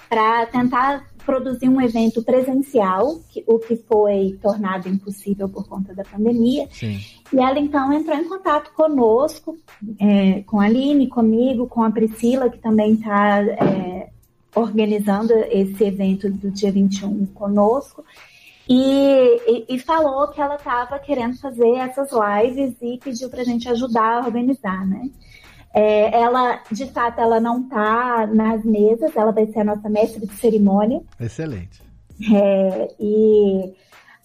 para 0.09 0.47
tentar 0.47 1.05
produzir 1.27 1.69
um 1.69 1.81
evento 1.81 2.23
presencial, 2.23 3.19
que, 3.29 3.45
o 3.47 3.59
que 3.59 3.77
foi 3.77 4.39
tornado 4.41 4.89
impossível 4.89 5.49
por 5.49 5.69
conta 5.69 5.93
da 5.93 6.05
pandemia. 6.05 6.69
Sim. 6.71 7.01
E 7.33 7.39
ela 7.39 7.59
então 7.59 7.93
entrou 7.93 8.17
em 8.17 8.29
contato 8.29 8.73
conosco, 8.73 9.59
é, 9.99 10.43
com 10.43 10.61
a 10.61 10.67
Aline, 10.67 11.09
comigo, 11.09 11.67
com 11.67 11.83
a 11.83 11.91
Priscila, 11.91 12.49
que 12.49 12.59
também 12.59 12.93
está 12.93 13.43
é, 13.43 14.11
organizando 14.55 15.35
esse 15.51 15.83
evento 15.83 16.31
do 16.31 16.51
dia 16.51 16.71
21 16.71 17.27
conosco. 17.27 18.05
E, 18.69 19.41
e, 19.47 19.75
e 19.77 19.79
falou 19.79 20.29
que 20.29 20.41
ela 20.41 20.57
estava 20.57 20.99
querendo 20.99 21.39
fazer 21.39 21.71
essas 21.77 22.11
lives 22.11 22.75
e 22.81 22.99
pediu 22.99 23.29
para 23.29 23.43
a 23.43 23.45
gente 23.45 23.69
ajudar 23.69 24.23
a 24.23 24.27
organizar, 24.27 24.87
né? 24.87 25.11
É, 25.79 26.23
ela, 26.23 26.63
de 26.73 26.87
fato, 26.87 27.21
ela 27.21 27.39
não 27.39 27.61
está 27.61 28.27
nas 28.29 28.65
mesas, 28.65 29.15
ela 29.15 29.31
vai 29.31 29.47
ser 29.49 29.61
a 29.61 29.65
nossa 29.65 29.91
mestre 29.91 30.27
de 30.27 30.33
cerimônia. 30.33 31.03
Excelente. 31.21 31.83
É, 32.35 32.95
e 32.99 33.75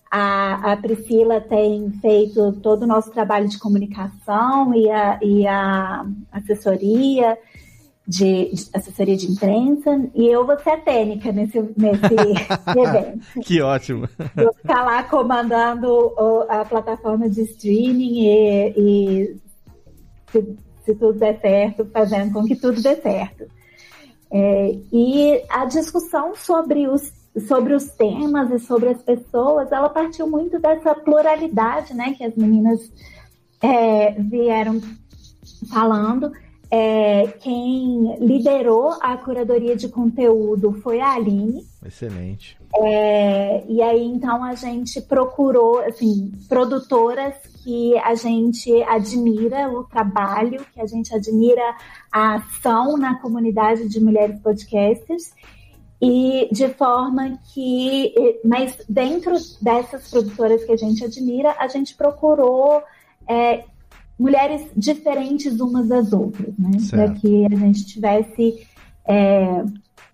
a, 0.10 0.72
a, 0.72 0.78
Priscila 0.78 1.42
tem 1.42 1.92
feito 2.00 2.54
todo 2.64 2.84
o 2.84 2.88
nosso 2.88 3.12
trabalho 3.12 3.50
de 3.50 3.60
comunicação 3.60 4.74
e 4.74 4.90
a, 4.90 5.20
e 5.22 5.46
a 5.46 6.06
assessoria 6.32 7.38
de, 8.08 8.54
de, 8.54 8.70
assessoria 8.74 9.18
de 9.18 9.30
imprensa 9.30 10.10
e 10.16 10.28
eu 10.28 10.46
vou 10.46 10.58
ser 10.58 10.70
a 10.70 10.78
técnica 10.78 11.34
nesse, 11.34 11.60
nesse 11.76 12.16
evento. 12.80 13.42
Que 13.42 13.62
ótimo! 13.62 14.08
Vou 14.36 14.54
ficar 14.54 14.86
lá 14.86 15.04
comandando 15.04 16.16
a 16.48 16.64
plataforma 16.64 17.30
de 17.30 17.42
streaming 17.42 18.22
e, 18.22 18.74
e 18.78 20.62
se 20.84 20.96
tudo 20.96 21.20
der 21.20 21.40
certo, 21.40 21.86
fazendo 21.86 22.34
com 22.34 22.46
que 22.46 22.56
tudo 22.56 22.82
dê 22.82 22.96
certo. 22.96 23.46
É, 24.32 24.78
e 24.92 25.44
a 25.50 25.66
discussão 25.66 26.36
sobre 26.36 26.88
os, 26.88 27.12
sobre 27.48 27.74
os 27.74 27.88
temas 27.90 28.50
e 28.52 28.60
sobre 28.60 28.90
as 28.90 29.02
pessoas, 29.02 29.72
ela 29.72 29.90
partiu 29.90 30.28
muito 30.28 30.60
dessa 30.60 30.96
pluralidade, 30.96 31.94
né, 31.94 32.14
que 32.18 32.24
as 32.24 32.36
meninas 32.36 32.92
é, 33.62 34.12
vieram 34.12 34.82
falando. 35.70 36.32
É, 36.70 37.28
quem 37.42 38.16
liderou 38.20 38.96
a 39.02 39.18
curadoria 39.18 39.76
de 39.76 39.90
conteúdo 39.90 40.72
foi 40.82 41.02
a 41.02 41.12
Aline. 41.12 41.66
Excelente. 41.86 42.58
É, 42.76 43.64
e 43.68 43.82
aí, 43.82 44.04
então, 44.04 44.44
a 44.44 44.54
gente 44.54 45.02
procurou, 45.02 45.80
assim, 45.80 46.32
produtoras 46.48 47.36
que 47.64 47.98
a 48.00 48.16
gente 48.16 48.72
admira 48.84 49.70
o 49.70 49.84
trabalho, 49.84 50.66
que 50.74 50.82
a 50.82 50.86
gente 50.86 51.14
admira 51.14 51.76
a 52.12 52.36
ação 52.36 52.98
na 52.98 53.20
comunidade 53.20 53.88
de 53.88 54.00
mulheres 54.00 54.40
podcasters 54.42 55.32
e 56.02 56.50
de 56.52 56.68
forma 56.70 57.38
que, 57.54 58.14
mas 58.44 58.78
dentro 58.90 59.34
dessas 59.62 60.10
produtoras 60.10 60.64
que 60.64 60.72
a 60.72 60.78
gente 60.78 61.04
admira, 61.04 61.56
a 61.60 61.68
gente 61.68 61.96
procurou 61.96 62.82
é, 63.28 63.64
mulheres 64.18 64.70
diferentes 64.76 65.60
umas 65.60 65.88
das 65.88 66.12
outras, 66.12 66.58
né? 66.58 66.72
Para 66.90 67.12
que 67.14 67.46
a 67.46 67.56
gente 67.56 67.86
tivesse 67.86 68.68
é, 69.08 69.64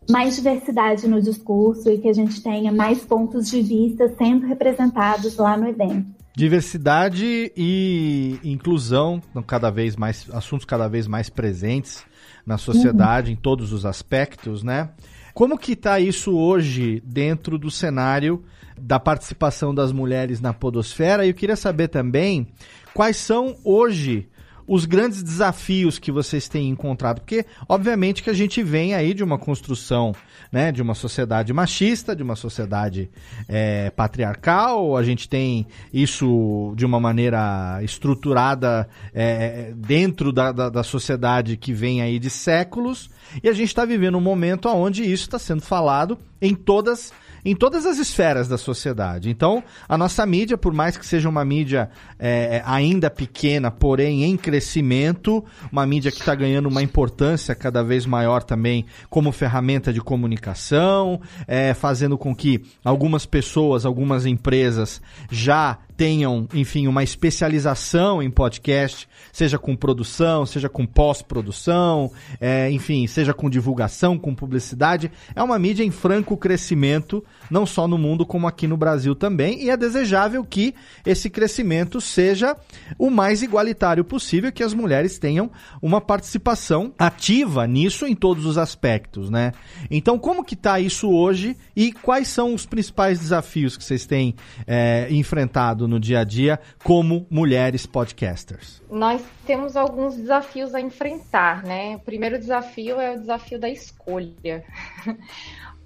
mais 0.09 0.35
diversidade 0.35 1.07
no 1.07 1.21
discurso 1.21 1.89
e 1.89 1.97
que 1.97 2.07
a 2.07 2.13
gente 2.13 2.41
tenha 2.41 2.71
mais 2.71 2.99
pontos 2.99 3.49
de 3.49 3.61
vista 3.61 4.07
sendo 4.17 4.45
representados 4.45 5.35
lá 5.37 5.57
no 5.57 5.67
evento. 5.67 6.05
Diversidade 6.35 7.51
e 7.57 8.39
inclusão, 8.43 9.21
cada 9.47 9.71
vez 9.71 9.95
mais 9.95 10.27
assuntos 10.31 10.65
cada 10.65 10.87
vez 10.87 11.07
mais 11.07 11.29
presentes 11.29 12.05
na 12.45 12.57
sociedade 12.57 13.31
uhum. 13.31 13.33
em 13.33 13.35
todos 13.35 13.73
os 13.73 13.85
aspectos, 13.85 14.63
né? 14.63 14.89
Como 15.33 15.57
que 15.57 15.73
está 15.73 15.99
isso 15.99 16.35
hoje 16.35 17.01
dentro 17.05 17.57
do 17.57 17.69
cenário 17.69 18.43
da 18.79 18.99
participação 18.99 19.73
das 19.73 19.91
mulheres 19.91 20.39
na 20.39 20.53
podosfera? 20.53 21.25
E 21.25 21.29
eu 21.29 21.33
queria 21.33 21.55
saber 21.55 21.87
também 21.89 22.47
quais 22.93 23.17
são 23.17 23.55
hoje 23.63 24.29
os 24.67 24.85
grandes 24.85 25.23
desafios 25.23 25.97
que 25.97 26.11
vocês 26.11 26.47
têm 26.47 26.69
encontrado? 26.69 27.21
Porque, 27.21 27.45
obviamente, 27.67 28.21
que 28.21 28.29
a 28.29 28.33
gente 28.33 28.61
vem 28.61 28.93
aí 28.93 29.13
de 29.13 29.23
uma 29.23 29.37
construção 29.37 30.13
né, 30.51 30.71
de 30.71 30.81
uma 30.81 30.93
sociedade 30.93 31.53
machista, 31.53 32.15
de 32.15 32.23
uma 32.23 32.35
sociedade 32.35 33.09
é, 33.47 33.89
patriarcal, 33.89 34.95
a 34.95 35.03
gente 35.03 35.27
tem 35.27 35.67
isso 35.93 36.73
de 36.75 36.85
uma 36.85 36.99
maneira 36.99 37.79
estruturada 37.83 38.87
é, 39.13 39.73
dentro 39.75 40.31
da, 40.31 40.51
da, 40.51 40.69
da 40.69 40.83
sociedade 40.83 41.57
que 41.57 41.73
vem 41.73 42.01
aí 42.01 42.19
de 42.19 42.29
séculos, 42.29 43.09
e 43.43 43.49
a 43.49 43.53
gente 43.53 43.67
está 43.67 43.83
vivendo 43.85 44.17
um 44.17 44.21
momento 44.21 44.69
onde 44.69 45.03
isso 45.03 45.23
está 45.23 45.39
sendo 45.39 45.61
falado 45.61 46.17
em 46.41 46.55
todas 46.55 46.99
as 46.99 47.26
em 47.47 47.55
todas 47.55 47.85
as 47.85 47.97
esferas 47.97 48.49
da 48.49 48.57
sociedade. 48.57 49.29
Então, 49.29 49.63
a 49.87 49.97
nossa 49.97 50.25
mídia, 50.25 50.57
por 50.57 50.73
mais 50.73 50.97
que 50.97 51.05
seja 51.05 51.29
uma 51.29 51.45
mídia 51.45 51.89
é, 52.19 52.61
ainda 52.65 53.09
pequena, 53.09 53.71
porém 53.71 54.25
em 54.25 54.35
crescimento, 54.35 55.43
uma 55.71 55.85
mídia 55.85 56.11
que 56.11 56.19
está 56.19 56.35
ganhando 56.35 56.67
uma 56.67 56.83
importância 56.83 57.55
cada 57.55 57.81
vez 57.81 58.05
maior 58.05 58.43
também 58.43 58.85
como 59.09 59.31
ferramenta 59.31 59.93
de 59.93 60.01
comunicação, 60.01 61.21
é, 61.47 61.73
fazendo 61.73 62.17
com 62.17 62.35
que 62.35 62.65
algumas 62.83 63.25
pessoas, 63.25 63.85
algumas 63.85 64.25
empresas 64.25 65.01
já 65.31 65.77
tenham, 65.97 66.47
enfim, 66.53 66.85
uma 66.85 67.03
especialização 67.03 68.21
em 68.21 68.29
podcast, 68.29 69.09
seja 69.33 69.57
com 69.57 69.75
produção, 69.75 70.45
seja 70.45 70.69
com 70.69 70.85
pós-produção, 70.85 72.11
é, 72.39 72.69
enfim, 72.69 73.07
seja 73.07 73.33
com 73.33 73.49
divulgação, 73.49 74.17
com 74.17 74.35
publicidade. 74.35 75.11
É 75.35 75.41
uma 75.41 75.57
mídia 75.57 75.83
em 75.83 75.89
franco 75.89 76.37
crescimento, 76.37 77.25
não 77.49 77.65
só 77.65 77.87
no 77.87 77.97
mundo, 77.97 78.27
como 78.27 78.47
aqui 78.47 78.67
no 78.67 78.77
Brasil 78.77 79.15
também, 79.15 79.63
e 79.63 79.71
é 79.71 79.75
desejável 79.75 80.45
que 80.45 80.75
esse 81.03 81.31
crescimento 81.31 81.99
seja 81.99 82.55
o 82.99 83.09
mais 83.09 83.41
igualitário 83.41 84.05
possível, 84.05 84.51
que 84.51 84.63
as 84.63 84.75
mulheres 84.75 85.17
tenham 85.17 85.49
uma 85.81 85.99
participação 85.99 86.93
ativa 86.99 87.65
nisso 87.65 88.05
em 88.05 88.13
todos 88.13 88.45
os 88.45 88.57
aspectos, 88.57 89.31
né? 89.31 89.51
Então, 89.89 90.19
como 90.19 90.43
que 90.43 90.53
está 90.53 90.79
isso 90.79 91.09
hoje 91.09 91.57
e 91.75 91.91
quais 91.91 92.27
são 92.27 92.53
os 92.53 92.67
principais 92.67 93.19
desafios 93.19 93.75
que 93.75 93.83
vocês 93.83 94.05
têm 94.05 94.35
é, 94.67 95.07
enfrentado 95.09 95.86
no 95.87 95.99
dia 95.99 96.19
a 96.19 96.23
dia 96.23 96.59
como 96.83 97.25
mulheres 97.29 97.85
podcasters? 97.85 98.81
Nós 98.89 99.23
temos 99.45 99.75
alguns 99.75 100.15
desafios 100.15 100.75
a 100.75 100.81
enfrentar, 100.81 101.63
né? 101.63 101.95
O 101.95 101.99
primeiro 101.99 102.37
desafio 102.37 102.99
é 102.99 103.15
o 103.15 103.19
desafio 103.19 103.59
da 103.59 103.69
escolha. 103.69 104.63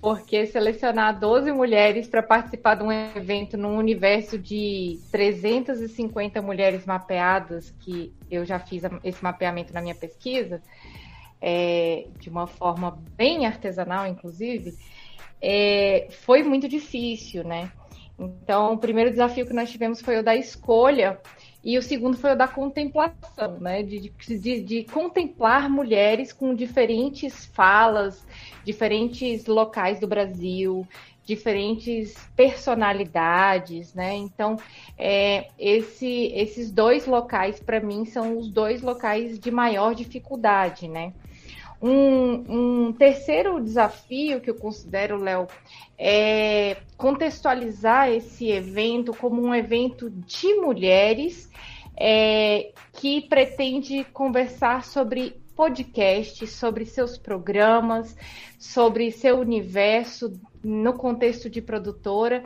Porque 0.02 0.48
selecionar 0.48 1.20
12 1.20 1.52
mulheres 1.52 2.08
para 2.08 2.24
participar 2.24 2.74
de 2.74 2.84
um 2.84 2.92
evento 2.92 3.56
num 3.56 3.78
universo 3.78 4.36
de 4.36 5.00
350 5.12 6.42
mulheres 6.42 6.88
mapeadas, 6.88 7.70
que 7.82 8.12
eu 8.30 8.44
já 8.44 8.58
fiz 8.58 8.82
esse 9.04 9.24
mapeamento 9.24 9.72
na 9.72 9.80
minha 9.80 9.94
pesquisa, 9.94 10.60
é, 11.40 12.08
de 12.20 12.30
uma 12.30 12.48
forma 12.48 13.00
bem 13.16 13.46
artesanal, 13.46 14.08
inclusive, 14.08 14.74
é, 15.40 16.08
foi 16.10 16.44
muito 16.44 16.68
difícil, 16.68 17.44
né? 17.44 17.72
Então, 18.22 18.74
o 18.74 18.78
primeiro 18.78 19.10
desafio 19.10 19.48
que 19.48 19.54
nós 19.54 19.72
tivemos 19.72 20.00
foi 20.00 20.20
o 20.20 20.24
da 20.24 20.36
escolha 20.36 21.20
e 21.64 21.78
o 21.78 21.82
segundo 21.82 22.18
foi 22.18 22.34
o 22.34 22.38
da 22.38 22.48
contemplação, 22.48 23.60
né? 23.60 23.82
De, 23.82 24.10
de, 24.10 24.62
de, 24.62 24.84
contemplar 24.84 25.70
mulheres 25.70 26.32
com 26.32 26.54
diferentes 26.54 27.46
falas, 27.46 28.26
diferentes 28.64 29.46
locais 29.46 30.00
do 30.00 30.08
Brasil, 30.08 30.88
diferentes 31.24 32.16
personalidades, 32.36 33.94
né? 33.94 34.16
Então, 34.16 34.58
é, 34.98 35.48
esse, 35.58 36.32
esses 36.36 36.72
dois 36.72 37.06
locais, 37.08 37.60
para 37.60 37.80
mim, 37.80 38.06
são 38.06 38.38
os 38.38 38.50
dois 38.50 38.82
locais 38.82 39.40
de 39.40 39.52
maior 39.52 39.96
dificuldade, 39.96 40.88
né? 40.88 41.14
Um, 41.82 42.88
um 42.88 42.94
terceiro 42.94 43.60
desafio 43.60 44.40
que 44.40 44.50
eu 44.50 44.56
considero, 44.56 45.18
Léo, 45.18 45.48
é 45.98 46.78
contextualizar 46.96 48.10
esse 48.12 48.50
evento 48.50 49.14
como 49.14 49.42
um 49.42 49.56
evento 49.56 50.10
de 50.10 50.54
mulheres 50.56 51.50
é, 51.98 52.72
que 52.94 53.22
pretende 53.22 54.04
conversar 54.14 54.84
sobre 54.84 55.42
podcast, 55.56 56.46
sobre 56.48 56.86
seus 56.86 57.18
programas, 57.18 58.16
sobre 58.60 59.12
seu 59.12 59.40
universo 59.40 60.32
no 60.64 60.94
contexto 60.94 61.50
de 61.50 61.62
produtora 61.62 62.44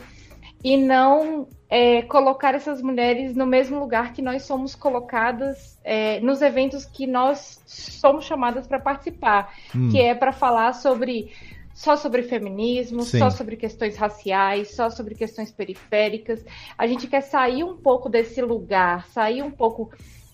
e 0.63 0.77
não 0.77 1.47
é, 1.69 2.01
colocar 2.03 2.55
essas 2.55 2.81
mulheres 2.81 3.35
no 3.35 3.45
mesmo 3.45 3.79
lugar 3.79 4.13
que 4.13 4.21
nós 4.21 4.43
somos 4.43 4.73
colocadas 4.73 5.79
é, 5.83 6.19
nos 6.21 6.41
eventos 6.41 6.85
que 6.85 7.05
nós 7.05 7.61
somos 7.65 8.25
chamadas 8.25 8.65
para 8.65 8.79
participar, 8.79 9.53
hum. 9.75 9.89
que 9.89 9.99
é 9.99 10.15
para 10.15 10.31
falar 10.31 10.73
sobre 10.73 11.31
só 11.75 11.97
sobre 11.97 12.23
feminismo, 12.23 13.01
Sim. 13.01 13.19
só 13.19 13.29
sobre 13.29 13.57
questões 13.57 13.97
raciais, 13.97 14.73
só 14.73 14.89
sobre 14.89 15.13
questões 15.13 15.51
periféricas. 15.51 16.43
A 16.77 16.87
gente 16.87 17.05
quer 17.05 17.21
sair 17.21 17.65
um 17.65 17.75
pouco 17.75 18.07
desse 18.07 18.41
lugar, 18.41 19.05
sair 19.07 19.43
um 19.43 19.51
pouco 19.51 19.91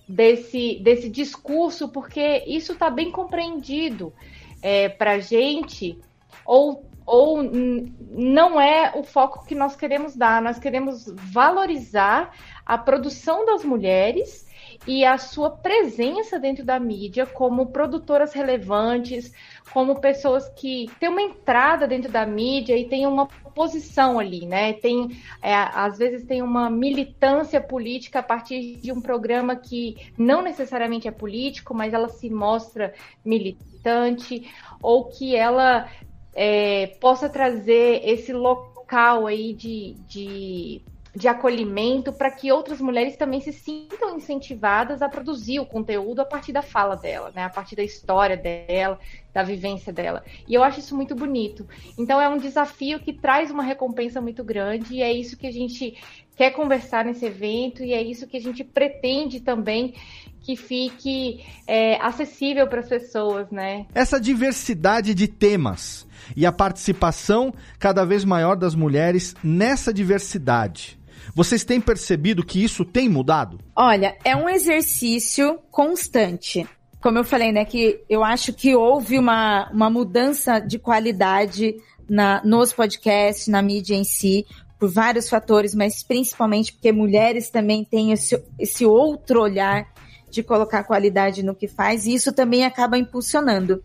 desse, 0.08 0.80
desse 0.84 1.10
discurso, 1.10 1.90
porque 1.90 2.44
isso 2.46 2.74
está 2.74 2.92
bem 2.92 3.12
compreendido 3.12 4.14
é, 4.62 4.88
para 4.88 5.14
a 5.14 5.20
gente, 5.20 5.98
ou 6.46 6.86
ou 7.12 7.44
não 7.44 8.60
é 8.60 8.94
o 8.96 9.04
foco 9.04 9.46
que 9.46 9.54
nós 9.54 9.76
queremos 9.76 10.16
dar. 10.16 10.42
Nós 10.42 10.58
queremos 10.58 11.14
valorizar 11.14 12.34
a 12.66 12.78
produção 12.78 13.46
das 13.46 13.66
mulheres 13.66 14.50
e 14.88 15.04
a 15.04 15.18
sua 15.18 15.50
presença 15.50 16.40
dentro 16.40 16.64
da 16.64 16.80
mídia 16.80 17.26
como 17.26 17.68
produtoras 17.68 18.32
relevantes, 18.32 19.34
como 19.74 20.00
pessoas 20.00 20.48
que 20.56 20.90
têm 21.02 21.10
uma 21.10 21.22
entrada 21.22 21.86
dentro 21.86 22.10
da 22.10 22.26
mídia 22.26 22.78
e 22.78 22.88
têm 22.88 23.06
uma 23.06 23.28
posição 23.28 24.18
ali, 24.18 24.46
né? 24.46 24.72
Tem, 24.72 25.10
é, 25.42 25.54
às 25.54 25.98
vezes 25.98 26.26
tem 26.26 26.42
uma 26.42 26.70
militância 26.70 27.60
política 27.60 28.20
a 28.20 28.24
partir 28.24 28.78
de 28.78 28.90
um 28.90 29.02
programa 29.02 29.54
que 29.58 29.98
não 30.18 30.42
necessariamente 30.42 31.10
é 31.10 31.12
político, 31.12 31.74
mas 31.74 31.94
ela 31.94 32.08
se 32.08 32.30
mostra 32.30 32.94
militante, 33.26 34.50
ou 34.82 35.06
que 35.06 35.36
ela 35.36 35.90
é, 36.34 36.88
possa 37.00 37.30
trazer 37.30 38.02
esse 38.04 38.32
local 38.34 39.28
aí 39.28 39.54
de, 39.54 39.96
de, 40.08 40.82
de 41.16 41.28
acolhimento 41.28 42.14
para 42.14 42.32
que 42.32 42.52
outras 42.52 42.80
mulheres 42.80 43.18
também 43.18 43.42
se 43.42 43.52
sintam 43.52 44.16
incentivadas 44.16 45.02
a 45.02 45.10
produzir 45.10 45.60
o 45.60 45.66
conteúdo 45.66 46.22
a 46.22 46.26
partir 46.26 46.54
da 46.54 46.62
fala 46.62 46.96
dela, 46.96 47.32
né? 47.36 47.44
a 47.44 47.50
partir 47.50 47.76
da 47.76 47.84
história 47.84 48.38
dela, 48.38 48.98
da 49.34 49.44
vivência 49.44 49.92
dela. 49.92 50.24
E 50.48 50.54
eu 50.54 50.64
acho 50.64 50.80
isso 50.80 50.96
muito 50.96 51.16
bonito. 51.16 51.68
Então 51.98 52.20
é 52.20 52.30
um 52.30 52.38
desafio 52.38 53.00
que 53.00 53.14
traz 53.14 53.52
uma 53.52 53.64
recompensa 53.64 54.22
muito 54.22 54.44
grande 54.44 54.96
e 54.96 55.02
é 55.02 55.12
isso 55.12 55.38
que 55.38 55.48
a 55.48 55.52
gente 55.52 55.98
quer 56.36 56.52
conversar 56.52 57.06
nesse 57.06 57.26
evento 57.26 57.84
e 57.84 57.94
é 57.94 58.02
isso 58.02 58.26
que 58.26 58.38
a 58.38 58.42
gente 58.42 58.64
pretende 58.64 59.42
também 59.42 59.94
que 60.42 60.56
fique 60.56 61.44
é, 61.68 61.96
acessível 62.02 62.68
para 62.68 62.80
as 62.80 62.90
pessoas, 62.90 63.50
né? 63.52 63.86
Essa 63.94 64.20
diversidade 64.20 65.14
de 65.14 65.28
temas 65.28 66.08
e 66.36 66.46
a 66.46 66.52
participação 66.52 67.54
cada 67.80 68.06
vez 68.06 68.26
maior 68.26 68.56
das 68.56 68.76
mulheres 68.76 69.36
nessa 69.44 69.94
diversidade. 69.94 71.00
Vocês 71.36 71.64
têm 71.64 71.80
percebido 71.80 72.46
que 72.46 72.64
isso 72.64 72.84
tem 72.84 73.08
mudado? 73.08 73.60
Olha, 73.76 74.18
é 74.24 74.36
um 74.36 74.50
exercício 74.50 75.60
constante. 75.70 76.68
Como 77.00 77.18
eu 77.18 77.24
falei, 77.24 77.52
né, 77.52 77.64
que 77.64 78.02
eu 78.10 78.24
acho 78.24 78.54
que 78.54 78.76
houve 78.76 79.18
uma, 79.18 79.70
uma 79.72 79.90
mudança 79.90 80.60
de 80.60 80.78
qualidade 80.78 81.76
na, 82.10 82.42
nos 82.44 82.74
podcasts, 82.74 83.48
na 83.48 83.62
mídia 83.62 83.96
em 83.96 84.04
si, 84.04 84.46
por 84.80 84.90
vários 84.90 85.30
fatores, 85.30 85.74
mas 85.74 86.04
principalmente 86.04 86.74
porque 86.74 86.92
mulheres 86.92 87.50
também 87.50 87.84
têm 87.84 88.12
esse, 88.12 88.42
esse 88.60 88.86
outro 88.86 89.42
olhar 89.42 89.88
de 90.32 90.44
colocar 90.44 90.84
qualidade 90.84 91.44
no 91.44 91.54
que 91.54 91.68
faz, 91.68 92.06
e 92.06 92.14
isso 92.14 92.32
também 92.32 92.66
acaba 92.66 92.98
impulsionando. 92.98 93.84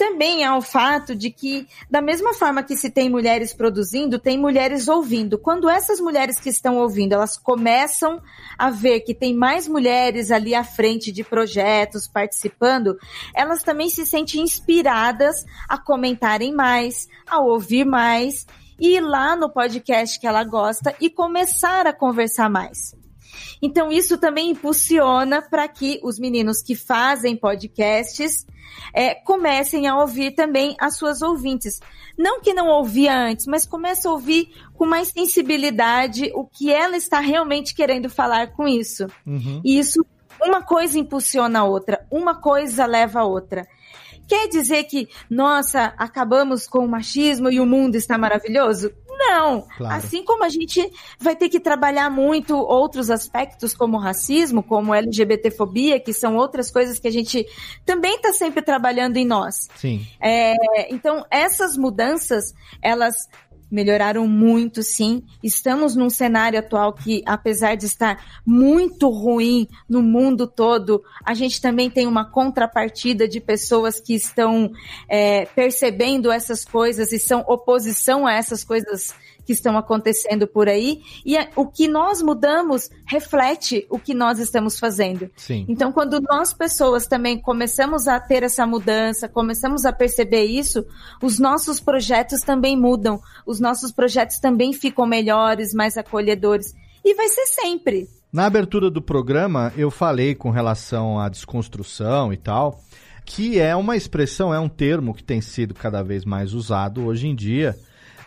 também 0.00 0.42
ao 0.42 0.62
fato 0.62 1.14
de 1.14 1.30
que, 1.30 1.68
da 1.90 2.00
mesma 2.00 2.32
forma 2.32 2.62
que 2.62 2.74
se 2.74 2.88
tem 2.88 3.10
mulheres 3.10 3.52
produzindo, 3.52 4.18
tem 4.18 4.38
mulheres 4.38 4.88
ouvindo. 4.88 5.36
Quando 5.36 5.68
essas 5.68 6.00
mulheres 6.00 6.40
que 6.40 6.48
estão 6.48 6.78
ouvindo, 6.78 7.12
elas 7.12 7.36
começam 7.36 8.18
a 8.56 8.70
ver 8.70 9.00
que 9.00 9.14
tem 9.14 9.34
mais 9.34 9.68
mulheres 9.68 10.30
ali 10.30 10.54
à 10.54 10.64
frente 10.64 11.12
de 11.12 11.22
projetos 11.22 12.08
participando, 12.08 12.96
elas 13.34 13.62
também 13.62 13.90
se 13.90 14.06
sentem 14.06 14.40
inspiradas 14.40 15.44
a 15.68 15.76
comentarem 15.76 16.50
mais, 16.50 17.06
a 17.28 17.40
ouvir 17.40 17.84
mais 17.84 18.46
e 18.78 18.96
ir 18.96 19.02
lá 19.02 19.36
no 19.36 19.50
podcast 19.50 20.18
que 20.18 20.26
ela 20.26 20.44
gosta 20.44 20.96
e 20.98 21.10
começar 21.10 21.86
a 21.86 21.92
conversar 21.92 22.48
mais. 22.48 22.98
Então, 23.62 23.90
isso 23.90 24.18
também 24.18 24.50
impulsiona 24.50 25.42
para 25.42 25.66
que 25.68 26.00
os 26.02 26.18
meninos 26.18 26.62
que 26.62 26.74
fazem 26.74 27.36
podcasts 27.36 28.46
é, 28.94 29.14
comecem 29.14 29.86
a 29.86 29.98
ouvir 29.98 30.32
também 30.32 30.76
as 30.80 30.96
suas 30.96 31.22
ouvintes. 31.22 31.80
Não 32.16 32.40
que 32.40 32.52
não 32.52 32.68
ouvia 32.68 33.16
antes, 33.16 33.46
mas 33.46 33.66
comece 33.66 34.06
a 34.06 34.10
ouvir 34.10 34.48
com 34.74 34.86
mais 34.86 35.08
sensibilidade 35.08 36.30
o 36.34 36.44
que 36.44 36.72
ela 36.72 36.96
está 36.96 37.20
realmente 37.20 37.74
querendo 37.74 38.08
falar 38.08 38.52
com 38.52 38.66
isso. 38.66 39.06
Uhum. 39.26 39.60
E 39.64 39.78
isso, 39.78 40.04
uma 40.42 40.62
coisa 40.62 40.98
impulsiona 40.98 41.60
a 41.60 41.64
outra, 41.64 42.06
uma 42.10 42.34
coisa 42.34 42.86
leva 42.86 43.20
a 43.20 43.24
outra. 43.24 43.66
Quer 44.28 44.48
dizer 44.48 44.84
que, 44.84 45.08
nossa, 45.28 45.92
acabamos 45.98 46.66
com 46.66 46.84
o 46.84 46.88
machismo 46.88 47.50
e 47.50 47.58
o 47.58 47.66
mundo 47.66 47.96
está 47.96 48.16
maravilhoso? 48.16 48.92
Não. 49.20 49.66
Claro. 49.76 49.94
Assim 49.94 50.24
como 50.24 50.42
a 50.44 50.48
gente 50.48 50.90
vai 51.20 51.36
ter 51.36 51.50
que 51.50 51.60
trabalhar 51.60 52.08
muito 52.08 52.56
outros 52.56 53.10
aspectos, 53.10 53.74
como 53.74 53.98
racismo, 53.98 54.62
como 54.62 54.94
LGBTfobia, 54.94 56.00
que 56.00 56.14
são 56.14 56.36
outras 56.36 56.70
coisas 56.70 56.98
que 56.98 57.06
a 57.06 57.12
gente 57.12 57.46
também 57.84 58.16
está 58.16 58.32
sempre 58.32 58.62
trabalhando 58.62 59.18
em 59.18 59.26
nós. 59.26 59.68
Sim. 59.76 60.06
É, 60.18 60.54
então, 60.92 61.26
essas 61.30 61.76
mudanças, 61.76 62.54
elas 62.80 63.28
melhoraram 63.70 64.26
muito, 64.26 64.82
sim. 64.82 65.22
Estamos 65.42 65.94
num 65.94 66.10
cenário 66.10 66.58
atual 66.58 66.92
que, 66.92 67.22
apesar 67.24 67.76
de 67.76 67.86
estar 67.86 68.42
muito 68.44 69.08
ruim 69.08 69.68
no 69.88 70.02
mundo 70.02 70.46
todo, 70.46 71.02
a 71.24 71.34
gente 71.34 71.60
também 71.60 71.88
tem 71.88 72.06
uma 72.06 72.24
contrapartida 72.24 73.28
de 73.28 73.40
pessoas 73.40 74.00
que 74.00 74.14
estão 74.14 74.72
é, 75.08 75.46
percebendo 75.46 76.32
essas 76.32 76.64
coisas 76.64 77.12
e 77.12 77.18
são 77.18 77.44
oposição 77.46 78.26
a 78.26 78.32
essas 78.32 78.64
coisas 78.64 79.14
que 79.50 79.54
estão 79.54 79.76
acontecendo 79.76 80.46
por 80.46 80.68
aí 80.68 81.02
e 81.26 81.36
o 81.56 81.66
que 81.66 81.88
nós 81.88 82.22
mudamos 82.22 82.88
reflete 83.04 83.84
o 83.90 83.98
que 83.98 84.14
nós 84.14 84.38
estamos 84.38 84.78
fazendo. 84.78 85.28
Sim. 85.36 85.66
Então, 85.68 85.90
quando 85.90 86.20
nós 86.20 86.52
pessoas 86.52 87.08
também 87.08 87.36
começamos 87.36 88.06
a 88.06 88.20
ter 88.20 88.44
essa 88.44 88.64
mudança, 88.64 89.28
começamos 89.28 89.84
a 89.84 89.92
perceber 89.92 90.44
isso, 90.44 90.86
os 91.20 91.40
nossos 91.40 91.80
projetos 91.80 92.42
também 92.42 92.78
mudam, 92.78 93.20
os 93.44 93.58
nossos 93.58 93.90
projetos 93.90 94.38
também 94.38 94.72
ficam 94.72 95.04
melhores, 95.04 95.74
mais 95.74 95.96
acolhedores 95.96 96.72
e 97.04 97.12
vai 97.16 97.26
ser 97.26 97.46
sempre. 97.46 98.06
Na 98.32 98.46
abertura 98.46 98.88
do 98.88 99.02
programa, 99.02 99.72
eu 99.76 99.90
falei 99.90 100.32
com 100.32 100.50
relação 100.50 101.18
à 101.18 101.28
desconstrução 101.28 102.32
e 102.32 102.36
tal, 102.36 102.80
que 103.24 103.58
é 103.58 103.74
uma 103.74 103.96
expressão, 103.96 104.54
é 104.54 104.60
um 104.60 104.68
termo 104.68 105.12
que 105.12 105.24
tem 105.24 105.40
sido 105.40 105.74
cada 105.74 106.04
vez 106.04 106.24
mais 106.24 106.54
usado 106.54 107.04
hoje 107.04 107.26
em 107.26 107.34
dia 107.34 107.76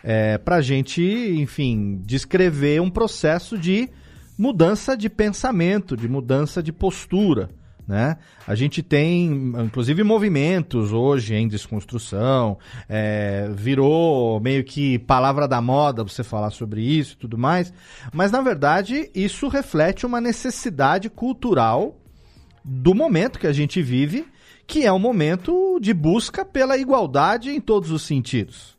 é, 0.06 0.36
para 0.36 0.56
a 0.56 0.60
gente, 0.60 1.02
enfim, 1.02 2.02
descrever 2.04 2.80
um 2.82 2.90
processo 2.90 3.56
de 3.58 3.88
mudança 4.36 4.94
de 4.94 5.08
pensamento, 5.08 5.96
de 5.96 6.06
mudança 6.06 6.62
de 6.62 6.70
postura. 6.70 7.48
Né? 7.88 8.18
A 8.46 8.54
gente 8.54 8.82
tem, 8.82 9.52
inclusive, 9.64 10.02
movimentos 10.02 10.92
hoje 10.92 11.34
em 11.34 11.48
desconstrução, 11.48 12.58
é, 12.86 13.50
virou 13.54 14.40
meio 14.40 14.62
que 14.62 14.98
palavra 14.98 15.48
da 15.48 15.60
moda 15.60 16.04
você 16.04 16.22
falar 16.22 16.50
sobre 16.50 16.82
isso 16.82 17.14
e 17.14 17.16
tudo 17.16 17.38
mais, 17.38 17.72
mas 18.12 18.30
na 18.30 18.40
verdade 18.40 19.10
isso 19.14 19.48
reflete 19.48 20.06
uma 20.06 20.20
necessidade 20.20 21.08
cultural 21.08 21.98
do 22.62 22.94
momento 22.94 23.38
que 23.38 23.46
a 23.46 23.52
gente 23.52 23.82
vive, 23.82 24.26
que 24.66 24.84
é 24.86 24.92
um 24.92 24.98
momento 24.98 25.78
de 25.80 25.92
busca 25.92 26.42
pela 26.42 26.78
igualdade 26.78 27.50
em 27.50 27.60
todos 27.60 27.90
os 27.90 28.02
sentidos. 28.02 28.73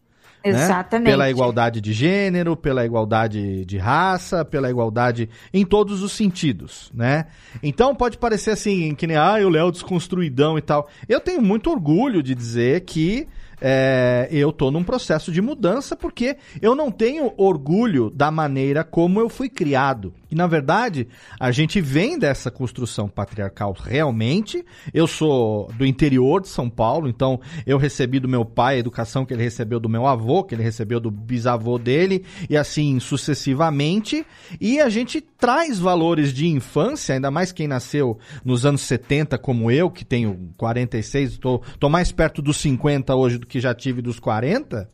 Né? 0.46 0.52
Exatamente. 0.52 1.06
Né? 1.06 1.12
Pela 1.12 1.30
igualdade 1.30 1.82
de 1.82 1.92
gênero, 1.92 2.56
pela 2.56 2.86
igualdade 2.86 3.66
de 3.66 3.78
raça, 3.78 4.46
pela 4.46 4.70
igualdade 4.70 5.30
em 5.52 5.66
todos 5.66 6.04
os 6.04 6.12
sentidos, 6.12 6.92
né? 6.94 7.26
Então 7.64 7.96
pode 7.96 8.18
parecer 8.18 8.52
assim, 8.52 8.94
que 8.94 9.08
nem, 9.08 9.18
ah, 9.18 9.38
o 9.44 9.50
Léo 9.50 9.72
desconstruidão 9.72 10.58
e 10.58 10.62
tal. 10.62 10.88
Eu 11.10 11.20
tenho 11.20 11.42
muito 11.42 11.70
orgulho 11.72 12.22
de 12.22 12.36
dizer 12.36 12.82
que 12.82 13.28
é, 13.62 14.28
eu 14.32 14.50
estou 14.50 14.72
num 14.72 14.84
processo 14.84 15.32
de 15.32 15.42
mudança 15.42 15.96
porque 15.96 16.38
eu 16.62 16.76
não 16.76 16.92
tenho 16.92 17.34
orgulho 17.38 18.10
da 18.10 18.30
maneira 18.30 18.84
como 18.84 19.20
eu 19.20 19.30
fui 19.30 19.50
criado. 19.50 20.14
Na 20.36 20.48
verdade, 20.48 21.08
a 21.40 21.50
gente 21.50 21.80
vem 21.80 22.20
dessa 22.20 22.52
construção 22.52 23.08
patriarcal 23.08 23.72
realmente. 23.72 24.66
Eu 24.94 25.08
sou 25.08 25.72
do 25.78 25.86
interior 25.86 26.42
de 26.42 26.50
São 26.50 26.70
Paulo, 26.70 27.08
então 27.08 27.40
eu 27.66 27.78
recebi 27.78 28.20
do 28.20 28.28
meu 28.28 28.44
pai 28.44 28.76
a 28.76 28.80
educação 28.80 29.26
que 29.26 29.34
ele 29.34 29.44
recebeu 29.44 29.80
do 29.80 29.88
meu 29.88 30.06
avô, 30.06 30.44
que 30.44 30.54
ele 30.54 30.62
recebeu 30.62 31.00
do 31.00 31.10
bisavô 31.10 31.80
dele, 31.80 32.26
e 32.50 32.58
assim 32.58 33.00
sucessivamente. 33.00 34.26
E 34.60 34.82
a 34.82 34.90
gente 34.90 35.22
traz 35.22 35.80
valores 35.80 36.34
de 36.34 36.48
infância, 36.48 37.16
ainda 37.16 37.32
mais 37.32 37.54
quem 37.54 37.66
nasceu 37.66 38.20
nos 38.44 38.66
anos 38.66 38.82
70, 38.82 39.38
como 39.38 39.72
eu, 39.72 39.90
que 39.90 40.04
tenho 40.04 40.52
46, 40.58 41.32
estou 41.32 41.90
mais 41.90 42.12
perto 42.12 42.42
dos 42.42 42.58
50 42.58 43.16
hoje 43.16 43.38
do 43.38 43.48
que 43.48 43.62
já 43.62 43.74
tive 43.74 44.02
dos 44.02 44.20
40. 44.20 44.90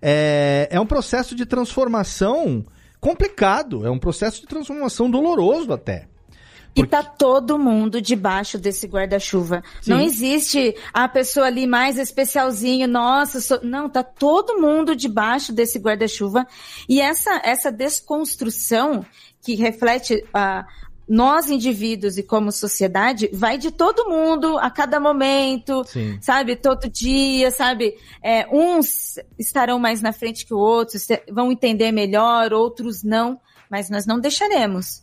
É, 0.00 0.66
é 0.70 0.80
um 0.80 0.86
processo 0.86 1.34
de 1.34 1.44
transformação 1.44 2.64
complicado, 3.00 3.86
é 3.86 3.90
um 3.90 3.98
processo 3.98 4.40
de 4.40 4.46
transformação 4.46 5.10
doloroso 5.10 5.72
até. 5.72 6.08
Porque... 6.74 6.82
E 6.82 6.86
tá 6.86 7.02
todo 7.02 7.58
mundo 7.58 8.00
debaixo 8.00 8.58
desse 8.58 8.86
guarda-chuva. 8.86 9.62
Não 9.86 10.00
existe 10.00 10.74
a 10.92 11.08
pessoa 11.08 11.46
ali 11.46 11.66
mais 11.66 11.98
especialzinho, 11.98 12.86
nossa, 12.86 13.40
sou... 13.40 13.60
não, 13.62 13.88
tá 13.88 14.02
todo 14.02 14.60
mundo 14.60 14.94
debaixo 14.94 15.52
desse 15.52 15.78
guarda-chuva. 15.78 16.46
E 16.88 17.00
essa 17.00 17.40
essa 17.42 17.72
desconstrução 17.72 19.04
que 19.42 19.54
reflete 19.54 20.24
a 20.32 20.66
nós 21.08 21.48
indivíduos 21.48 22.18
e 22.18 22.22
como 22.22 22.52
sociedade 22.52 23.30
vai 23.32 23.56
de 23.56 23.70
todo 23.70 24.08
mundo 24.08 24.58
a 24.58 24.70
cada 24.70 25.00
momento, 25.00 25.82
Sim. 25.84 26.18
sabe? 26.20 26.54
Todo 26.54 26.88
dia, 26.88 27.50
sabe? 27.50 27.94
É, 28.22 28.46
uns 28.52 29.18
estarão 29.38 29.78
mais 29.78 30.02
na 30.02 30.12
frente 30.12 30.44
que 30.44 30.52
outros, 30.52 31.06
vão 31.32 31.50
entender 31.50 31.90
melhor, 31.92 32.52
outros 32.52 33.02
não, 33.02 33.40
mas 33.70 33.88
nós 33.88 34.06
não 34.06 34.20
deixaremos. 34.20 35.02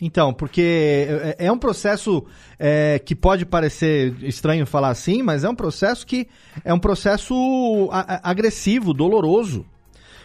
Então, 0.00 0.34
porque 0.34 1.06
é, 1.38 1.46
é 1.46 1.52
um 1.52 1.58
processo 1.58 2.24
é, 2.58 2.98
que 2.98 3.14
pode 3.14 3.46
parecer 3.46 4.14
estranho 4.22 4.66
falar 4.66 4.90
assim, 4.90 5.22
mas 5.22 5.42
é 5.42 5.48
um 5.48 5.54
processo 5.54 6.06
que 6.06 6.28
é 6.64 6.72
um 6.72 6.78
processo 6.78 7.88
agressivo, 8.22 8.92
doloroso. 8.92 9.64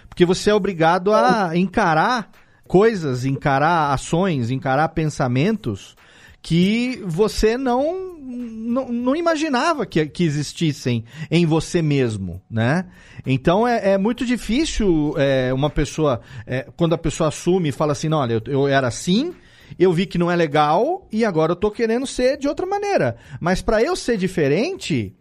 Porque 0.09 0.25
você 0.25 0.49
é 0.49 0.53
obrigado 0.53 1.13
a 1.13 1.55
encarar 1.55 2.29
coisas, 2.71 3.25
encarar 3.25 3.91
ações, 3.91 4.49
encarar 4.49 4.87
pensamentos 4.87 5.93
que 6.41 7.03
você 7.05 7.57
não, 7.57 8.15
não, 8.17 8.87
não 8.87 9.13
imaginava 9.13 9.85
que, 9.85 10.05
que 10.05 10.23
existissem 10.23 11.03
em 11.29 11.45
você 11.45 11.81
mesmo, 11.81 12.41
né? 12.49 12.85
Então 13.25 13.67
é, 13.67 13.91
é 13.91 13.97
muito 13.97 14.25
difícil 14.25 15.13
é, 15.17 15.53
uma 15.53 15.69
pessoa, 15.69 16.21
é, 16.47 16.65
quando 16.77 16.93
a 16.93 16.97
pessoa 16.97 17.27
assume 17.27 17.67
e 17.67 17.73
fala 17.73 17.91
assim, 17.91 18.07
não, 18.07 18.19
olha, 18.19 18.35
eu, 18.35 18.41
eu 18.47 18.67
era 18.69 18.87
assim, 18.87 19.33
eu 19.77 19.91
vi 19.91 20.05
que 20.05 20.17
não 20.17 20.31
é 20.31 20.35
legal 20.37 21.05
e 21.11 21.25
agora 21.25 21.51
eu 21.51 21.57
tô 21.57 21.71
querendo 21.71 22.07
ser 22.07 22.37
de 22.37 22.47
outra 22.47 22.65
maneira. 22.65 23.17
Mas 23.41 23.61
para 23.61 23.83
eu 23.83 23.97
ser 23.97 24.15
diferente, 24.15 25.13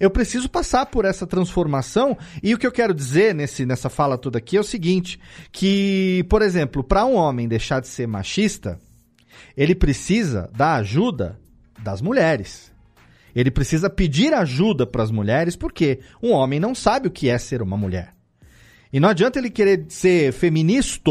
eu 0.00 0.10
preciso 0.10 0.48
passar 0.48 0.86
por 0.86 1.04
essa 1.04 1.26
transformação. 1.26 2.16
E 2.42 2.54
o 2.54 2.58
que 2.58 2.66
eu 2.66 2.72
quero 2.72 2.94
dizer 2.94 3.34
nesse, 3.34 3.66
nessa 3.66 3.88
fala 3.88 4.16
toda 4.16 4.38
aqui 4.38 4.56
é 4.56 4.60
o 4.60 4.64
seguinte: 4.64 5.18
que, 5.50 6.24
por 6.28 6.42
exemplo, 6.42 6.84
para 6.84 7.04
um 7.04 7.14
homem 7.14 7.48
deixar 7.48 7.80
de 7.80 7.88
ser 7.88 8.06
machista, 8.06 8.78
ele 9.56 9.74
precisa 9.74 10.50
da 10.56 10.74
ajuda 10.74 11.38
das 11.78 12.00
mulheres. 12.00 12.72
Ele 13.34 13.50
precisa 13.50 13.90
pedir 13.90 14.32
ajuda 14.34 14.86
para 14.86 15.02
as 15.02 15.10
mulheres, 15.10 15.54
porque 15.54 16.00
um 16.22 16.32
homem 16.32 16.58
não 16.58 16.74
sabe 16.74 17.08
o 17.08 17.10
que 17.10 17.28
é 17.28 17.38
ser 17.38 17.62
uma 17.62 17.76
mulher. 17.76 18.14
E 18.92 18.98
não 18.98 19.08
adianta 19.08 19.38
ele 19.38 19.50
querer 19.50 19.84
ser 19.88 20.32
feminista, 20.32 21.10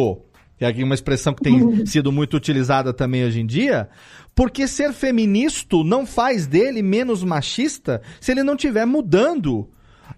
que 0.58 0.82
é 0.82 0.84
uma 0.84 0.96
expressão 0.96 1.34
que 1.34 1.44
tem 1.44 1.86
sido 1.86 2.12
muito 2.12 2.36
utilizada 2.36 2.94
também 2.94 3.24
hoje 3.24 3.40
em 3.40 3.46
dia, 3.46 3.90
porque 4.36 4.68
ser 4.68 4.94
feminista 4.94 5.78
não 5.84 6.06
faz 6.06 6.48
dele 6.48 6.82
menos 6.82 7.24
machista 7.24 8.02
se 8.20 8.32
ele 8.32 8.44
não 8.44 8.56
estiver 8.56 8.86
mudando 8.86 9.70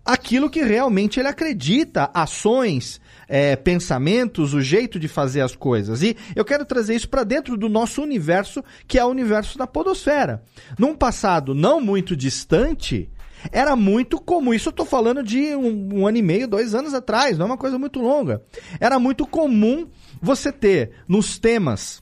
aquilo 0.06 0.50
que 0.50 0.64
realmente 0.64 1.20
ele 1.20 1.28
acredita, 1.28 2.10
ações, 2.14 3.00
é, 3.28 3.56
pensamentos, 3.56 4.54
o 4.54 4.62
jeito 4.62 5.00
de 5.00 5.08
fazer 5.08 5.42
as 5.42 5.56
coisas. 5.56 6.02
E 6.02 6.16
eu 6.36 6.44
quero 6.44 6.66
trazer 6.66 6.96
isso 6.96 7.10
para 7.10 7.24
dentro 7.24 7.56
do 7.56 7.70
nosso 7.70 8.02
universo, 8.02 8.64
que 8.88 8.98
é 8.98 9.06
o 9.06 9.10
universo 9.10 9.58
da 9.58 9.68
podosfera. 9.68 10.44
Num 10.78 10.96
passado 10.96 11.54
não 11.54 11.80
muito 11.80 12.16
distante, 12.16 13.10
Era 13.54 13.74
muito 13.74 14.20
comum, 14.20 14.54
isso 14.54 14.68
eu 14.68 14.74
tô 14.74 14.84
falando 14.84 15.24
de 15.24 15.56
um, 15.56 16.00
um 16.00 16.08
ano 16.08 16.18
e 16.18 16.22
meio, 16.22 16.46
dois 16.46 16.76
anos 16.76 16.94
atrás, 16.94 17.38
não 17.38 17.46
é 17.46 17.50
uma 17.52 17.58
coisa 17.58 17.80
muito 17.80 18.02
longa. 18.02 18.42
Era 18.82 19.00
muito 19.00 19.26
comum 19.26 19.88
você 20.22 20.51
ter 20.51 20.91
nos 21.07 21.38
temas, 21.38 22.01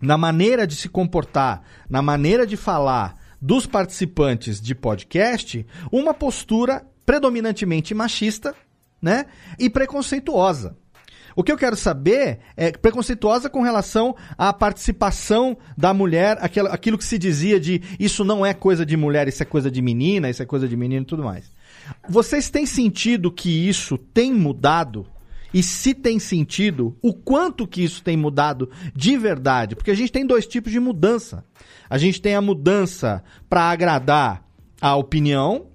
na 0.00 0.16
maneira 0.18 0.66
de 0.66 0.76
se 0.76 0.88
comportar, 0.88 1.62
na 1.88 2.02
maneira 2.02 2.46
de 2.46 2.56
falar 2.56 3.14
dos 3.40 3.66
participantes 3.66 4.60
de 4.60 4.74
podcast, 4.74 5.66
uma 5.92 6.14
postura 6.14 6.86
predominantemente 7.04 7.94
machista, 7.94 8.54
né? 9.00 9.26
E 9.58 9.68
preconceituosa. 9.68 10.76
O 11.36 11.42
que 11.42 11.50
eu 11.50 11.56
quero 11.56 11.76
saber 11.76 12.38
é 12.56 12.70
preconceituosa 12.70 13.50
com 13.50 13.60
relação 13.60 14.14
à 14.38 14.52
participação 14.52 15.56
da 15.76 15.92
mulher, 15.92 16.38
aquilo, 16.40 16.68
aquilo 16.68 16.96
que 16.96 17.04
se 17.04 17.18
dizia 17.18 17.58
de 17.58 17.82
isso 17.98 18.24
não 18.24 18.46
é 18.46 18.54
coisa 18.54 18.86
de 18.86 18.96
mulher, 18.96 19.26
isso 19.26 19.42
é 19.42 19.46
coisa 19.46 19.70
de 19.70 19.82
menina, 19.82 20.30
isso 20.30 20.42
é 20.42 20.46
coisa 20.46 20.68
de 20.68 20.76
menino 20.76 21.02
e 21.02 21.06
tudo 21.06 21.24
mais. 21.24 21.50
Vocês 22.08 22.48
têm 22.50 22.64
sentido 22.64 23.32
que 23.32 23.68
isso 23.68 23.98
tem 23.98 24.32
mudado? 24.32 25.06
E 25.54 25.62
se 25.62 25.94
tem 25.94 26.18
sentido, 26.18 26.98
o 27.00 27.14
quanto 27.14 27.66
que 27.66 27.82
isso 27.82 28.02
tem 28.02 28.16
mudado 28.16 28.68
de 28.94 29.16
verdade? 29.16 29.76
Porque 29.76 29.92
a 29.92 29.94
gente 29.94 30.10
tem 30.10 30.26
dois 30.26 30.46
tipos 30.46 30.72
de 30.72 30.80
mudança. 30.80 31.44
A 31.88 31.96
gente 31.96 32.20
tem 32.20 32.34
a 32.34 32.42
mudança 32.42 33.22
para 33.48 33.70
agradar 33.70 34.44
a 34.80 34.96
opinião 34.96 35.68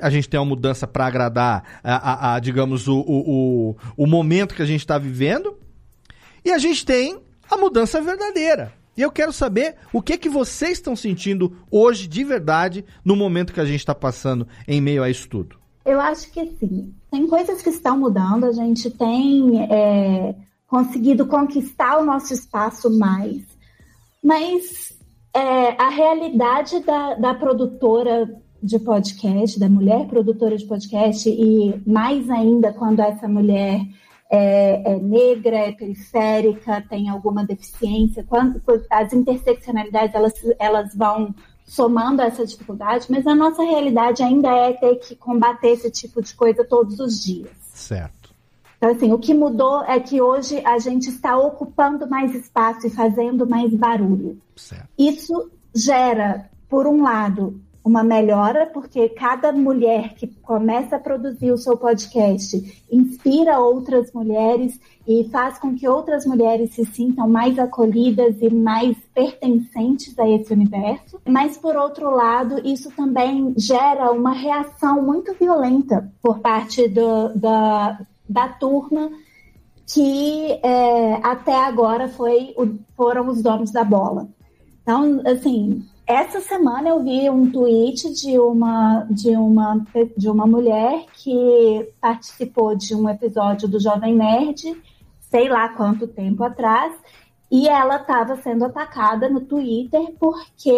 a 0.00 0.10
gente 0.10 0.28
tem 0.28 0.40
uma 0.40 0.46
mudança 0.46 0.86
para 0.86 1.06
agradar, 1.06 1.80
a, 1.84 1.94
a, 1.94 2.34
a, 2.34 2.40
digamos, 2.40 2.88
o, 2.88 3.00
o, 3.00 3.30
o, 3.30 3.76
o 3.98 4.06
momento 4.06 4.54
que 4.54 4.62
a 4.62 4.66
gente 4.66 4.80
está 4.80 4.96
vivendo. 4.96 5.58
E 6.42 6.50
a 6.50 6.58
gente 6.58 6.86
tem 6.86 7.20
a 7.50 7.56
mudança 7.56 8.00
verdadeira. 8.00 8.72
E 8.96 9.02
eu 9.02 9.10
quero 9.10 9.32
saber 9.32 9.76
o 9.92 10.02
que 10.02 10.16
que 10.16 10.28
vocês 10.28 10.72
estão 10.72 10.96
sentindo 10.96 11.56
hoje 11.70 12.06
de 12.06 12.24
verdade 12.24 12.84
no 13.04 13.14
momento 13.14 13.52
que 13.52 13.60
a 13.60 13.64
gente 13.64 13.80
está 13.80 13.94
passando 13.94 14.48
em 14.66 14.80
meio 14.80 15.02
a 15.02 15.10
isso 15.10 15.28
tudo. 15.28 15.59
Eu 15.84 16.00
acho 16.00 16.30
que 16.30 16.46
sim. 16.58 16.94
Tem 17.10 17.26
coisas 17.26 17.62
que 17.62 17.70
estão 17.70 17.98
mudando. 17.98 18.44
A 18.44 18.52
gente 18.52 18.90
tem 18.90 19.62
é, 19.62 20.34
conseguido 20.66 21.26
conquistar 21.26 21.98
o 21.98 22.04
nosso 22.04 22.32
espaço 22.32 22.90
mais. 22.98 23.42
Mas 24.22 24.96
é, 25.34 25.80
a 25.80 25.88
realidade 25.88 26.80
da, 26.80 27.14
da 27.14 27.34
produtora 27.34 28.28
de 28.62 28.78
podcast, 28.78 29.58
da 29.58 29.68
mulher 29.68 30.06
produtora 30.06 30.56
de 30.56 30.66
podcast, 30.66 31.28
e 31.28 31.80
mais 31.86 32.28
ainda 32.28 32.72
quando 32.72 33.00
essa 33.00 33.26
mulher 33.26 33.80
é, 34.30 34.92
é 34.92 34.98
negra, 34.98 35.56
é 35.56 35.72
periférica, 35.72 36.84
tem 36.88 37.08
alguma 37.08 37.44
deficiência, 37.44 38.24
quando, 38.28 38.62
as 38.90 39.12
interseccionalidades 39.12 40.14
elas, 40.14 40.34
elas 40.58 40.94
vão 40.94 41.34
somando 41.70 42.20
essa 42.20 42.44
dificuldade, 42.44 43.06
mas 43.08 43.24
a 43.28 43.32
nossa 43.32 43.62
realidade 43.62 44.24
ainda 44.24 44.48
é 44.48 44.72
ter 44.72 44.96
que 44.96 45.14
combater 45.14 45.68
esse 45.68 45.88
tipo 45.88 46.20
de 46.20 46.34
coisa 46.34 46.64
todos 46.64 46.98
os 46.98 47.22
dias. 47.22 47.52
Certo. 47.72 48.34
Então, 48.76 48.90
assim, 48.90 49.12
o 49.12 49.18
que 49.20 49.32
mudou 49.32 49.84
é 49.84 50.00
que 50.00 50.20
hoje 50.20 50.60
a 50.66 50.80
gente 50.80 51.08
está 51.10 51.38
ocupando 51.38 52.08
mais 52.08 52.34
espaço 52.34 52.88
e 52.88 52.90
fazendo 52.90 53.48
mais 53.48 53.72
barulho. 53.72 54.36
Certo. 54.56 54.88
Isso 54.98 55.48
gera, 55.72 56.50
por 56.68 56.88
um 56.88 57.04
lado, 57.04 57.60
uma 57.84 58.04
melhora, 58.04 58.66
porque 58.66 59.08
cada 59.08 59.52
mulher 59.52 60.14
que 60.14 60.26
começa 60.26 60.96
a 60.96 60.98
produzir 60.98 61.50
o 61.50 61.56
seu 61.56 61.76
podcast 61.76 62.84
inspira 62.90 63.58
outras 63.58 64.12
mulheres 64.12 64.78
e 65.06 65.28
faz 65.30 65.58
com 65.58 65.74
que 65.74 65.88
outras 65.88 66.26
mulheres 66.26 66.74
se 66.74 66.84
sintam 66.84 67.28
mais 67.28 67.58
acolhidas 67.58 68.36
e 68.40 68.50
mais 68.50 68.96
pertencentes 69.14 70.18
a 70.18 70.28
esse 70.28 70.52
universo. 70.52 71.20
Mas, 71.26 71.56
por 71.56 71.74
outro 71.74 72.10
lado, 72.10 72.60
isso 72.64 72.90
também 72.92 73.54
gera 73.56 74.12
uma 74.12 74.32
reação 74.32 75.02
muito 75.02 75.34
violenta 75.34 76.12
por 76.22 76.38
parte 76.40 76.86
do, 76.86 77.34
da, 77.34 77.98
da 78.28 78.48
turma 78.48 79.10
que 79.92 80.52
é, 80.62 81.14
até 81.22 81.56
agora 81.64 82.06
foi, 82.08 82.54
foram 82.96 83.26
os 83.28 83.42
donos 83.42 83.72
da 83.72 83.82
bola. 83.82 84.28
Então, 84.82 85.20
assim, 85.26 85.84
essa 86.10 86.40
semana 86.40 86.88
eu 86.88 87.04
vi 87.04 87.30
um 87.30 87.50
tweet 87.52 88.12
de 88.14 88.36
uma, 88.36 89.06
de 89.08 89.30
uma, 89.30 89.86
de 90.16 90.28
uma 90.28 90.44
mulher 90.44 91.06
que 91.14 91.88
participou 92.00 92.74
de 92.74 92.96
um 92.96 93.08
episódio 93.08 93.68
do 93.68 93.78
Jovem 93.78 94.16
Nerd, 94.16 94.76
sei 95.30 95.48
lá 95.48 95.68
quanto 95.68 96.08
tempo 96.08 96.42
atrás, 96.42 96.92
e 97.48 97.68
ela 97.68 97.96
estava 97.96 98.34
sendo 98.36 98.64
atacada 98.64 99.28
no 99.28 99.40
Twitter 99.40 100.12
porque 100.18 100.72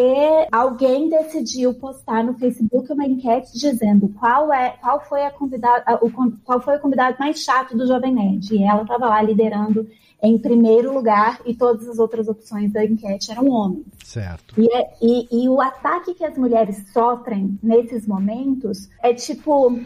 alguém 0.53 1.09
decidiu 1.09 1.73
postar 1.75 2.23
no 2.23 2.35
Facebook 2.35 2.93
uma 2.93 3.07
enquete 3.07 3.53
dizendo 3.53 4.11
qual 4.19 4.53
é 4.53 4.71
qual 4.81 5.01
foi 5.01 5.25
a 5.25 5.31
convidada 5.31 5.99
o, 6.03 6.11
qual 6.45 6.61
foi 6.61 6.77
o 6.77 6.81
convidado 6.81 7.17
mais 7.19 7.39
chato 7.39 7.75
do 7.77 7.87
Jovem 7.87 8.15
Nerd. 8.15 8.55
E 8.55 8.63
ela 8.65 8.83
estava 8.83 9.07
lá 9.07 9.23
liderando 9.23 9.87
em 10.23 10.39
primeiro 10.39 10.95
lugar 10.95 11.41
e 11.45 11.55
todas 11.55 11.89
as 11.89 11.99
outras 11.99 12.29
opções 12.29 12.73
da 12.73 12.85
enquete 12.85 13.33
eram 13.33 13.49
homens. 13.49 13.87
Certo. 14.05 14.55
E, 14.57 14.73
é, 14.73 14.95
e, 15.03 15.45
e 15.45 15.49
o 15.49 15.61
ataque 15.61 16.15
que 16.15 16.25
as 16.25 16.39
mulheres 16.39 16.85
sofrem 16.93 17.59
nesses 17.61 18.07
momentos 18.07 18.89
é 19.03 19.13
tipo 19.13 19.81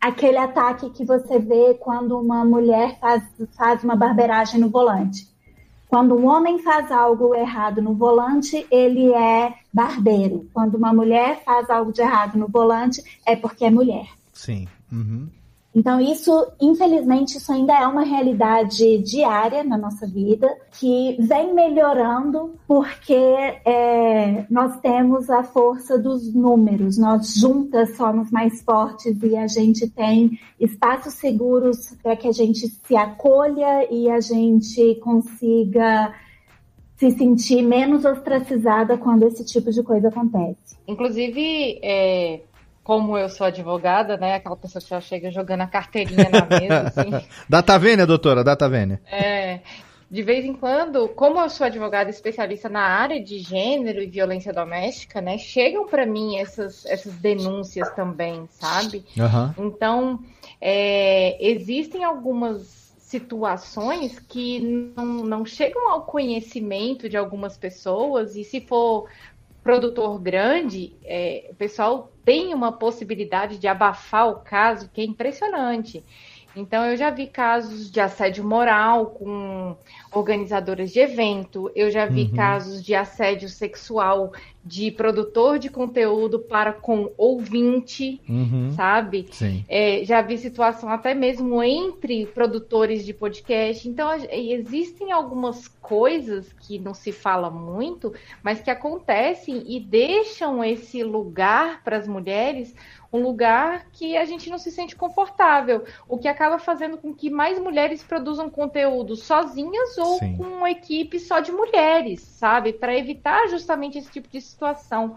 aquele 0.00 0.38
ataque 0.38 0.90
que 0.90 1.04
você 1.04 1.38
vê 1.38 1.74
quando 1.74 2.18
uma 2.18 2.44
mulher 2.44 2.98
faz, 3.00 3.24
faz 3.56 3.82
uma 3.82 3.96
barbeiragem 3.96 4.60
no 4.60 4.68
volante. 4.68 5.26
Quando 5.88 6.14
um 6.14 6.26
homem 6.26 6.58
faz 6.58 6.90
algo 6.90 7.34
errado 7.34 7.80
no 7.80 7.94
volante, 7.94 8.66
ele 8.70 9.12
é 9.12 9.54
barbeiro. 9.72 10.48
Quando 10.52 10.74
uma 10.74 10.92
mulher 10.92 11.42
faz 11.44 11.70
algo 11.70 11.92
de 11.92 12.00
errado 12.00 12.36
no 12.36 12.48
volante, 12.48 13.02
é 13.24 13.34
porque 13.34 13.64
é 13.64 13.70
mulher. 13.70 14.08
Sim. 14.32 14.68
Uhum. 14.90 15.28
Então, 15.74 16.00
isso, 16.00 16.30
infelizmente, 16.60 17.36
isso 17.36 17.52
ainda 17.52 17.72
é 17.72 17.84
uma 17.86 18.04
realidade 18.04 18.98
diária 18.98 19.64
na 19.64 19.76
nossa 19.76 20.06
vida, 20.06 20.48
que 20.78 21.16
vem 21.18 21.52
melhorando 21.52 22.54
porque 22.66 23.12
é, 23.12 24.46
nós 24.48 24.78
temos 24.80 25.28
a 25.28 25.42
força 25.42 25.98
dos 25.98 26.32
números, 26.32 26.96
nós 26.96 27.34
juntas 27.34 27.96
somos 27.96 28.30
mais 28.30 28.62
fortes 28.62 29.20
e 29.20 29.36
a 29.36 29.48
gente 29.48 29.88
tem 29.90 30.38
espaços 30.60 31.14
seguros 31.14 31.96
para 32.00 32.14
que 32.14 32.28
a 32.28 32.32
gente 32.32 32.68
se 32.68 32.96
acolha 32.96 33.92
e 33.92 34.08
a 34.08 34.20
gente 34.20 34.94
consiga 35.02 36.14
se 36.96 37.10
sentir 37.10 37.62
menos 37.62 38.04
ostracizada 38.04 38.96
quando 38.96 39.24
esse 39.24 39.44
tipo 39.44 39.72
de 39.72 39.82
coisa 39.82 40.08
acontece. 40.08 40.76
Inclusive, 40.86 41.80
é, 41.82 42.40
como 42.84 43.16
eu 43.16 43.30
sou 43.30 43.46
advogada, 43.46 44.18
né? 44.18 44.34
Aquela 44.34 44.56
pessoa 44.56 44.80
que 44.80 44.90
já 44.90 45.00
chega 45.00 45.30
jogando 45.30 45.62
a 45.62 45.66
carteirinha 45.66 46.28
na 46.30 46.44
mesa, 46.46 46.92
assim. 46.94 47.26
data 47.48 47.78
vênia, 47.78 48.06
doutora, 48.06 48.44
data 48.44 48.68
vênia. 48.68 49.00
É. 49.10 49.60
De 50.10 50.22
vez 50.22 50.44
em 50.44 50.52
quando, 50.52 51.08
como 51.08 51.40
eu 51.40 51.48
sou 51.48 51.66
advogada 51.66 52.10
especialista 52.10 52.68
na 52.68 52.82
área 52.82 53.20
de 53.20 53.38
gênero 53.38 54.00
e 54.00 54.06
violência 54.06 54.52
doméstica, 54.52 55.20
né? 55.20 55.38
Chegam 55.38 55.88
para 55.88 56.04
mim 56.04 56.36
essas, 56.36 56.84
essas 56.84 57.14
denúncias 57.14 57.90
também, 57.94 58.46
sabe? 58.50 59.04
Uhum. 59.16 59.66
Então, 59.66 60.20
é, 60.60 61.36
existem 61.44 62.04
algumas 62.04 62.84
situações 62.98 64.18
que 64.18 64.60
não, 64.96 65.24
não 65.24 65.46
chegam 65.46 65.90
ao 65.90 66.02
conhecimento 66.02 67.08
de 67.08 67.16
algumas 67.16 67.56
pessoas, 67.56 68.36
e 68.36 68.44
se 68.44 68.60
for 68.60 69.08
produtor 69.64 70.20
grande, 70.20 70.94
é, 71.02 71.48
o 71.50 71.54
pessoal 71.54 72.12
tem 72.22 72.52
uma 72.54 72.70
possibilidade 72.70 73.58
de 73.58 73.66
abafar 73.66 74.28
o 74.28 74.36
caso 74.36 74.90
que 74.92 75.00
é 75.00 75.04
impressionante. 75.04 76.04
Então, 76.54 76.84
eu 76.84 76.96
já 76.96 77.10
vi 77.10 77.26
casos 77.26 77.90
de 77.90 77.98
assédio 77.98 78.44
moral 78.44 79.06
com 79.06 79.76
organizadoras 80.14 80.92
de 80.92 81.00
evento, 81.00 81.70
eu 81.74 81.90
já 81.90 82.06
vi 82.06 82.22
uhum. 82.22 82.36
casos 82.36 82.82
de 82.82 82.94
assédio 82.94 83.48
sexual 83.48 84.32
de 84.64 84.90
produtor 84.90 85.58
de 85.58 85.68
conteúdo 85.68 86.38
para 86.38 86.72
com 86.72 87.12
ouvinte, 87.18 88.20
uhum. 88.26 88.72
sabe? 88.74 89.26
É, 89.68 90.02
já 90.04 90.22
vi 90.22 90.38
situação 90.38 90.88
até 90.88 91.12
mesmo 91.12 91.62
entre 91.62 92.24
produtores 92.26 93.04
de 93.04 93.12
podcast. 93.12 93.86
Então, 93.86 94.08
existem 94.30 95.12
algumas 95.12 95.68
coisas 95.68 96.50
que 96.60 96.78
não 96.78 96.94
se 96.94 97.12
fala 97.12 97.50
muito, 97.50 98.14
mas 98.42 98.62
que 98.62 98.70
acontecem 98.70 99.62
e 99.66 99.78
deixam 99.78 100.64
esse 100.64 101.02
lugar 101.02 101.84
para 101.84 101.98
as 101.98 102.08
mulheres 102.08 102.74
um 103.14 103.22
lugar 103.22 103.86
que 103.92 104.16
a 104.16 104.24
gente 104.24 104.50
não 104.50 104.58
se 104.58 104.72
sente 104.72 104.96
confortável, 104.96 105.84
o 106.08 106.18
que 106.18 106.26
acaba 106.26 106.58
fazendo 106.58 106.98
com 106.98 107.14
que 107.14 107.30
mais 107.30 107.60
mulheres 107.60 108.02
produzam 108.02 108.50
conteúdo 108.50 109.14
sozinhas 109.14 109.96
ou 109.96 110.18
Sim. 110.18 110.36
com 110.36 110.42
uma 110.42 110.68
equipe 110.68 111.20
só 111.20 111.38
de 111.38 111.52
mulheres, 111.52 112.20
sabe? 112.20 112.72
Para 112.72 112.98
evitar 112.98 113.46
justamente 113.48 113.96
esse 113.96 114.10
tipo 114.10 114.28
de 114.28 114.40
situação. 114.40 115.14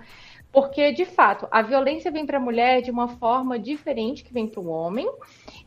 Porque, 0.52 0.92
de 0.92 1.06
fato, 1.06 1.48
a 1.50 1.64
violência 1.64 2.12
vem 2.12 2.24
para 2.24 2.38
a 2.38 2.40
mulher 2.40 2.84
de 2.84 2.92
uma 2.92 3.08
forma 3.08 3.58
diferente 3.58 4.24
que 4.24 4.32
vem 4.32 4.48
para 4.48 4.62
o 4.62 4.68
homem. 4.68 5.10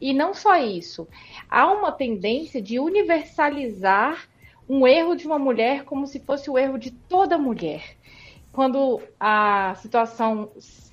E 0.01 0.15
não 0.15 0.33
só 0.33 0.55
isso. 0.57 1.09
Há 1.51 1.67
uma 1.67 1.91
tendência 1.91 2.63
de 2.63 2.79
universalizar 2.79 4.29
um 4.69 4.87
erro 4.87 5.17
de 5.17 5.27
uma 5.27 5.39
mulher 5.39 5.83
como 5.85 6.07
se 6.07 6.21
fosse 6.21 6.49
o 6.49 6.57
erro 6.57 6.79
de 6.79 6.93
toda 6.93 7.37
mulher. 7.37 7.83
Quando 8.53 9.01
a 9.19 9.75
situação 9.77 10.51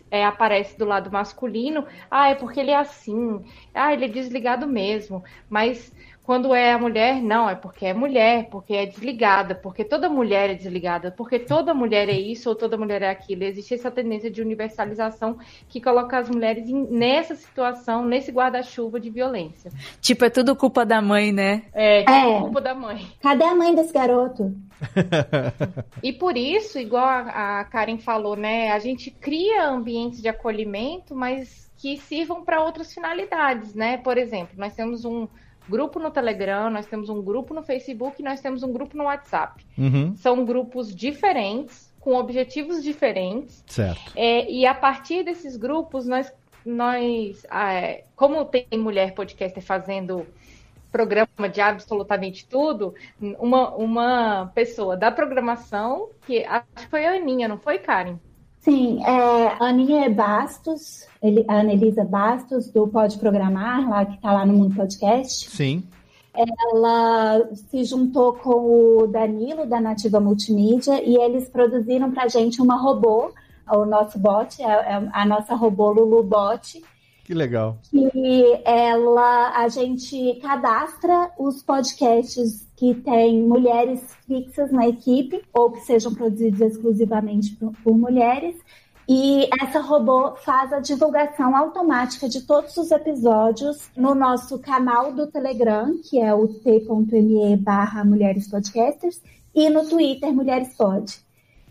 é, 0.10 0.26
aparece 0.26 0.78
do 0.78 0.86
lado 0.86 1.12
masculino, 1.12 1.86
ah, 2.10 2.30
é 2.30 2.36
porque 2.36 2.60
ele 2.60 2.72
é 2.72 2.78
assim, 2.78 3.44
ah, 3.74 3.94
ele 3.94 4.06
é 4.06 4.08
desligado 4.08 4.68
mesmo, 4.68 5.24
mas 5.50 5.92
quando 6.28 6.54
é 6.54 6.74
a 6.74 6.78
mulher, 6.78 7.22
não, 7.22 7.50
é 7.50 7.56
porque 7.56 7.86
é 7.86 7.94
mulher, 7.94 8.50
porque 8.52 8.74
é 8.74 8.86
desligada, 8.86 9.56
porque 9.56 9.86
toda 9.86 10.10
mulher 10.10 10.50
é 10.50 10.56
desligada, 10.56 11.10
porque 11.10 11.40
toda 11.40 11.74
mulher 11.74 12.10
é 12.10 12.20
isso 12.20 12.50
ou 12.50 12.56
toda 12.56 12.76
mulher 12.76 13.02
é 13.02 13.10
aquilo. 13.10 13.46
Existe 13.46 13.76
essa 13.76 13.90
tendência 13.90 14.30
de 14.30 14.42
universalização 14.42 15.38
que 15.70 15.80
coloca 15.80 16.18
as 16.18 16.30
mulheres 16.30 16.68
em, 16.68 16.86
nessa 16.92 17.34
situação, 17.34 18.04
nesse 18.06 18.30
guarda-chuva 18.30 19.00
de 19.00 19.10
violência. 19.10 19.72
Tipo, 20.02 20.26
é 20.26 20.30
tudo 20.30 20.54
culpa 20.54 20.86
da 20.86 21.02
mãe, 21.02 21.32
né? 21.32 21.64
É, 21.74 22.00
tipo, 22.00 22.12
é. 22.12 22.40
culpa 22.42 22.60
da 22.60 22.76
mãe. 22.76 23.08
Cadê 23.22 23.46
a 23.46 23.56
mãe 23.56 23.74
desse 23.74 23.94
garoto? 23.94 24.54
e 26.04 26.14
por 26.14 26.38
isso, 26.38 26.78
igual 26.80 27.08
a 27.08 27.64
Karen 27.66 27.98
falou, 27.98 28.36
né, 28.36 28.72
a 28.72 28.80
gente 28.80 29.12
cria 29.12 29.68
ambientes 29.68 30.22
de 30.22 30.28
acolhimento, 30.28 31.16
mas 31.16 31.72
que 31.78 31.98
sirvam 31.98 32.44
para 32.44 32.64
outras 32.64 32.94
finalidades, 32.94 33.76
né? 33.76 33.98
Por 33.98 34.18
exemplo, 34.18 34.56
nós 34.58 34.74
temos 34.74 35.06
um 35.06 35.28
grupo 35.70 36.00
no 36.00 36.10
Telegram, 36.10 36.70
nós 36.70 36.86
temos 36.86 37.10
um 37.10 37.22
grupo 37.22 37.54
no 37.54 37.62
Facebook, 37.62 38.22
nós 38.24 38.42
temos 38.42 38.64
um 38.64 38.72
grupo 38.72 38.98
no 38.98 39.04
WhatsApp. 39.04 39.64
Uhum. 39.78 40.16
São 40.16 40.44
grupos 40.44 40.96
diferentes, 40.96 41.94
com 42.00 42.16
objetivos 42.16 42.84
diferentes. 42.84 43.64
Certo. 43.68 44.14
É, 44.16 44.50
e 44.50 44.66
a 44.66 44.74
partir 44.74 45.24
desses 45.24 45.56
grupos, 45.56 46.08
nós, 46.08 46.32
nós 46.66 47.46
é, 47.52 48.06
como 48.16 48.44
tem 48.46 48.66
mulher 48.74 49.14
podcaster 49.14 49.62
fazendo 49.62 50.26
programa 50.92 51.50
de 51.52 51.62
absolutamente 51.62 52.48
tudo, 52.48 52.94
uma, 53.40 53.76
uma 53.76 54.52
pessoa 54.54 54.96
da 54.96 55.12
programação, 55.12 56.10
que 56.26 56.44
acho 56.44 56.66
que 56.76 56.88
foi 56.88 57.06
a 57.06 57.16
Aninha, 57.16 57.48
não 57.48 57.58
foi, 57.58 57.78
Karen? 57.78 58.18
Sim, 58.60 59.02
é, 59.06 59.48
a 59.60 59.68
Aninha 59.68 60.10
Bastos, 60.10 61.08
ele, 61.24 61.46
a 61.48 61.60
Anelisa 61.60 62.04
Bastos, 62.04 62.70
do 62.70 62.88
Pode 62.88 63.18
Programar, 63.18 63.90
lá 63.90 64.06
que 64.06 64.16
está 64.16 64.34
lá 64.34 64.46
no 64.46 64.54
Mundo 64.54 64.76
Podcast. 64.76 65.50
Sim. 65.50 65.84
Ela 66.36 67.50
se 67.54 67.84
juntou 67.86 68.34
com 68.34 69.00
o 69.00 69.08
Danilo, 69.08 69.66
da 69.66 69.80
Nativa 69.80 70.20
Multimídia, 70.20 71.02
e 71.02 71.16
eles 71.16 71.50
produziram 71.50 72.12
para 72.12 72.24
a 72.24 72.28
gente 72.28 72.62
uma 72.62 72.76
robô, 72.76 73.32
o 73.70 73.86
nosso 73.86 74.20
bot, 74.20 74.62
a, 74.62 74.70
é, 74.70 74.94
é 74.94 75.10
a 75.14 75.26
nossa 75.26 75.56
robô 75.56 75.92
Lulu 75.92 76.24
Bot, 76.24 76.84
que 77.28 77.34
legal. 77.34 77.78
E 77.94 78.62
ela, 78.64 79.52
a 79.62 79.68
gente 79.68 80.40
cadastra 80.42 81.30
os 81.38 81.62
podcasts 81.62 82.66
que 82.78 82.96
tem 82.96 83.44
mulheres 83.44 84.02
fixas 84.26 84.72
na 84.72 84.88
equipe 84.88 85.44
ou 85.54 85.72
que 85.72 85.82
sejam 85.82 86.14
produzidos 86.14 86.62
exclusivamente 86.62 87.54
por, 87.58 87.74
por 87.84 87.98
mulheres. 87.98 88.56
E 89.10 89.50
essa 89.62 89.82
robô 89.82 90.38
faz 90.38 90.72
a 90.72 90.80
divulgação 90.80 91.54
automática 91.54 92.30
de 92.30 92.48
todos 92.48 92.78
os 92.78 92.92
episódios 92.92 93.90
no 93.96 94.16
nosso 94.16 94.58
canal 94.60 95.12
do 95.12 95.28
Telegram, 95.28 96.00
que 96.10 96.22
é 96.22 96.34
o 96.34 96.48
t.me 96.48 97.58
barra 97.58 98.06
Mulheres 98.06 98.50
Podcasters, 98.50 99.22
e 99.54 99.70
no 99.70 99.86
Twitter 99.86 100.34
Mulheres 100.34 100.74
Pod. 100.78 101.27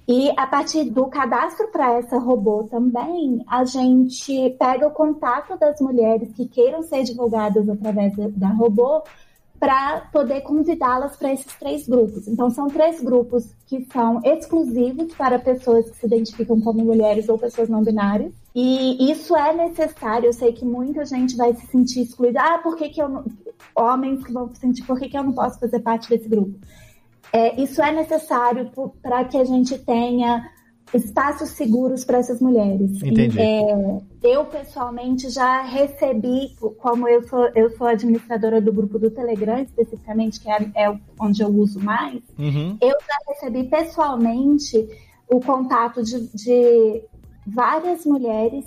E 0.09 0.31
a 0.37 0.47
partir 0.47 0.85
do 0.85 1.07
cadastro 1.07 1.67
para 1.69 1.95
essa 1.95 2.17
robô 2.19 2.65
também, 2.65 3.45
a 3.49 3.65
gente 3.65 4.51
pega 4.59 4.87
o 4.87 4.93
contato 4.93 5.59
das 5.59 5.81
mulheres 5.81 6.33
que 6.33 6.47
queiram 6.47 6.83
ser 6.83 7.03
divulgadas 7.03 7.69
através 7.69 8.15
da 8.37 8.49
robô 8.49 9.03
para 9.59 10.03
poder 10.13 10.43
convidá-las 10.43 11.17
para 11.17 11.33
esses 11.33 11.53
três 11.59 11.89
grupos. 11.89 12.29
Então, 12.29 12.51
são 12.51 12.69
três 12.69 13.01
grupos 13.01 13.53
que 13.67 13.87
são 13.93 14.21
exclusivos 14.23 15.15
para 15.15 15.39
pessoas 15.39 15.91
que 15.91 15.97
se 15.97 16.07
identificam 16.07 16.61
como 16.61 16.85
mulheres 16.85 17.29
ou 17.29 17.39
pessoas 17.39 17.69
não 17.69 17.83
binárias. 17.83 18.33
E 18.55 19.11
isso 19.11 19.35
é 19.35 19.55
necessário. 19.55 20.27
Eu 20.27 20.33
sei 20.33 20.53
que 20.53 20.65
muita 20.65 21.05
gente 21.05 21.37
vai 21.37 21.55
se 21.55 21.67
sentir 21.67 22.03
excluída. 22.03 22.41
Ah, 22.41 22.59
por 22.59 22.77
que, 22.77 22.91
que 22.91 23.03
eu 23.03 23.09
não... 23.09 23.25
Homens 23.75 24.25
que 24.25 24.33
vão 24.33 24.49
se 24.55 24.61
sentir, 24.61 24.85
por 24.85 24.99
que, 24.99 25.09
que 25.09 25.19
eu 25.19 25.25
não 25.25 25.33
posso 25.33 25.59
fazer 25.59 25.81
parte 25.81 26.09
desse 26.09 26.29
grupo? 26.29 26.59
É, 27.33 27.61
isso 27.61 27.83
é 27.83 27.93
necessário 27.93 28.71
para 29.03 29.25
que 29.25 29.37
a 29.37 29.45
gente 29.45 29.79
tenha 29.79 30.51
espaços 30.95 31.51
seguros 31.51 32.05
para 32.05 32.19
essas 32.19 32.41
mulheres. 32.41 33.03
Entendi. 33.03 33.39
É, 33.41 34.01
eu 34.23 34.45
pessoalmente 34.45 35.29
já 35.31 35.63
recebi, 35.63 36.55
como 36.79 37.09
eu 37.09 37.27
sou, 37.29 37.51
eu 37.55 37.71
sou 37.77 37.87
administradora 37.87 38.61
do 38.61 38.73
grupo 38.73 38.99
do 38.99 39.11
Telegram, 39.11 39.59
especificamente, 39.59 40.41
que 40.41 40.51
é, 40.51 40.71
é 40.75 40.99
onde 41.21 41.43
eu 41.43 41.49
uso 41.49 41.81
mais, 41.81 42.23
uhum. 42.39 42.77
eu 42.81 42.97
já 43.01 43.33
recebi 43.33 43.65
pessoalmente 43.65 44.89
o 45.29 45.41
contato 45.41 46.03
de, 46.03 46.29
de 46.33 47.03
várias 47.47 48.05
mulheres 48.05 48.65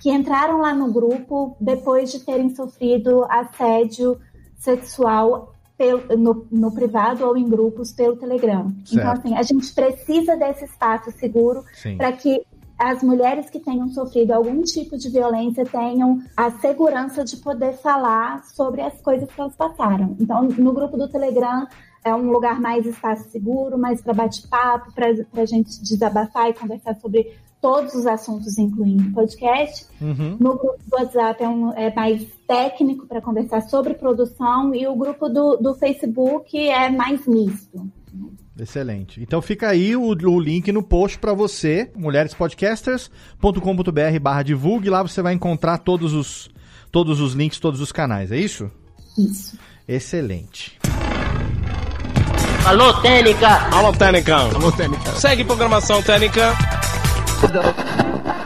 que 0.00 0.10
entraram 0.10 0.58
lá 0.58 0.74
no 0.74 0.92
grupo 0.92 1.56
depois 1.60 2.10
de 2.10 2.20
terem 2.20 2.54
sofrido 2.54 3.24
assédio 3.28 4.18
sexual 4.56 5.54
pelo, 5.80 6.02
no, 6.18 6.46
no, 6.50 6.70
privado 6.70 7.24
ou 7.24 7.34
em 7.38 7.48
grupos 7.48 7.90
pelo 7.90 8.14
Telegram. 8.14 8.66
Então, 8.66 8.84
certo. 8.84 8.98
Então, 8.98 9.12
assim, 9.12 9.34
a 9.34 9.42
gente 9.42 9.72
precisa 9.72 10.36
desse 10.36 10.66
espaço 10.66 11.10
seguro 11.12 11.64
para 11.96 12.12
que 12.12 12.44
as 12.78 13.02
mulheres 13.02 13.48
que 13.48 13.58
tenham 13.58 13.88
sofrido 13.88 14.32
algum 14.32 14.62
tipo 14.62 14.98
de 14.98 15.08
violência 15.08 15.64
tenham 15.64 16.18
a 16.36 16.50
segurança 16.50 17.24
de 17.24 17.38
poder 17.38 17.78
falar 17.78 18.44
sobre 18.44 18.82
as 18.82 19.00
coisas 19.00 19.26
que 19.30 19.40
elas 19.40 19.56
passaram. 19.56 20.14
Então, 20.20 20.42
no 20.42 20.74
grupo 20.74 20.98
do 20.98 21.08
Telegram 21.08 21.66
é 22.04 22.14
um 22.14 22.30
lugar 22.30 22.60
mais 22.60 22.84
espaço 22.84 23.30
seguro, 23.30 23.78
mais 23.78 24.02
para 24.02 24.12
bate-papo, 24.12 24.92
para 24.92 25.08
a 25.08 25.46
gente 25.46 25.80
desabafar 25.82 26.50
e 26.50 26.54
conversar 26.54 26.94
sobre 26.96 27.38
todos 27.60 27.94
os 27.94 28.06
assuntos, 28.06 28.56
incluindo 28.58 29.12
podcast. 29.12 29.86
Uhum. 30.00 30.36
No 30.40 30.56
grupo 30.56 30.78
do 30.86 30.96
WhatsApp 30.96 31.42
é, 31.42 31.48
um, 31.48 31.72
é 31.72 31.94
mais 31.94 32.26
técnico 32.46 33.06
para 33.06 33.20
conversar 33.20 33.60
sobre 33.62 33.94
produção 33.94 34.74
e 34.74 34.86
o 34.86 34.96
grupo 34.96 35.28
do, 35.28 35.56
do 35.56 35.74
Facebook 35.74 36.56
é 36.56 36.88
mais 36.88 37.26
misto. 37.26 37.90
Excelente. 38.58 39.22
Então 39.22 39.40
fica 39.40 39.68
aí 39.68 39.96
o, 39.96 40.08
o 40.08 40.40
link 40.40 40.70
no 40.72 40.82
post 40.82 41.18
para 41.18 41.32
você, 41.32 41.90
mulherespodcasters.com.br 41.96 44.20
barra 44.20 44.42
divulgue. 44.42 44.90
Lá 44.90 45.02
você 45.02 45.22
vai 45.22 45.34
encontrar 45.34 45.78
todos 45.78 46.12
os, 46.12 46.50
todos 46.90 47.20
os 47.20 47.34
links, 47.34 47.58
todos 47.58 47.80
os 47.80 47.92
canais, 47.92 48.32
é 48.32 48.38
isso? 48.38 48.70
Isso. 49.16 49.58
Excelente. 49.88 50.78
Alô, 52.64 52.92
Técnica! 53.00 53.48
Alô, 53.74 53.92
Técnica! 53.92 54.36
Alô, 54.36 54.70
Técnica! 54.70 55.12
Segue 55.12 55.44
programação 55.44 56.02
Técnica. 56.02 56.52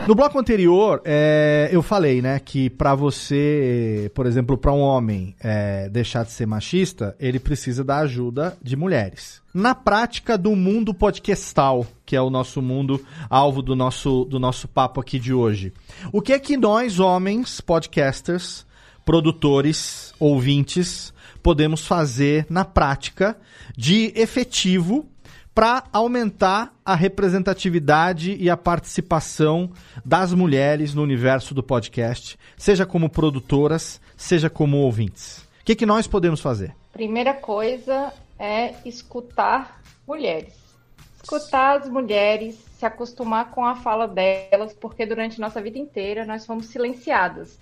No 0.07 0.13
bloco 0.13 0.37
anterior, 0.37 1.01
é, 1.03 1.67
eu 1.71 1.81
falei, 1.81 2.21
né, 2.21 2.39
que 2.39 2.69
para 2.69 2.93
você, 2.93 4.11
por 4.13 4.27
exemplo, 4.27 4.55
para 4.55 4.71
um 4.71 4.79
homem 4.79 5.35
é, 5.39 5.89
deixar 5.89 6.23
de 6.23 6.31
ser 6.31 6.45
machista, 6.45 7.15
ele 7.19 7.39
precisa 7.39 7.83
da 7.83 7.97
ajuda 7.97 8.55
de 8.61 8.75
mulheres. 8.75 9.41
Na 9.51 9.73
prática 9.73 10.37
do 10.37 10.55
mundo 10.55 10.93
podcastal, 10.93 11.87
que 12.05 12.15
é 12.15 12.21
o 12.21 12.29
nosso 12.29 12.61
mundo 12.61 13.03
alvo 13.27 13.63
do 13.63 13.75
nosso, 13.75 14.25
do 14.25 14.39
nosso 14.39 14.67
papo 14.67 15.01
aqui 15.01 15.17
de 15.17 15.33
hoje, 15.33 15.73
o 16.13 16.21
que 16.21 16.33
é 16.33 16.37
que 16.37 16.55
nós, 16.55 16.99
homens, 16.99 17.59
podcasters, 17.59 18.63
produtores, 19.03 20.13
ouvintes, 20.19 21.11
podemos 21.41 21.85
fazer 21.85 22.45
na 22.47 22.63
prática 22.63 23.35
de 23.75 24.13
efetivo 24.15 25.07
para 25.55 25.85
aumentar 25.93 26.73
a 26.83 26.93
representatividade 26.93 28.35
e 28.35 28.49
a 28.49 28.57
participação 28.57 29.71
das 30.03 30.33
mulheres 30.33 30.93
no 30.93 31.01
universo 31.01 31.53
do 31.53 31.63
podcast, 31.63 32.37
seja 32.57 32.85
como 32.85 33.09
produtoras, 33.09 34.01
seja 34.17 34.49
como 34.49 34.75
ouvintes. 34.79 35.37
O 35.61 35.63
que, 35.63 35.73
que 35.73 35.85
nós 35.85 36.07
podemos 36.07 36.41
fazer? 36.41 36.75
Primeira 36.91 37.33
coisa 37.33 38.11
é 38.37 38.75
escutar 38.83 39.81
mulheres. 40.05 40.53
Escutar 41.23 41.79
as 41.79 41.89
mulheres, 41.89 42.61
se 42.77 42.85
acostumar 42.85 43.51
com 43.51 43.65
a 43.65 43.75
fala 43.75 44.09
delas, 44.09 44.73
porque 44.73 45.05
durante 45.05 45.39
nossa 45.39 45.61
vida 45.61 45.79
inteira 45.79 46.25
nós 46.25 46.45
fomos 46.45 46.65
silenciadas. 46.65 47.57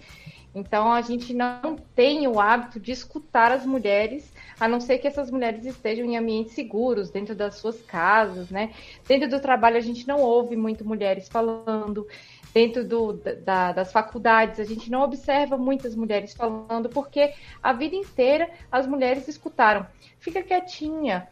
Então 0.56 0.92
a 0.92 1.02
gente 1.02 1.32
não 1.32 1.78
tem 1.96 2.28
o 2.28 2.40
hábito 2.40 2.80
de 2.80 2.92
escutar 2.92 3.52
as 3.52 3.66
mulheres 3.68 4.33
a 4.64 4.68
não 4.70 4.80
ser 4.80 4.98
que 4.98 5.08
essas 5.08 5.30
mulheres 5.30 5.66
estejam 5.66 6.06
em 6.06 6.16
ambientes 6.16 6.54
seguros, 6.54 7.10
dentro 7.10 7.36
das 7.36 7.56
suas 7.56 7.82
casas, 7.82 8.50
né? 8.50 8.72
Dentro 9.06 9.30
do 9.30 9.42
trabalho 9.42 9.76
a 9.76 9.82
gente 9.82 10.08
não 10.08 10.22
ouve 10.22 10.56
muito 10.56 10.88
mulheres 10.88 11.28
falando, 11.28 12.08
dentro 12.54 12.88
do, 12.88 13.12
da, 13.12 13.74
das 13.74 13.92
faculdades 13.92 14.62
a 14.62 14.64
gente 14.64 14.90
não 14.90 15.02
observa 15.02 15.58
muitas 15.58 15.98
mulheres 15.98 16.34
falando, 16.34 16.88
porque 16.88 17.34
a 17.62 17.74
vida 17.74 17.94
inteira 17.94 18.50
as 18.72 18.88
mulheres 18.88 19.28
escutaram. 19.28 19.86
Fica 20.18 20.42
quietinha, 20.42 21.28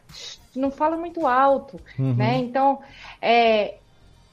não 0.54 0.70
fala 0.70 0.98
muito 0.98 1.26
alto, 1.26 1.80
uhum. 1.98 2.14
né? 2.14 2.36
Então, 2.36 2.80
é, 3.18 3.76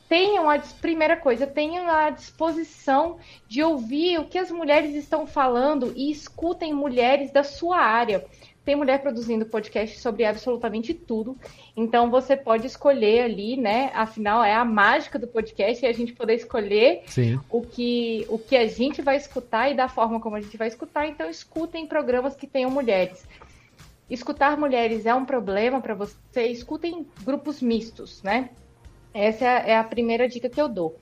tenham 0.09 0.49
a 0.49 0.59
primeira 0.81 1.15
coisa, 1.15 1.47
tenham 1.47 1.89
a 1.89 2.09
disposição 2.09 3.17
de 3.47 3.63
ouvir 3.63 4.19
o 4.19 4.25
que 4.25 4.37
as 4.37 4.51
mulheres 4.51 4.93
estão 4.93 5.25
falando 5.25 5.93
e 5.95 6.11
escutem 6.11 6.73
mulheres 6.73 7.31
da 7.31 7.45
sua 7.45 7.77
área 7.77 8.25
tem 8.63 8.75
mulher 8.75 9.01
produzindo 9.01 9.45
podcast 9.45 9.99
sobre 9.99 10.25
absolutamente 10.25 10.93
tudo. 10.93 11.37
Então 11.75 12.11
você 12.11 12.35
pode 12.35 12.67
escolher 12.67 13.21
ali, 13.21 13.57
né? 13.57 13.91
Afinal, 13.93 14.43
é 14.43 14.53
a 14.53 14.65
mágica 14.65 15.17
do 15.17 15.27
podcast 15.27 15.83
e 15.83 15.87
a 15.87 15.93
gente 15.93 16.13
poder 16.13 16.35
escolher 16.35 17.03
o 17.49 17.61
que, 17.61 18.25
o 18.29 18.37
que 18.37 18.55
a 18.55 18.67
gente 18.67 19.01
vai 19.01 19.17
escutar 19.17 19.69
e 19.69 19.75
da 19.75 19.87
forma 19.87 20.19
como 20.19 20.35
a 20.35 20.41
gente 20.41 20.57
vai 20.57 20.67
escutar. 20.67 21.07
Então, 21.07 21.29
escutem 21.29 21.87
programas 21.87 22.35
que 22.35 22.45
tenham 22.45 22.69
mulheres. 22.69 23.25
Escutar 24.09 24.57
mulheres 24.57 25.05
é 25.05 25.13
um 25.13 25.25
problema 25.25 25.79
para 25.81 25.93
você, 25.93 26.47
escutem 26.47 27.05
grupos 27.23 27.61
mistos, 27.61 28.23
né? 28.23 28.49
Essa 29.13 29.45
é 29.45 29.71
é 29.71 29.77
a 29.77 29.83
primeira 29.83 30.27
dica 30.27 30.49
que 30.49 30.59
eu 30.59 30.67
dou. 30.67 30.95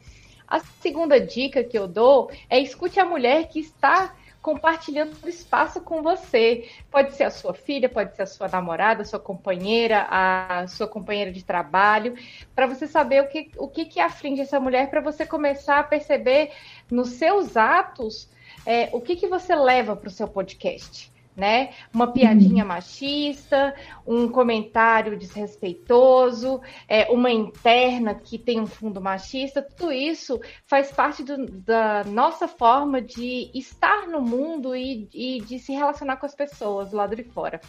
A 0.48 0.60
segunda 0.60 1.20
dica 1.20 1.64
que 1.64 1.78
eu 1.78 1.88
dou 1.88 2.32
é 2.50 2.60
escute 2.60 3.00
a 3.00 3.06
mulher 3.06 3.50
que 3.50 3.60
está 3.60 4.16
compartilhando 4.48 5.14
espaço 5.28 5.82
com 5.82 6.02
você. 6.02 6.70
Pode 6.90 7.14
ser 7.16 7.26
a 7.26 7.30
sua 7.30 7.54
filha, 7.54 7.90
pode 7.90 8.16
ser 8.16 8.22
a 8.22 8.26
sua 8.26 8.48
namorada, 8.48 9.02
a 9.02 9.06
sua 9.06 9.20
companheira, 9.20 10.08
a 10.10 10.66
sua 10.70 10.88
companheira 10.88 11.34
de 11.34 11.44
trabalho, 11.44 12.16
para 12.56 12.66
você 12.66 12.88
saber 12.88 13.22
o 13.24 13.28
que, 13.28 13.52
o 13.58 13.68
que, 13.68 13.84
que 13.84 14.00
aflige 14.00 14.44
essa 14.44 14.58
mulher, 14.58 14.90
para 14.90 15.02
você 15.02 15.26
começar 15.26 15.80
a 15.80 15.84
perceber 15.84 16.54
nos 16.90 17.10
seus 17.10 17.58
atos 17.58 18.30
é, 18.66 18.90
o 18.94 19.02
que, 19.02 19.18
que 19.18 19.28
você 19.28 19.54
leva 19.54 19.98
para 19.98 20.08
o 20.08 20.12
seu 20.12 20.30
podcast 20.30 21.12
né? 21.38 21.70
Uma 21.94 22.12
piadinha 22.12 22.64
uhum. 22.64 22.70
machista, 22.70 23.76
um 24.08 24.28
comentário 24.28 25.16
desrespeitoso, 25.16 26.60
é, 26.88 27.12
uma 27.12 27.30
interna 27.30 28.16
que 28.16 28.40
tem 28.40 28.60
um 28.60 28.66
fundo 28.66 29.00
machista, 29.00 29.62
tudo 29.62 29.92
isso 29.92 30.42
faz 30.66 30.92
parte 30.92 31.24
do, 31.24 31.46
da 31.46 32.04
nossa 32.06 32.48
forma 32.48 33.00
de 33.00 33.52
estar 33.54 34.08
no 34.08 34.20
mundo 34.20 34.76
e, 34.76 35.08
e, 35.14 35.40
de 35.42 35.60
se 35.60 35.72
relacionar 35.74 36.18
com 36.18 36.26
as 36.26 36.34
pessoas 36.34 36.90
do 36.90 36.98
lado 36.98 37.16
de 37.16 37.24
fora. 37.24 37.62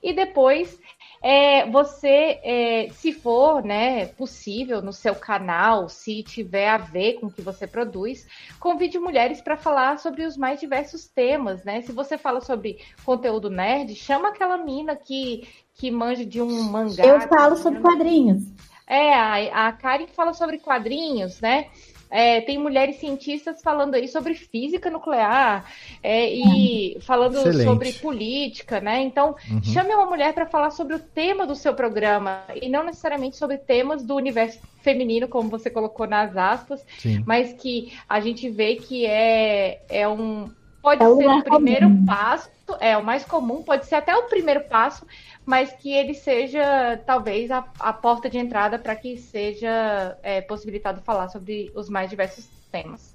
E 0.00 0.12
depois, 0.12 0.78
é, 1.22 1.68
você, 1.70 2.40
é, 2.42 2.88
se 2.92 3.12
for 3.12 3.64
né, 3.64 4.06
possível 4.06 4.82
no 4.82 4.92
seu 4.92 5.14
canal, 5.14 5.88
se 5.88 6.22
tiver 6.22 6.68
a 6.68 6.78
ver 6.78 7.14
com 7.14 7.26
o 7.26 7.30
que 7.30 7.42
você 7.42 7.66
produz, 7.66 8.26
convide 8.60 8.98
mulheres 8.98 9.40
para 9.40 9.56
falar 9.56 9.98
sobre 9.98 10.24
os 10.24 10.36
mais 10.36 10.60
diversos 10.60 11.06
temas, 11.06 11.64
né? 11.64 11.82
Se 11.82 11.92
você 11.92 12.16
fala 12.18 12.40
sobre 12.40 12.78
conteúdo 13.04 13.50
nerd, 13.50 13.94
chama 13.94 14.28
aquela 14.28 14.58
mina 14.58 14.96
que, 14.96 15.48
que 15.74 15.90
manja 15.90 16.24
de 16.24 16.40
um 16.40 16.62
mangá. 16.64 17.04
Eu 17.04 17.20
falo 17.22 17.56
sobre 17.56 17.80
quadrinhos. 17.80 18.42
É, 18.86 19.14
a, 19.14 19.66
a 19.66 19.72
Karen 19.72 20.06
fala 20.06 20.32
sobre 20.32 20.58
quadrinhos, 20.58 21.40
né? 21.40 21.68
É, 22.10 22.40
tem 22.40 22.58
mulheres 22.58 22.96
cientistas 22.96 23.60
falando 23.62 23.94
aí 23.94 24.06
sobre 24.06 24.34
física 24.34 24.90
nuclear 24.90 25.70
é, 26.02 26.32
e 26.32 26.98
falando 27.00 27.38
Excelente. 27.38 27.64
sobre 27.64 27.92
política, 27.94 28.80
né? 28.80 29.00
Então, 29.02 29.34
uhum. 29.50 29.62
chame 29.62 29.94
uma 29.94 30.06
mulher 30.06 30.32
para 30.32 30.46
falar 30.46 30.70
sobre 30.70 30.94
o 30.94 30.98
tema 30.98 31.46
do 31.46 31.54
seu 31.54 31.74
programa 31.74 32.44
e 32.60 32.68
não 32.68 32.84
necessariamente 32.84 33.36
sobre 33.36 33.58
temas 33.58 34.04
do 34.04 34.14
universo 34.14 34.60
feminino, 34.82 35.26
como 35.26 35.48
você 35.48 35.68
colocou 35.68 36.06
nas 36.06 36.36
aspas, 36.36 36.84
Sim. 36.98 37.24
mas 37.26 37.52
que 37.52 37.92
a 38.08 38.20
gente 38.20 38.48
vê 38.48 38.76
que 38.76 39.04
é, 39.04 39.82
é 39.88 40.08
um 40.08 40.48
pode 40.86 41.02
é 41.02 41.16
ser 41.16 41.28
o 41.28 41.42
primeiro 41.42 41.88
comum. 41.88 42.06
passo, 42.06 42.50
é 42.78 42.96
o 42.96 43.04
mais 43.04 43.24
comum, 43.24 43.64
pode 43.64 43.86
ser 43.86 43.96
até 43.96 44.16
o 44.16 44.28
primeiro 44.28 44.60
passo, 44.68 45.04
mas 45.46 45.72
que 45.72 45.92
ele 45.92 46.12
seja 46.12 47.00
talvez 47.06 47.50
a, 47.52 47.64
a 47.78 47.92
porta 47.92 48.28
de 48.28 48.36
entrada 48.36 48.78
para 48.78 48.96
que 48.96 49.16
seja 49.16 50.18
é, 50.22 50.40
possibilitado 50.40 51.00
falar 51.02 51.28
sobre 51.28 51.70
os 51.74 51.88
mais 51.88 52.10
diversos 52.10 52.48
temas. 52.70 53.14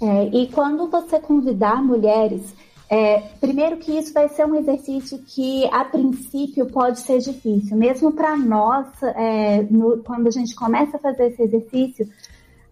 É, 0.00 0.24
e 0.32 0.46
quando 0.46 0.88
você 0.88 1.18
convidar 1.18 1.82
mulheres, 1.82 2.54
é, 2.88 3.20
primeiro 3.40 3.76
que 3.78 3.92
isso 3.98 4.12
vai 4.14 4.28
ser 4.28 4.46
um 4.46 4.54
exercício 4.54 5.18
que 5.18 5.66
a 5.72 5.84
princípio 5.84 6.66
pode 6.66 7.00
ser 7.00 7.18
difícil, 7.18 7.76
mesmo 7.76 8.12
para 8.12 8.36
nós, 8.36 8.86
é, 9.02 9.62
no, 9.62 9.98
quando 10.04 10.28
a 10.28 10.30
gente 10.30 10.54
começa 10.54 10.96
a 10.96 11.00
fazer 11.00 11.32
esse 11.32 11.42
exercício, 11.42 12.08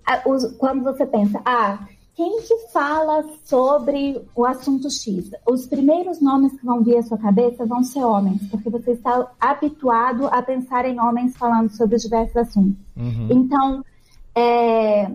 a, 0.07 0.23
os, 0.29 0.57
quando 0.57 0.85
você 0.85 1.05
pensa, 1.05 1.43
ah, 1.45 1.87
quem 2.19 2.43
que 2.43 2.59
fala 2.73 3.25
sobre 3.45 4.21
o 4.35 4.45
assunto 4.45 4.91
X? 4.91 5.31
Os 5.47 5.69
primeiros 5.69 6.21
nomes 6.21 6.53
que 6.59 6.67
vão 6.67 6.83
vir 6.83 6.97
à 6.97 7.03
sua 7.05 7.17
cabeça 7.17 7.65
vão 7.65 7.85
ser 7.85 8.03
homens, 8.03 8.43
porque 8.51 8.69
você 8.69 8.91
está 8.91 9.31
habituado 9.41 10.27
a 10.27 10.43
pensar 10.43 10.85
em 10.85 11.01
homens 11.01 11.37
falando 11.37 11.71
sobre 11.71 11.97
diversos 11.97 12.37
assuntos. 12.37 12.75
Uhum. 12.97 13.29
Então, 13.31 13.85
é, 14.35 15.09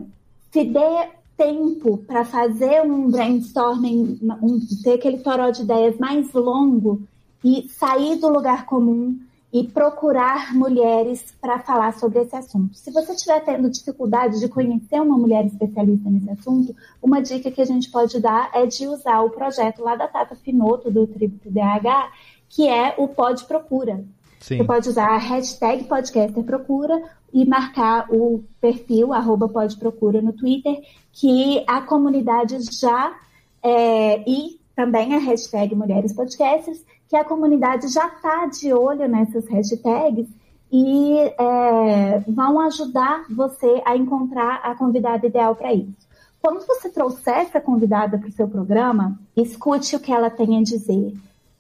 se 0.50 0.64
dê 0.64 1.10
tempo 1.36 1.98
para 1.98 2.24
fazer 2.24 2.82
um 2.84 3.12
brainstorming, 3.12 4.20
um, 4.42 4.62
ter 4.82 4.94
aquele 4.94 5.18
toró 5.18 5.50
de 5.50 5.64
ideias 5.64 5.98
mais 5.98 6.32
longo 6.32 7.02
e 7.44 7.68
sair 7.68 8.16
do 8.16 8.30
lugar 8.30 8.66
comum 8.66 9.20
e 9.54 9.64
procurar 9.68 10.52
mulheres 10.56 11.32
para 11.40 11.60
falar 11.60 11.94
sobre 11.94 12.22
esse 12.22 12.36
assunto. 12.36 12.76
Se 12.76 12.90
você 12.90 13.14
estiver 13.14 13.40
tendo 13.42 13.70
dificuldade 13.70 14.40
de 14.40 14.50
conhecer 14.50 15.00
uma 15.00 15.16
mulher 15.16 15.46
especialista 15.46 16.10
nesse 16.10 16.32
assunto, 16.32 16.76
uma 17.00 17.22
dica 17.22 17.52
que 17.52 17.62
a 17.62 17.66
gente 17.66 17.92
pode 17.92 18.20
dar 18.20 18.50
é 18.52 18.66
de 18.66 18.88
usar 18.88 19.22
o 19.22 19.30
projeto 19.30 19.84
lá 19.84 19.96
da 19.96 20.08
Tata 20.08 20.36
Finoto, 20.36 20.90
do 20.90 21.06
Tribo 21.06 21.40
DH, 21.46 22.12
que 22.50 22.68
é 22.68 22.96
o 22.98 23.08
Pod 23.08 23.46
Procura. 23.46 24.04
Sim. 24.40 24.58
Você 24.58 24.64
pode 24.64 24.90
usar 24.90 25.10
a 25.10 25.18
hashtag 25.18 25.84
podcaster 25.84 26.44
procura 26.44 27.00
e 27.32 27.46
marcar 27.46 28.08
o 28.10 28.44
perfil 28.60 29.14
arroba 29.14 29.48
podprocura 29.48 30.20
no 30.20 30.34
Twitter, 30.34 30.82
que 31.12 31.64
a 31.68 31.80
comunidade 31.80 32.58
já 32.78 33.16
é, 33.62 34.28
e 34.28 34.60
também 34.76 35.14
a 35.14 35.20
hashtag 35.20 35.76
Mulheres 35.76 36.12
Podcasters 36.12 36.84
que 37.14 37.18
a 37.18 37.24
comunidade 37.24 37.90
já 37.90 38.08
está 38.08 38.48
de 38.48 38.74
olho 38.74 39.08
nessas 39.08 39.46
hashtags 39.46 40.28
e 40.72 41.16
é, 41.38 42.24
vão 42.28 42.60
ajudar 42.62 43.26
você 43.30 43.84
a 43.86 43.96
encontrar 43.96 44.62
a 44.64 44.74
convidada 44.74 45.28
ideal 45.28 45.56
para 45.56 45.72
isso. 45.72 46.08
Quando 46.42 46.66
você 46.66 46.90
trouxer 46.90 47.36
essa 47.36 47.62
convidada 47.62 48.18
para 48.18 48.30
o 48.30 48.32
seu 48.32 48.48
programa, 48.48 49.20
escute 49.38 49.96
o 49.96 50.00
que 50.00 50.12
ela 50.12 50.32
tem 50.32 50.58
a 50.58 50.64
dizer. 50.64 51.14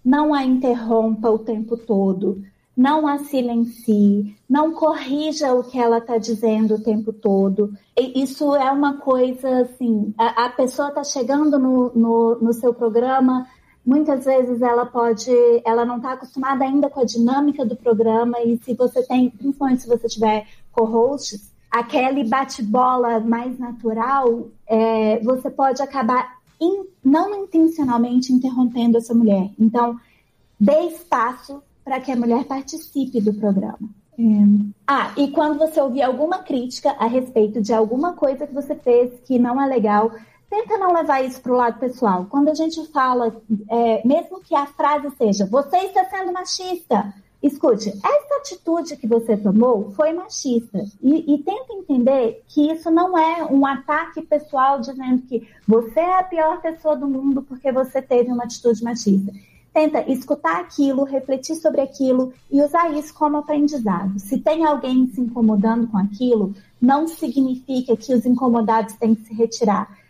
Não 0.04 0.34
a 0.34 0.44
interrompa 0.44 1.30
o 1.30 1.38
tempo 1.38 1.78
todo. 1.78 2.42
Não 2.76 3.08
a 3.08 3.20
silencie. 3.20 4.36
Não 4.50 4.74
corrija 4.74 5.54
o 5.54 5.64
que 5.64 5.78
ela 5.78 6.00
está 6.00 6.18
dizendo 6.18 6.74
o 6.74 6.84
tempo 6.84 7.14
todo. 7.14 7.72
Isso 7.96 8.56
é 8.56 8.72
uma 8.72 8.98
coisa 8.98 9.62
assim: 9.62 10.16
a, 10.18 10.46
a 10.46 10.50
pessoa 10.50 10.88
está 10.88 11.04
chegando 11.04 11.60
no, 11.60 11.92
no, 11.94 12.40
no 12.42 12.54
seu 12.54 12.74
programa 12.74 13.48
muitas 13.86 14.26
vezes 14.26 14.62
ela 14.62 14.86
pode, 14.86 15.32
ela 15.66 15.86
não 15.86 15.98
está 15.98 16.14
acostumada 16.14 16.64
ainda 16.64 16.90
com 16.90 17.02
a 17.02 17.06
dinâmica 17.06 17.66
do 17.66 17.76
programa 17.76 18.42
e 18.42 18.58
se 18.58 18.74
você 18.74 19.04
tem, 19.04 19.30
principalmente 19.30 19.82
se 19.82 19.88
você 19.88 20.08
tiver 20.08 20.48
co-hosts, 20.72 21.52
aquele 21.70 22.24
bate-bola 22.24 23.20
mais 23.20 23.58
natural, 23.60 24.48
é, 24.68 25.20
você 25.20 25.50
pode 25.50 25.82
acabar 25.82 26.38
in, 26.62 26.86
não 27.04 27.44
intencionalmente 27.44 28.32
interrompendo 28.32 28.98
essa 28.98 29.14
mulher. 29.14 29.50
Então, 29.60 30.00
dê 30.60 30.88
espaço 30.88 31.62
para 31.84 32.00
que 32.00 32.12
a 32.12 32.16
mulher 32.16 32.46
participe 32.46 33.20
do 33.20 33.34
programa. 33.34 33.90
É. 34.18 34.24
Ah, 34.88 35.12
e 35.18 35.30
quando 35.30 35.58
você 35.58 35.82
ouvir 35.82 36.04
alguma 36.04 36.40
crítica 36.40 36.92
a 36.92 37.08
respeito 37.08 37.62
de 37.62 37.74
alguma 37.74 38.14
coisa 38.14 38.46
que 38.46 38.54
você 38.54 38.76
fez 38.76 39.12
que 39.26 39.40
não 39.40 39.62
é 39.62 39.66
legal, 39.66 40.12
tenta 40.50 40.78
não 40.78 40.94
levar 40.94 41.24
isso 41.24 41.42
para 41.42 41.52
o 41.52 41.58
lado 41.58 41.80
pessoal. 41.80 42.28
Quando 42.30 42.50
a 42.50 42.54
gente 42.54 42.86
fala, 42.92 43.36
é, 43.70 44.08
mesmo 44.08 44.40
que 44.42 44.56
a 44.56 44.66
frase 44.66 45.10
seja, 45.18 45.46
você 45.46 45.78
está 45.78 46.06
sendo 46.06 46.32
machista, 46.32 47.14
escute, 47.44 47.90
essa 47.90 48.36
atitude 48.38 48.96
que 48.96 49.06
você 49.06 49.36
tomou 49.36 49.92
foi 49.92 50.14
machista. 50.14 50.86
E, 51.02 51.34
e 51.34 51.38
tenta 51.40 51.74
entender 51.74 52.42
que 52.48 52.72
isso 52.72 52.90
não 52.90 53.18
é 53.18 53.46
um 53.46 53.66
ataque 53.66 54.22
pessoal 54.22 54.80
dizendo 54.80 55.24
que 55.24 55.48
você 55.68 56.00
é 56.00 56.20
a 56.20 56.24
pior 56.24 56.62
pessoa 56.62 56.96
do 56.96 57.08
mundo 57.08 57.42
porque 57.42 57.72
você 57.72 58.02
teve 58.02 58.32
uma 58.32 58.46
atitude 58.46 58.82
machista. 58.84 59.32
Tenta 59.74 60.10
escutar 60.10 60.62
aquilo, 60.62 61.04
refletir 61.04 61.56
sobre 61.56 61.82
aquilo 61.82 62.32
e 62.50 62.62
usar 62.62 62.94
isso 62.94 63.14
como 63.14 63.38
aprendizado. 63.38 64.20
Se 64.20 64.38
tem 64.38 64.64
alguém 64.64 65.08
se 65.08 65.20
incomodando 65.20 65.88
com 65.88 65.98
aquilo, 65.98 66.54
não 66.80 67.08
significa 67.08 67.98
que 67.98 68.14
os 68.14 68.24
incomodados 68.26 68.94
têm 68.96 69.16
que 69.16 69.26
se 69.26 69.34
retirar 69.34 70.03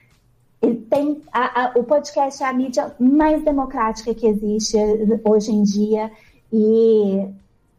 tem 0.89 1.21
a, 1.31 1.65
a, 1.65 1.71
o 1.75 1.83
podcast 1.83 2.41
é 2.41 2.45
a 2.45 2.53
mídia 2.53 2.95
mais 2.99 3.43
democrática 3.43 4.13
que 4.13 4.27
existe 4.27 4.77
hoje 5.25 5.51
em 5.51 5.63
dia 5.63 6.11
e 6.51 7.27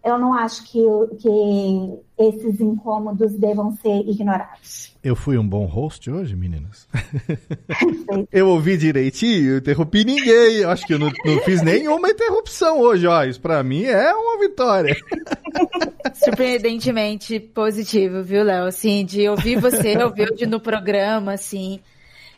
eu 0.05 0.19
não 0.19 0.35
acho 0.35 0.65
que, 0.65 0.83
que 1.19 1.99
esses 2.19 2.61
incômodos 2.61 3.33
devam 3.33 3.73
ser 3.77 4.07
ignorados. 4.07 4.93
Eu 5.03 5.17
fui 5.17 5.39
um 5.39 5.47
bom 5.47 5.65
host 5.65 6.11
hoje, 6.11 6.37
meninas? 6.37 6.87
eu 8.31 8.49
ouvi 8.49 8.77
direitinho, 8.77 9.53
eu 9.53 9.59
interrompi 9.59 10.05
ninguém. 10.05 10.57
Eu 10.57 10.71
acho 10.71 10.87
que 10.87 10.93
eu 10.93 10.99
não, 10.99 11.11
não 11.25 11.39
fiz 11.41 11.63
nenhuma 11.63 12.11
interrupção 12.11 12.81
hoje, 12.81 13.07
ó. 13.07 13.25
Isso 13.25 13.41
pra 13.41 13.63
mim 13.63 13.85
é 13.85 14.13
uma 14.13 14.39
vitória. 14.39 14.95
Surpreendentemente 16.15 17.41
positivo, 17.41 18.23
viu, 18.23 18.45
Léo? 18.45 18.67
Assim, 18.67 19.05
de 19.07 19.27
ouvir 19.29 19.59
você, 19.59 19.97
ouvir 20.03 20.47
no 20.47 20.61
programa, 20.61 21.33
assim. 21.33 21.81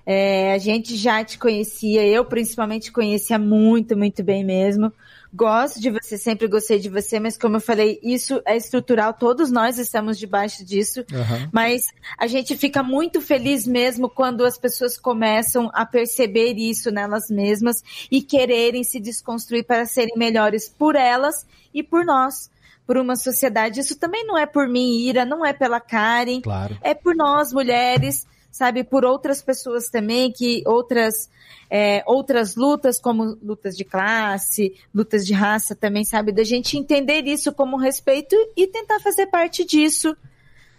É, 0.07 0.53
a 0.53 0.59
gente 0.59 0.95
já 0.95 1.25
te 1.25 1.37
conhecia, 1.37 2.07
eu 2.07 2.25
principalmente 2.25 2.93
conhecia 2.93 3.39
muito, 3.39 3.97
muito 3.97 4.23
bem 4.23 4.45
mesmo. 4.45 4.93
Gosto 5.35 5.81
de 5.81 5.91
você, 5.91 6.17
sempre 6.17 6.47
gostei 6.47 6.79
de 6.79 6.89
você, 6.89 7.19
mas 7.19 7.37
como 7.37 7.57
eu 7.57 7.61
falei, 7.61 7.99
isso 8.03 8.41
é 8.47 8.57
estrutural, 8.57 9.13
todos 9.13 9.51
nós 9.51 9.79
estamos 9.79 10.17
debaixo 10.17 10.65
disso. 10.65 11.01
Uhum. 11.13 11.49
Mas 11.53 11.89
a 12.17 12.29
gente 12.29 12.57
fica 12.57 12.83
muito 12.85 13.21
feliz 13.21 13.67
mesmo 13.67 14.09
quando 14.09 14.45
as 14.45 14.57
pessoas 14.57 14.97
começam 14.97 15.69
a 15.75 15.85
perceber 15.85 16.55
isso 16.55 16.93
nelas 16.93 17.29
mesmas 17.29 17.83
e 18.11 18.23
quererem 18.23 18.85
se 18.85 19.01
desconstruir 19.01 19.65
para 19.65 19.85
serem 19.85 20.17
melhores 20.17 20.69
por 20.69 20.95
elas 20.95 21.45
e 21.75 21.83
por 21.83 22.05
nós 22.05 22.49
por 22.87 22.97
uma 22.97 23.17
sociedade. 23.17 23.81
Isso 23.81 23.99
também 23.99 24.25
não 24.25 24.39
é 24.39 24.47
por 24.47 24.69
mim, 24.69 25.01
Ira, 25.01 25.25
não 25.25 25.45
é 25.45 25.53
pela 25.53 25.81
Karen. 25.81 26.41
Claro. 26.41 26.79
É 26.81 26.95
por 26.95 27.17
nós, 27.17 27.53
mulheres, 27.53 28.25
sabe? 28.57 28.83
Por 28.83 29.05
outras 29.05 29.43
pessoas 29.43 29.89
também, 29.89 30.33
que 30.33 30.63
outras, 30.67 31.31
é, 31.71 32.03
outras 32.07 32.57
lutas, 32.57 33.01
como 33.01 33.39
lutas 33.43 33.77
de 33.77 33.85
classe, 33.85 34.75
lutas 34.95 35.27
de 35.27 35.33
raça 35.33 35.75
também, 35.75 36.05
sabe? 36.05 36.33
Da 36.33 36.45
gente 36.45 36.77
entender 36.77 37.23
isso 37.27 37.53
como 37.53 37.77
respeito 37.77 38.35
e 38.57 38.67
tentar 38.67 38.99
fazer 39.01 39.27
parte 39.27 39.65
disso, 39.65 40.17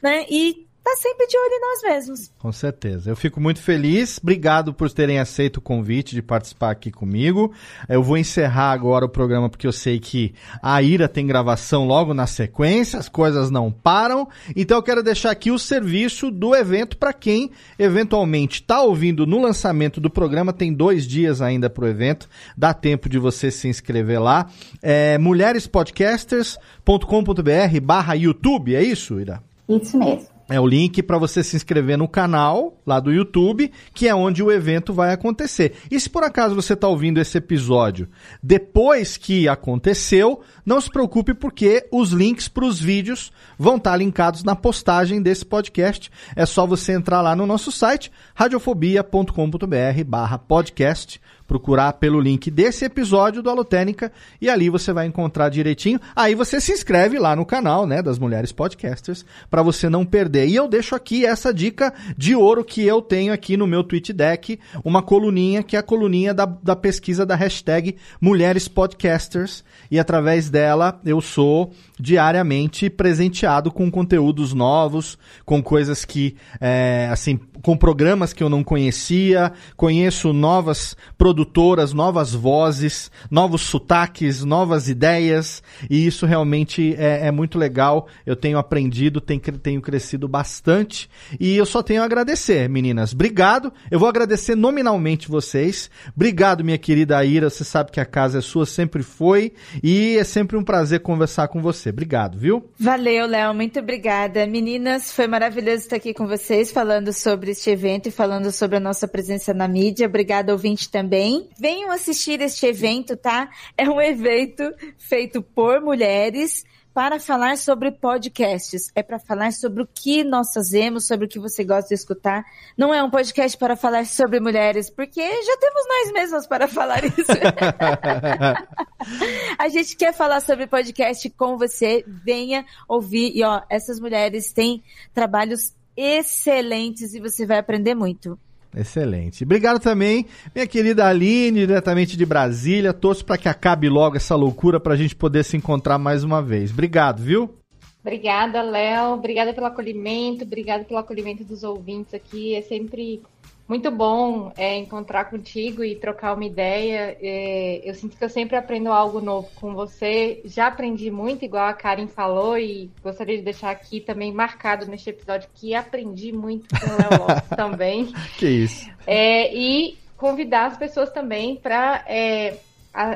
né? 0.02 0.26
E 0.30 0.67
tá 0.88 0.96
sempre 0.96 1.28
de 1.28 1.38
olho 1.38 1.52
em 1.52 1.60
nós 1.60 1.82
mesmos. 1.84 2.32
Com 2.40 2.54
certeza. 2.54 3.12
Eu 3.12 3.16
fico 3.16 3.40
muito 3.42 3.62
feliz. 3.62 4.20
Obrigado 4.24 4.74
por 4.74 4.90
terem 4.90 5.20
aceito 5.20 5.58
o 5.58 5.62
convite 5.62 6.16
de 6.16 6.22
participar 6.22 6.72
aqui 6.72 6.90
comigo. 6.90 7.52
Eu 7.90 8.02
vou 8.02 8.18
encerrar 8.18 8.72
agora 8.72 9.04
o 9.04 9.10
programa 9.10 9.50
porque 9.50 9.68
eu 9.68 9.74
sei 9.74 10.00
que 10.00 10.34
a 10.64 10.82
Ira 10.82 11.10
tem 11.10 11.28
gravação 11.28 11.86
logo 11.86 12.14
na 12.14 12.26
sequência, 12.26 12.98
as 12.98 13.10
coisas 13.10 13.52
não 13.52 13.70
param. 13.70 14.30
Então 14.56 14.78
eu 14.78 14.84
quero 14.84 15.04
deixar 15.04 15.32
aqui 15.32 15.52
o 15.52 15.60
serviço 15.60 16.32
do 16.32 16.56
evento 16.56 16.96
para 16.98 17.12
quem 17.12 17.52
eventualmente 17.78 18.62
está 18.62 18.82
ouvindo 18.82 19.28
no 19.28 19.42
lançamento 19.42 20.00
do 20.00 20.10
programa. 20.10 20.54
Tem 20.54 20.74
dois 20.74 21.06
dias 21.06 21.42
ainda 21.42 21.70
para 21.70 21.84
o 21.84 21.88
evento. 21.88 22.30
Dá 22.56 22.74
tempo 22.74 23.10
de 23.10 23.20
você 23.20 23.52
se 23.52 23.68
inscrever 23.68 24.22
lá. 24.22 24.50
É 24.82 25.18
mulherespodcasters.com.br 25.18 27.82
barra 27.84 28.14
YouTube, 28.14 28.74
é 28.74 28.82
isso, 28.82 29.20
Ira? 29.20 29.44
Isso 29.68 29.98
mesmo 29.98 30.37
é 30.50 30.60
o 30.60 30.66
link 30.66 31.04
para 31.04 31.18
você 31.18 31.44
se 31.44 31.56
inscrever 31.56 31.98
no 31.98 32.08
canal 32.08 32.82
lá 32.86 33.00
do 33.00 33.12
YouTube, 33.12 33.72
que 33.94 34.08
é 34.08 34.16
onde 34.16 34.42
o 34.42 34.52
evento 34.52 34.94
vai 34.94 35.12
acontecer. 35.12 35.74
E 35.92 36.00
se 36.00 36.10
por 36.10 36.24
acaso 36.24 36.56
você 36.56 36.74
está 36.74 36.88
ouvindo 36.88 37.20
esse 37.20 37.38
episódio 37.38 38.08
depois 38.42 39.18
que 39.18 39.48
aconteceu, 39.48 40.42
não 40.66 40.80
se 40.80 40.90
preocupe 40.90 41.34
porque 41.34 41.86
os 41.92 42.12
links 42.12 42.48
para 42.48 42.66
os 42.66 42.80
vídeos 42.80 43.32
vão 43.58 43.78
estar 43.78 43.92
tá 43.92 43.98
linkados 43.98 44.44
na 44.44 44.56
postagem 44.56 45.22
desse 45.22 45.46
podcast. 45.46 46.10
É 46.36 46.46
só 46.46 46.66
você 46.66 46.94
entrar 46.94 47.22
lá 47.22 47.36
no 47.36 47.46
nosso 47.46 47.72
site 47.72 48.12
radiofobia.com.br/podcast 48.34 51.22
procurar 51.48 51.94
pelo 51.94 52.20
link 52.20 52.52
desse 52.52 52.86
episódio 52.86 53.42
do 53.42 53.50
Alotênica 53.50 54.12
e 54.42 54.50
ali 54.50 54.70
você 54.70 54.92
vai 54.92 55.06
encontrar 55.08 55.50
direitinho. 55.50 56.00
Aí 56.16 56.36
você 56.36 56.60
se 56.60 56.72
inscreve 56.72 57.18
lá 57.18 57.36
no 57.36 57.46
canal, 57.46 57.88
né, 57.88 58.02
das 58.02 58.20
Mulheres 58.20 58.52
Podcasters, 58.52 59.26
para 59.50 59.64
você 59.64 59.90
não 59.90 60.06
perder. 60.06 60.48
E 60.48 60.56
eu 60.56 60.68
deixo 60.68 60.94
aqui 60.94 61.26
essa 61.26 61.54
dica 61.54 61.94
de 62.18 62.36
ouro 62.36 62.64
que 62.64 62.84
eu 62.84 63.02
tenho 63.02 63.32
aqui 63.32 63.56
no 63.56 63.66
meu 63.66 63.84
tweet 63.84 64.12
deck, 64.12 64.60
uma 64.84 65.02
coluninha 65.02 65.64
que 65.64 65.76
é 65.76 65.80
a 65.80 65.84
coluninha 65.84 66.34
da, 66.34 66.46
da 66.46 66.76
pesquisa 66.76 67.26
da 67.26 67.36
hashtag 67.36 67.96
Mulheres 68.20 68.68
Podcasters 68.68 69.64
e 69.90 70.00
através 70.00 70.50
dela 70.50 71.00
eu 71.06 71.22
sou 71.22 71.72
diariamente 72.00 72.90
presenteado 72.90 73.72
com 73.72 73.90
conteúdos 73.90 74.54
novos, 74.54 75.18
com 75.46 75.62
coisas 75.64 76.06
que, 76.06 76.36
é, 76.60 77.08
assim, 77.12 77.40
com 77.68 77.76
programas 77.76 78.32
que 78.32 78.42
eu 78.42 78.48
não 78.48 78.64
conhecia, 78.64 79.52
conheço 79.76 80.32
novas 80.32 80.96
produtoras, 81.18 81.92
novas 81.92 82.34
vozes, 82.34 83.12
novos 83.30 83.62
sotaques, 83.64 84.42
novas 84.42 84.88
ideias, 84.88 85.62
e 85.90 86.08
isso 86.08 86.26
realmente 86.26 86.96
é, 86.98 87.28
é 87.28 87.30
muito 87.30 87.60
legal. 87.60 88.08
Eu 88.26 88.38
tenho 88.38 88.58
aprendido, 88.58 89.20
tenho, 89.20 89.42
tenho 89.42 89.82
crescido 89.82 90.30
bastante, 90.30 91.10
e 91.38 91.58
eu 91.58 91.66
só 91.66 91.84
tenho 91.84 92.02
a 92.02 92.06
agradecer, 92.06 92.70
meninas. 92.70 93.12
Obrigado. 93.12 93.74
Eu 93.92 94.00
vou 94.00 94.08
agradecer 94.08 94.56
nominalmente 94.56 95.28
vocês. 95.28 95.92
Obrigado, 96.16 96.64
minha 96.64 96.78
querida 96.78 97.22
Ira. 97.26 97.50
Você 97.50 97.66
sabe 97.66 97.92
que 97.92 98.00
a 98.00 98.06
casa 98.06 98.38
é 98.38 98.42
sua, 98.42 98.66
sempre 98.66 99.04
foi, 99.04 99.52
e 99.84 100.16
é 100.16 100.24
sempre 100.24 100.56
um 100.56 100.64
prazer 100.64 101.02
conversar 101.02 101.50
com 101.50 101.62
você. 101.62 101.90
Obrigado, 101.90 102.38
viu? 102.40 102.70
Valeu, 102.80 103.28
Léo. 103.28 103.54
Muito 103.54 103.78
obrigada. 103.78 104.48
Meninas, 104.48 105.12
foi 105.12 105.28
maravilhoso 105.28 105.80
estar 105.80 105.98
aqui 105.98 106.14
com 106.14 106.26
vocês, 106.26 106.72
falando 106.72 107.12
sobre 107.12 107.57
este 107.58 107.72
evento 107.72 108.08
e 108.08 108.12
falando 108.12 108.52
sobre 108.52 108.78
a 108.78 108.80
nossa 108.80 109.08
presença 109.08 109.52
na 109.52 109.68
mídia. 109.68 110.06
Obrigada, 110.08 110.54
ouvinte, 110.54 110.90
também. 110.90 111.50
Venham 111.60 111.92
assistir 111.92 112.40
este 112.40 112.68
evento, 112.68 113.18
tá? 113.18 113.50
É 113.76 113.90
um 113.90 114.00
evento 114.00 114.64
feito 114.98 115.42
por 115.42 115.82
mulheres 115.82 116.64
para 116.94 117.20
falar 117.20 117.58
sobre 117.58 117.92
podcasts, 117.92 118.90
é 118.96 119.04
para 119.04 119.20
falar 119.20 119.54
sobre 119.54 119.84
o 119.84 119.88
que 119.88 120.24
nós 120.24 120.52
fazemos, 120.52 121.06
sobre 121.06 121.28
o 121.28 121.30
que 121.30 121.38
você 121.38 121.64
gosta 121.64 121.90
de 121.90 121.94
escutar. 121.94 122.44
Não 122.76 122.92
é 122.92 123.04
um 123.04 123.10
podcast 123.10 123.56
para 123.56 123.76
falar 123.76 124.04
sobre 124.08 124.40
mulheres, 124.40 124.90
porque 124.90 125.22
já 125.22 125.58
temos 125.58 125.84
nós 125.88 126.14
mesmos 126.14 126.48
para 126.48 126.68
falar 126.68 127.06
isso. 127.06 127.22
a 129.60 129.70
gente 129.70 129.96
quer 129.96 130.12
falar 130.12 130.42
sobre 130.42 130.66
podcast 130.66 131.30
com 131.32 131.56
você, 131.56 132.04
venha 132.08 132.66
ouvir. 132.88 133.32
E 133.36 133.44
ó, 133.44 133.62
essas 133.70 134.00
mulheres 134.00 134.52
têm 134.52 134.84
trabalhos 135.14 135.77
excelentes 135.98 137.14
e 137.14 137.20
você 137.20 137.46
vai 137.46 137.58
aprender 137.58 137.96
muito. 137.96 138.40
Excelente. 138.76 139.44
Obrigado 139.44 139.80
também, 139.80 140.28
minha 140.54 140.68
querida 140.68 141.08
Aline, 141.08 141.66
diretamente 141.66 142.16
de 142.16 142.26
Brasília. 142.26 142.94
Torço 142.94 143.26
para 143.26 143.38
que 143.38 143.50
acabe 143.50 143.90
logo 143.90 144.16
essa 144.16 144.36
loucura 144.36 144.80
para 144.80 144.94
a 144.94 144.98
gente 144.98 145.16
poder 145.16 145.44
se 145.44 145.58
encontrar 145.58 145.98
mais 145.98 146.24
uma 146.24 146.42
vez. 146.42 146.72
Obrigado, 146.72 147.24
viu? 147.24 147.56
Obrigada, 148.02 148.62
Léo. 148.62 149.14
Obrigada 149.14 149.54
pelo 149.54 149.66
acolhimento. 149.66 150.44
Obrigada 150.44 150.84
pelo 150.84 151.00
acolhimento 151.00 151.44
dos 151.44 151.64
ouvintes 151.64 152.14
aqui. 152.14 152.54
É 152.54 152.62
sempre 152.62 153.22
muito 153.68 153.92
bom 153.92 154.52
é, 154.56 154.78
encontrar 154.78 155.26
contigo 155.26 155.84
e 155.84 155.96
trocar 155.96 156.34
uma 156.34 156.46
ideia. 156.46 157.18
É, 157.22 157.82
eu 157.84 157.94
sinto 157.94 158.16
que 158.16 158.24
eu 158.24 158.30
sempre 158.30 158.56
aprendo 158.56 158.92
algo 158.92 159.20
novo 159.20 159.50
com 159.56 159.74
você. 159.74 160.42
Já 160.46 160.68
aprendi 160.68 161.12
muito, 161.12 161.44
igual 161.44 161.68
a 161.68 161.74
Karen 161.74 162.08
falou, 162.08 162.58
e 162.58 162.90
gostaria 163.04 163.38
de 163.38 163.44
deixar 163.44 163.72
aqui 163.72 164.00
também 164.00 164.32
marcado 164.32 164.86
neste 164.86 165.10
episódio 165.10 165.50
que 165.54 165.76
aprendi 165.76 166.32
muito 166.32 166.68
com 166.70 166.86
o 166.86 166.98
Léo 166.98 167.28
Lopes 167.28 167.50
também. 167.56 168.14
Que 168.38 168.48
isso. 168.48 168.90
É, 169.06 169.54
e 169.54 169.98
convidar 170.16 170.68
as 170.68 170.78
pessoas 170.78 171.12
também 171.12 171.56
para 171.56 172.04
é, 172.08 172.58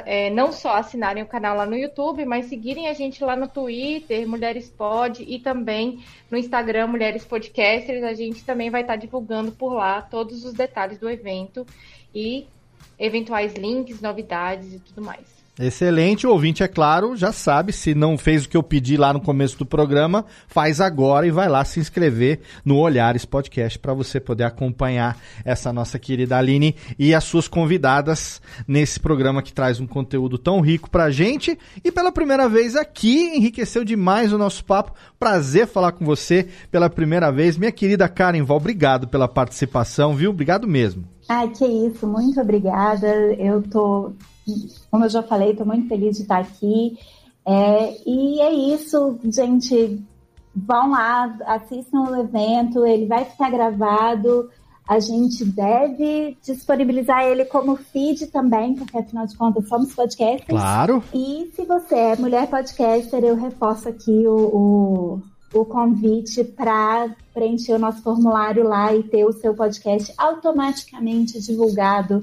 é, 0.06 0.30
não 0.30 0.52
só 0.52 0.76
assinarem 0.76 1.24
o 1.24 1.28
canal 1.28 1.58
lá 1.58 1.66
no 1.66 1.76
YouTube, 1.76 2.24
mas 2.26 2.46
seguirem 2.46 2.88
a 2.88 2.94
gente 2.94 3.24
lá 3.24 3.36
no 3.36 3.48
Twitter, 3.48 4.28
Mulheres 4.28 4.70
Pod, 4.70 5.24
e 5.28 5.40
também 5.40 6.04
no 6.30 6.38
Instagram, 6.38 6.88
Mulheres 6.88 7.26
Podcasters. 7.26 8.04
A 8.04 8.14
gente 8.14 8.44
também 8.44 8.70
vai 8.70 8.82
estar 8.82 8.96
divulgando 8.96 9.52
por 9.52 9.74
lá 9.74 10.02
todos 10.02 10.46
os 10.46 10.54
detalhes 10.54 11.00
do 11.00 11.10
evento 11.10 11.66
e 12.14 12.48
eventuais 13.00 13.54
links, 13.56 14.02
novidades 14.02 14.74
e 14.74 14.80
tudo 14.80 15.02
mais. 15.02 15.41
Excelente, 15.62 16.26
o 16.26 16.32
ouvinte, 16.32 16.64
é 16.64 16.68
claro, 16.68 17.16
já 17.16 17.32
sabe, 17.32 17.72
se 17.72 17.94
não 17.94 18.18
fez 18.18 18.46
o 18.46 18.50
que 18.50 18.58
eu 18.58 18.64
pedi 18.64 18.98
lá 18.98 19.14
no 19.14 19.22
começo 19.22 19.60
do 19.60 19.66
programa, 19.66 20.26
faz 20.48 20.82
agora 20.82 21.28
e 21.28 21.30
vai 21.30 21.48
lá 21.48 21.64
se 21.64 21.80
inscrever 21.80 22.40
no 22.66 22.80
Olhares 22.80 23.26
Podcast 23.26 23.78
para 23.78 23.94
você 23.94 24.20
poder 24.20 24.44
acompanhar 24.44 25.20
essa 25.46 25.72
nossa 25.72 26.00
querida 26.00 26.36
Aline 26.36 26.76
e 26.98 27.14
as 27.14 27.26
suas 27.26 27.48
convidadas 27.48 28.42
nesse 28.68 29.00
programa 29.00 29.44
que 29.44 29.54
traz 29.54 29.80
um 29.80 29.86
conteúdo 29.86 30.40
tão 30.40 30.62
rico 30.62 30.90
pra 30.90 31.12
gente 31.12 31.56
e 31.84 31.92
pela 31.92 32.12
primeira 32.12 32.50
vez 32.50 32.76
aqui 32.76 33.36
enriqueceu 33.36 33.86
demais 33.86 34.34
o 34.34 34.40
nosso 34.40 34.66
papo. 34.66 34.94
Prazer 35.20 35.68
falar 35.68 35.92
com 35.92 36.04
você 36.04 36.48
pela 36.72 36.90
primeira 36.90 37.32
vez. 37.32 37.56
Minha 37.56 37.72
querida 37.72 38.10
Karen 38.10 38.42
Val, 38.42 38.58
obrigado 38.58 39.08
pela 39.08 39.28
participação, 39.28 40.16
viu? 40.16 40.32
Obrigado 40.32 40.68
mesmo. 40.68 41.04
Ah, 41.30 41.48
que 41.48 41.66
isso, 41.66 42.08
muito 42.08 42.42
obrigada. 42.42 43.08
Eu 43.36 43.62
tô 43.62 44.14
como 44.90 45.06
eu 45.06 45.10
já 45.10 45.24
falei, 45.24 45.52
estou 45.52 45.66
muito 45.66 45.88
feliz 45.88 46.18
de 46.18 46.24
estar 46.24 46.40
aqui. 46.40 46.98
É, 47.46 47.98
e 48.06 48.40
é 48.42 48.54
isso, 48.54 49.20
gente. 49.26 50.02
Vão 50.54 50.92
lá, 50.92 51.34
assistam 51.46 52.02
o 52.02 52.16
evento, 52.16 52.86
ele 52.86 53.06
vai 53.06 53.24
ficar 53.24 53.50
gravado. 53.50 54.50
A 54.88 55.00
gente 55.00 55.46
deve 55.46 56.38
disponibilizar 56.44 57.24
ele 57.24 57.46
como 57.46 57.78
feed 57.78 58.28
também, 58.28 58.76
porque 58.76 58.98
afinal 58.98 59.26
de 59.26 59.38
contas 59.38 59.70
somos 59.70 59.96
podcasters. 59.96 60.48
Claro. 60.48 61.02
E 61.14 61.50
se 61.56 61.64
você 61.64 61.96
é 61.96 62.16
mulher 62.18 62.50
podcaster, 62.50 63.24
eu 63.24 63.38
reforço 63.38 63.88
aqui 63.88 64.28
o, 64.28 65.22
o, 65.54 65.60
o 65.60 65.66
convite 65.66 66.44
para 66.44 67.16
preencher 67.34 67.74
o 67.74 67.80
nosso 67.80 68.02
formulário 68.02 68.68
lá 68.68 68.94
e 68.94 69.04
ter 69.04 69.24
o 69.24 69.32
seu 69.32 69.54
podcast 69.54 70.14
automaticamente 70.18 71.40
divulgado 71.40 72.22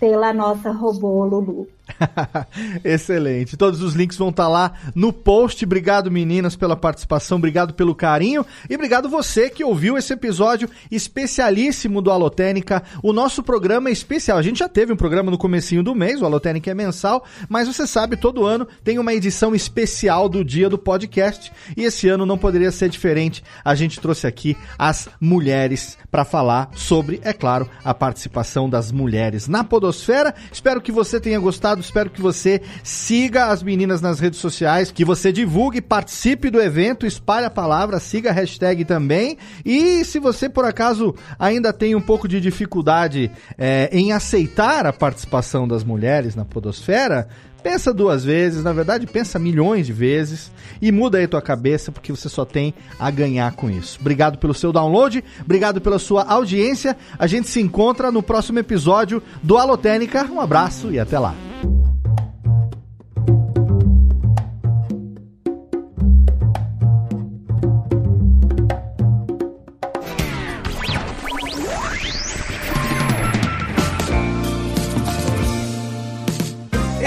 pela 0.00 0.32
nossa 0.32 0.72
robô 0.72 1.26
Lulu. 1.26 1.68
Excelente. 2.84 3.56
Todos 3.56 3.82
os 3.82 3.94
links 3.94 4.16
vão 4.16 4.30
estar 4.30 4.44
tá 4.44 4.48
lá 4.48 4.72
no 4.94 5.12
post. 5.12 5.64
Obrigado, 5.64 6.10
meninas, 6.10 6.56
pela 6.56 6.76
participação, 6.76 7.38
obrigado 7.38 7.74
pelo 7.74 7.94
carinho 7.94 8.44
e 8.68 8.74
obrigado 8.74 9.08
você 9.08 9.50
que 9.50 9.64
ouviu 9.64 9.96
esse 9.96 10.12
episódio 10.12 10.68
especialíssimo 10.90 12.00
do 12.00 12.10
Alotênica. 12.10 12.82
O 13.02 13.12
nosso 13.12 13.42
programa 13.42 13.88
é 13.88 13.92
especial. 13.92 14.38
A 14.38 14.42
gente 14.42 14.58
já 14.58 14.68
teve 14.68 14.92
um 14.92 14.96
programa 14.96 15.30
no 15.30 15.38
comecinho 15.38 15.82
do 15.82 15.94
mês, 15.94 16.20
o 16.20 16.24
Alotênica 16.24 16.70
é 16.70 16.74
mensal, 16.74 17.24
mas 17.48 17.68
você 17.68 17.86
sabe, 17.86 18.16
todo 18.16 18.46
ano 18.46 18.66
tem 18.84 18.98
uma 18.98 19.14
edição 19.14 19.54
especial 19.54 20.28
do 20.28 20.44
dia 20.44 20.68
do 20.68 20.78
podcast 20.78 21.52
e 21.76 21.84
esse 21.84 22.08
ano 22.08 22.26
não 22.26 22.38
poderia 22.38 22.70
ser 22.70 22.88
diferente. 22.88 23.42
A 23.64 23.74
gente 23.74 24.00
trouxe 24.00 24.26
aqui 24.26 24.56
as 24.78 25.08
mulheres 25.20 25.98
para 26.10 26.24
falar 26.24 26.70
sobre, 26.74 27.20
é 27.22 27.32
claro, 27.32 27.68
a 27.84 27.94
participação 27.94 28.68
das 28.68 28.90
mulheres 28.92 29.48
na 29.48 29.64
podosfera. 29.64 30.34
Espero 30.52 30.80
que 30.80 30.92
você 30.92 31.20
tenha 31.20 31.38
gostado 31.38 31.79
espero 31.80 32.10
que 32.10 32.20
você 32.20 32.60
siga 32.82 33.46
as 33.46 33.62
meninas 33.62 34.00
nas 34.00 34.20
redes 34.20 34.38
sociais, 34.38 34.90
que 34.90 35.04
você 35.04 35.32
divulgue, 35.32 35.80
participe 35.80 36.50
do 36.50 36.60
evento, 36.60 37.06
espalhe 37.06 37.46
a 37.46 37.50
palavra, 37.50 37.98
siga 37.98 38.30
a 38.30 38.32
hashtag 38.32 38.84
também. 38.84 39.38
E 39.64 40.04
se 40.04 40.18
você 40.18 40.48
por 40.48 40.64
acaso 40.64 41.14
ainda 41.38 41.72
tem 41.72 41.94
um 41.94 42.00
pouco 42.00 42.28
de 42.28 42.40
dificuldade 42.40 43.30
é, 43.58 43.88
em 43.92 44.12
aceitar 44.12 44.86
a 44.86 44.92
participação 44.92 45.66
das 45.66 45.84
mulheres 45.84 46.34
na 46.34 46.44
Podosfera, 46.44 47.28
pensa 47.62 47.92
duas 47.92 48.24
vezes, 48.24 48.62
na 48.62 48.72
verdade 48.72 49.06
pensa 49.06 49.38
milhões 49.38 49.86
de 49.86 49.92
vezes 49.92 50.50
e 50.80 50.90
muda 50.90 51.18
aí 51.18 51.26
tua 51.26 51.42
cabeça 51.42 51.92
porque 51.92 52.12
você 52.12 52.28
só 52.28 52.44
tem 52.44 52.74
a 52.98 53.10
ganhar 53.10 53.52
com 53.52 53.70
isso. 53.70 53.98
Obrigado 54.00 54.38
pelo 54.38 54.54
seu 54.54 54.72
download, 54.72 55.22
obrigado 55.40 55.80
pela 55.80 55.98
sua 55.98 56.24
audiência. 56.24 56.96
A 57.18 57.26
gente 57.26 57.48
se 57.48 57.60
encontra 57.60 58.10
no 58.10 58.22
próximo 58.22 58.58
episódio 58.58 59.22
do 59.42 59.58
Alotênica. 59.58 60.24
Um 60.24 60.40
abraço 60.40 60.90
e 60.90 60.98
até 60.98 61.18
lá. 61.18 61.49
thank 61.60 61.84
you 61.84 61.89